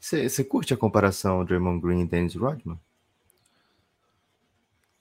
Você 0.00 0.42
é... 0.42 0.44
curte 0.44 0.72
a 0.72 0.76
comparação 0.76 1.44
Draymond 1.44 1.82
Green 1.82 2.00
e 2.00 2.08
Dennis 2.08 2.34
Rodman? 2.34 2.80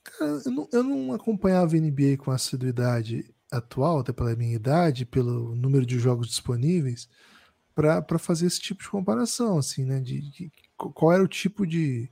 Cara, 0.03 0.41
eu 0.45 0.51
não, 0.51 0.69
eu 0.71 0.83
não 0.83 1.13
acompanhava 1.13 1.75
a 1.75 1.79
NBA 1.79 2.17
com 2.17 2.31
a 2.31 2.35
assiduidade 2.35 3.33
atual, 3.51 3.99
até 3.99 4.11
pela 4.11 4.35
minha 4.35 4.55
idade, 4.55 5.05
pelo 5.05 5.55
número 5.55 5.85
de 5.85 5.97
jogos 5.97 6.27
disponíveis, 6.27 7.07
para 7.73 8.19
fazer 8.19 8.47
esse 8.47 8.59
tipo 8.59 8.83
de 8.83 8.89
comparação, 8.89 9.57
assim, 9.57 9.85
né? 9.85 9.99
De, 9.99 10.21
de, 10.31 10.51
qual 10.77 11.13
era 11.13 11.23
o 11.23 11.27
tipo 11.27 11.65
de, 11.65 12.11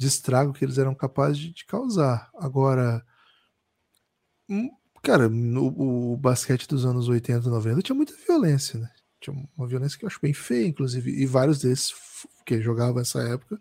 de 0.00 0.06
estrago 0.06 0.54
que 0.54 0.64
eles 0.64 0.78
eram 0.78 0.94
capazes 0.94 1.36
de, 1.36 1.52
de 1.52 1.66
causar. 1.66 2.30
Agora, 2.34 3.04
hum, 4.48 4.70
cara, 5.02 5.28
no, 5.28 5.66
o 6.12 6.16
basquete 6.16 6.66
dos 6.66 6.86
anos 6.86 7.06
80 7.06 7.46
e 7.46 7.50
90 7.50 7.82
tinha 7.82 7.94
muita 7.94 8.14
violência, 8.26 8.80
né? 8.80 8.90
Tinha 9.20 9.36
uma 9.54 9.66
violência 9.66 9.98
que 9.98 10.06
eu 10.06 10.06
acho 10.06 10.18
bem 10.22 10.32
feia, 10.32 10.66
inclusive, 10.66 11.10
e 11.10 11.26
vários 11.26 11.60
desses 11.60 11.92
que 12.46 12.62
jogavam 12.62 12.94
nessa 12.94 13.20
época 13.20 13.60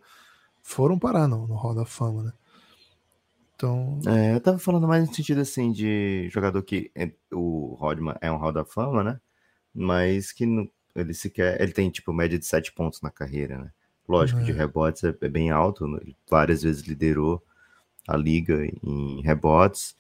foram 0.64 0.98
parar 0.98 1.28
no, 1.28 1.46
no 1.46 1.56
Hall 1.56 1.76
da 1.76 1.86
Fama, 1.86 2.24
né? 2.24 2.34
Então. 3.54 4.00
É, 4.08 4.34
eu 4.34 4.40
tava 4.40 4.60
falando 4.60 4.88
mais 4.88 5.06
no 5.06 5.14
sentido 5.14 5.42
assim 5.42 5.74
de 5.74 6.30
jogador 6.30 6.64
que 6.64 6.90
é, 6.96 7.12
o 7.34 7.76
Rodman 7.78 8.16
é 8.22 8.32
um 8.32 8.38
Hall 8.38 8.54
da 8.54 8.64
Fama, 8.64 9.04
né? 9.04 9.20
Mas 9.74 10.32
que 10.32 10.46
não, 10.46 10.70
ele 10.96 11.14
sequer. 11.14 11.60
Ele 11.62 11.74
tem 11.74 11.90
tipo 11.90 12.14
média 12.14 12.40
de 12.40 12.46
7 12.46 12.72
pontos 12.72 13.02
na 13.02 13.12
carreira, 13.12 13.58
né? 13.58 13.72
Lógico, 14.10 14.40
é. 14.40 14.44
de 14.44 14.52
rebotes 14.52 15.04
é, 15.04 15.16
é, 15.22 15.30
bem 15.30 15.52
alto, 15.52 15.86
né? 15.88 16.00
ele 16.02 16.16
várias 16.28 16.64
vezes 16.64 16.82
liderou 16.82 17.44
a 18.08 18.18
liga 18.18 18.66
em 18.84 19.22
rebotes. 19.22 19.96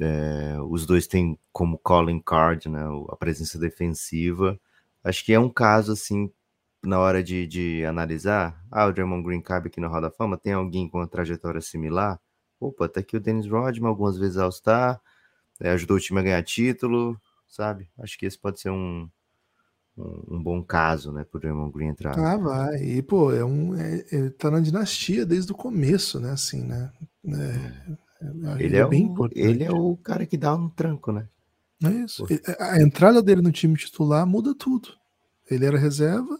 É, 0.00 0.56
os 0.68 0.84
dois 0.84 1.06
têm 1.06 1.38
como 1.52 1.78
calling 1.78 2.20
card, 2.20 2.68
né? 2.68 2.84
A 3.08 3.14
presença 3.14 3.56
defensiva. 3.56 4.58
Acho 5.04 5.24
que 5.24 5.32
é 5.32 5.38
um 5.38 5.48
caso 5.48 5.92
assim, 5.92 6.28
na 6.82 6.98
hora 6.98 7.22
de, 7.22 7.46
de 7.46 7.84
analisar. 7.84 8.60
Ah, 8.72 8.86
o 8.86 8.92
Draymond 8.92 9.22
Green 9.24 9.40
cabe 9.40 9.68
aqui 9.68 9.80
no 9.80 9.88
Hall 9.88 10.00
da 10.00 10.10
Fama, 10.10 10.36
tem 10.36 10.52
alguém 10.52 10.88
com 10.88 10.98
uma 10.98 11.06
trajetória 11.06 11.60
similar? 11.60 12.20
Opa, 12.58 12.88
tá 12.88 12.98
aqui 12.98 13.16
o 13.16 13.20
Dennis 13.20 13.46
Rodman, 13.46 13.88
algumas 13.88 14.18
vezes 14.18 14.36
All-Star, 14.36 15.00
é, 15.60 15.70
ajudou 15.70 15.96
o 15.96 16.00
time 16.00 16.18
a 16.18 16.22
ganhar 16.24 16.42
título, 16.42 17.20
sabe? 17.46 17.88
Acho 17.98 18.18
que 18.18 18.26
esse 18.26 18.36
pode 18.36 18.60
ser 18.60 18.70
um, 18.70 19.08
um, 19.98 20.42
bom 20.42 20.62
caso, 20.62 21.12
né, 21.12 21.24
pro 21.24 21.40
Draymond 21.40 21.72
Green 21.72 21.88
entrar. 21.88 22.18
Ah, 22.18 22.36
vai. 22.36 22.76
E, 22.82 23.02
pô, 23.02 23.32
é 23.32 23.44
um, 23.44 23.74
é, 23.74 24.04
ele 24.12 24.30
tá 24.30 24.50
na 24.50 24.60
dinastia 24.60 25.26
desde 25.26 25.52
o 25.52 25.54
começo, 25.54 26.20
né, 26.20 26.30
assim, 26.30 26.62
né? 26.62 26.92
É, 27.26 27.36
é 28.22 28.62
ele, 28.64 28.76
é, 28.76 28.86
bem 28.86 29.06
o, 29.06 29.12
importante. 29.12 29.40
Ele 29.40 29.64
é 29.64 29.72
o 29.72 29.96
cara 29.96 30.24
que 30.26 30.36
dá 30.36 30.54
um 30.54 30.68
tranco, 30.68 31.12
né? 31.12 31.26
É 31.84 31.90
isso. 31.90 32.26
A 32.58 32.80
entrada 32.80 33.22
dele 33.22 33.42
no 33.42 33.52
time 33.52 33.76
titular 33.76 34.26
muda 34.26 34.54
tudo. 34.54 34.88
Ele 35.50 35.64
era 35.64 35.78
reserva, 35.78 36.38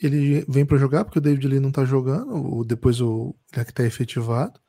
ele 0.00 0.44
vem 0.48 0.64
para 0.64 0.78
jogar 0.78 1.04
porque 1.04 1.18
o 1.18 1.22
David 1.22 1.46
Lee 1.46 1.60
não 1.60 1.72
tá 1.72 1.84
jogando, 1.84 2.64
depois 2.64 3.00
o 3.00 3.34
ele 3.52 3.62
é 3.62 3.64
que 3.64 3.72
tá 3.72 3.84
efetivado. 3.84 4.60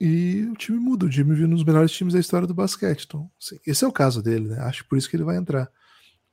E 0.00 0.44
o 0.52 0.54
time 0.54 0.78
muda, 0.78 1.06
o 1.06 1.10
time 1.10 1.34
viu 1.34 1.48
nos 1.48 1.64
melhores 1.64 1.90
times 1.90 2.14
da 2.14 2.20
história 2.20 2.46
do 2.46 2.54
basquete. 2.54 3.04
Então, 3.04 3.28
assim, 3.40 3.58
esse 3.66 3.84
é 3.84 3.88
o 3.88 3.92
caso 3.92 4.22
dele, 4.22 4.48
né? 4.48 4.60
Acho 4.60 4.86
por 4.86 4.96
isso 4.96 5.10
que 5.10 5.16
ele 5.16 5.24
vai 5.24 5.36
entrar. 5.36 5.68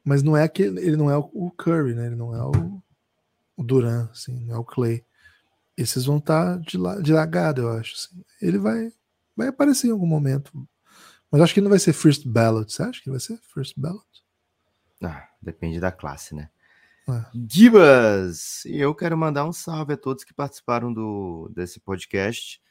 Mas 0.05 0.21
não 0.21 0.37
é 0.37 0.47
que 0.47 0.61
ele 0.61 0.95
não 0.95 1.09
é 1.09 1.17
o 1.17 1.51
Curry, 1.57 1.95
né? 1.95 2.05
Ele 2.05 2.15
não 2.15 2.35
é 2.35 2.43
o, 2.43 2.81
o 3.57 3.63
Duran, 3.63 4.07
assim, 4.11 4.39
não 4.45 4.55
é 4.55 4.59
o 4.59 4.63
Clay. 4.63 5.03
Esses 5.75 6.05
vão 6.05 6.19
estar 6.19 6.57
tá 6.57 6.63
de, 6.63 6.77
la, 6.77 7.01
de 7.01 7.11
lagado, 7.11 7.63
eu 7.63 7.71
acho. 7.71 7.95
Assim. 7.95 8.23
Ele 8.39 8.59
vai, 8.59 8.93
vai 9.35 9.47
aparecer 9.47 9.87
em 9.87 9.91
algum 9.91 10.05
momento. 10.05 10.51
Mas 11.31 11.41
acho 11.41 11.53
que 11.53 11.59
ele 11.59 11.65
não 11.65 11.71
vai 11.71 11.79
ser 11.79 11.91
first 11.91 12.25
ballot. 12.27 12.71
Você 12.71 12.83
acha 12.83 13.01
que 13.01 13.09
vai 13.09 13.19
ser 13.19 13.37
first 13.51 13.73
ballot? 13.75 14.05
Ah, 15.01 15.27
depende 15.41 15.79
da 15.79 15.91
classe, 15.91 16.35
né? 16.35 16.49
É. 17.09 17.25
Gibas! 17.49 18.63
Eu 18.65 18.93
quero 18.93 19.17
mandar 19.17 19.43
um 19.45 19.51
salve 19.51 19.93
a 19.93 19.97
todos 19.97 20.23
que 20.23 20.33
participaram 20.35 20.93
do, 20.93 21.51
desse 21.53 21.79
podcast. 21.79 22.61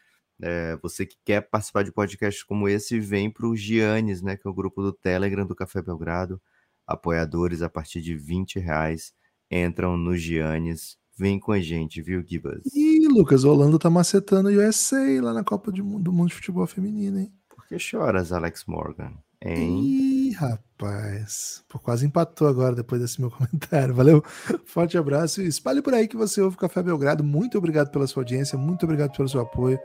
É, 0.41 0.77
você 0.77 1.05
que 1.05 1.17
quer 1.25 1.41
participar 1.43 1.83
de 1.83 1.93
podcasts 1.93 2.45
como 2.45 2.69
esse, 2.69 3.01
vem 3.01 3.29
para 3.29 3.47
o 3.47 3.57
Giannis, 3.57 4.23
né? 4.23 4.37
Que 4.37 4.47
é 4.47 4.51
o 4.51 4.55
grupo 4.55 4.83
do 4.83 4.93
Telegram 4.93 5.45
do 5.45 5.55
Café 5.55 5.83
Belgrado 5.83 6.41
apoiadores 6.87 7.63
a 7.63 7.69
partir 7.69 8.01
de 8.01 8.17
20 8.17 8.59
reais 8.59 9.13
entram 9.51 9.97
no 9.97 10.17
Giannis. 10.17 10.97
Vem 11.17 11.39
com 11.39 11.53
a 11.53 11.61
gente, 11.61 12.03
viu, 12.03 12.25
Gibas? 12.27 12.63
Ih, 12.75 13.07
Lucas, 13.09 13.45
o 13.45 13.51
Holanda 13.51 13.79
tá 13.79 13.89
macetando 13.89 14.49
o 14.49 14.53
USA 14.53 15.21
lá 15.23 15.33
na 15.33 15.45
Copa 15.45 15.71
do 15.71 15.85
Mundo 15.85 16.27
de 16.27 16.35
Futebol 16.35 16.67
Feminino, 16.67 17.21
hein? 17.21 17.33
Por 17.49 17.67
que 17.67 17.79
choras, 17.79 18.33
Alex 18.33 18.65
Morgan? 18.67 19.13
Hein? 19.41 19.81
Ih, 19.81 20.31
rapaz. 20.33 21.63
Pô, 21.69 21.79
quase 21.79 22.07
empatou 22.07 22.49
agora 22.49 22.75
depois 22.75 23.01
desse 23.01 23.21
meu 23.21 23.31
comentário. 23.33 23.95
Valeu, 23.95 24.25
forte 24.65 24.99
abraço 24.99 25.43
e 25.43 25.47
espalhe 25.47 25.83
por 25.83 25.95
aí 25.95 26.09
que 26.09 26.17
você 26.17 26.41
ouve 26.41 26.57
o 26.57 26.59
Café 26.59 26.83
Belgrado. 26.83 27.23
Muito 27.23 27.59
obrigado 27.59 27.91
pela 27.91 28.07
sua 28.07 28.23
audiência, 28.23 28.59
muito 28.59 28.85
obrigado 28.85 29.15
pelo 29.15 29.29
seu 29.29 29.41
apoio, 29.41 29.79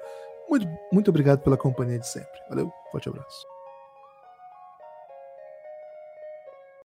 muito, 0.50 0.68
muito 0.92 1.10
obrigado 1.10 1.44
pela 1.44 1.58
companhia 1.58 2.00
de 2.00 2.08
sempre. 2.08 2.40
Valeu, 2.50 2.72
forte 2.92 3.10
abraço. 3.10 3.49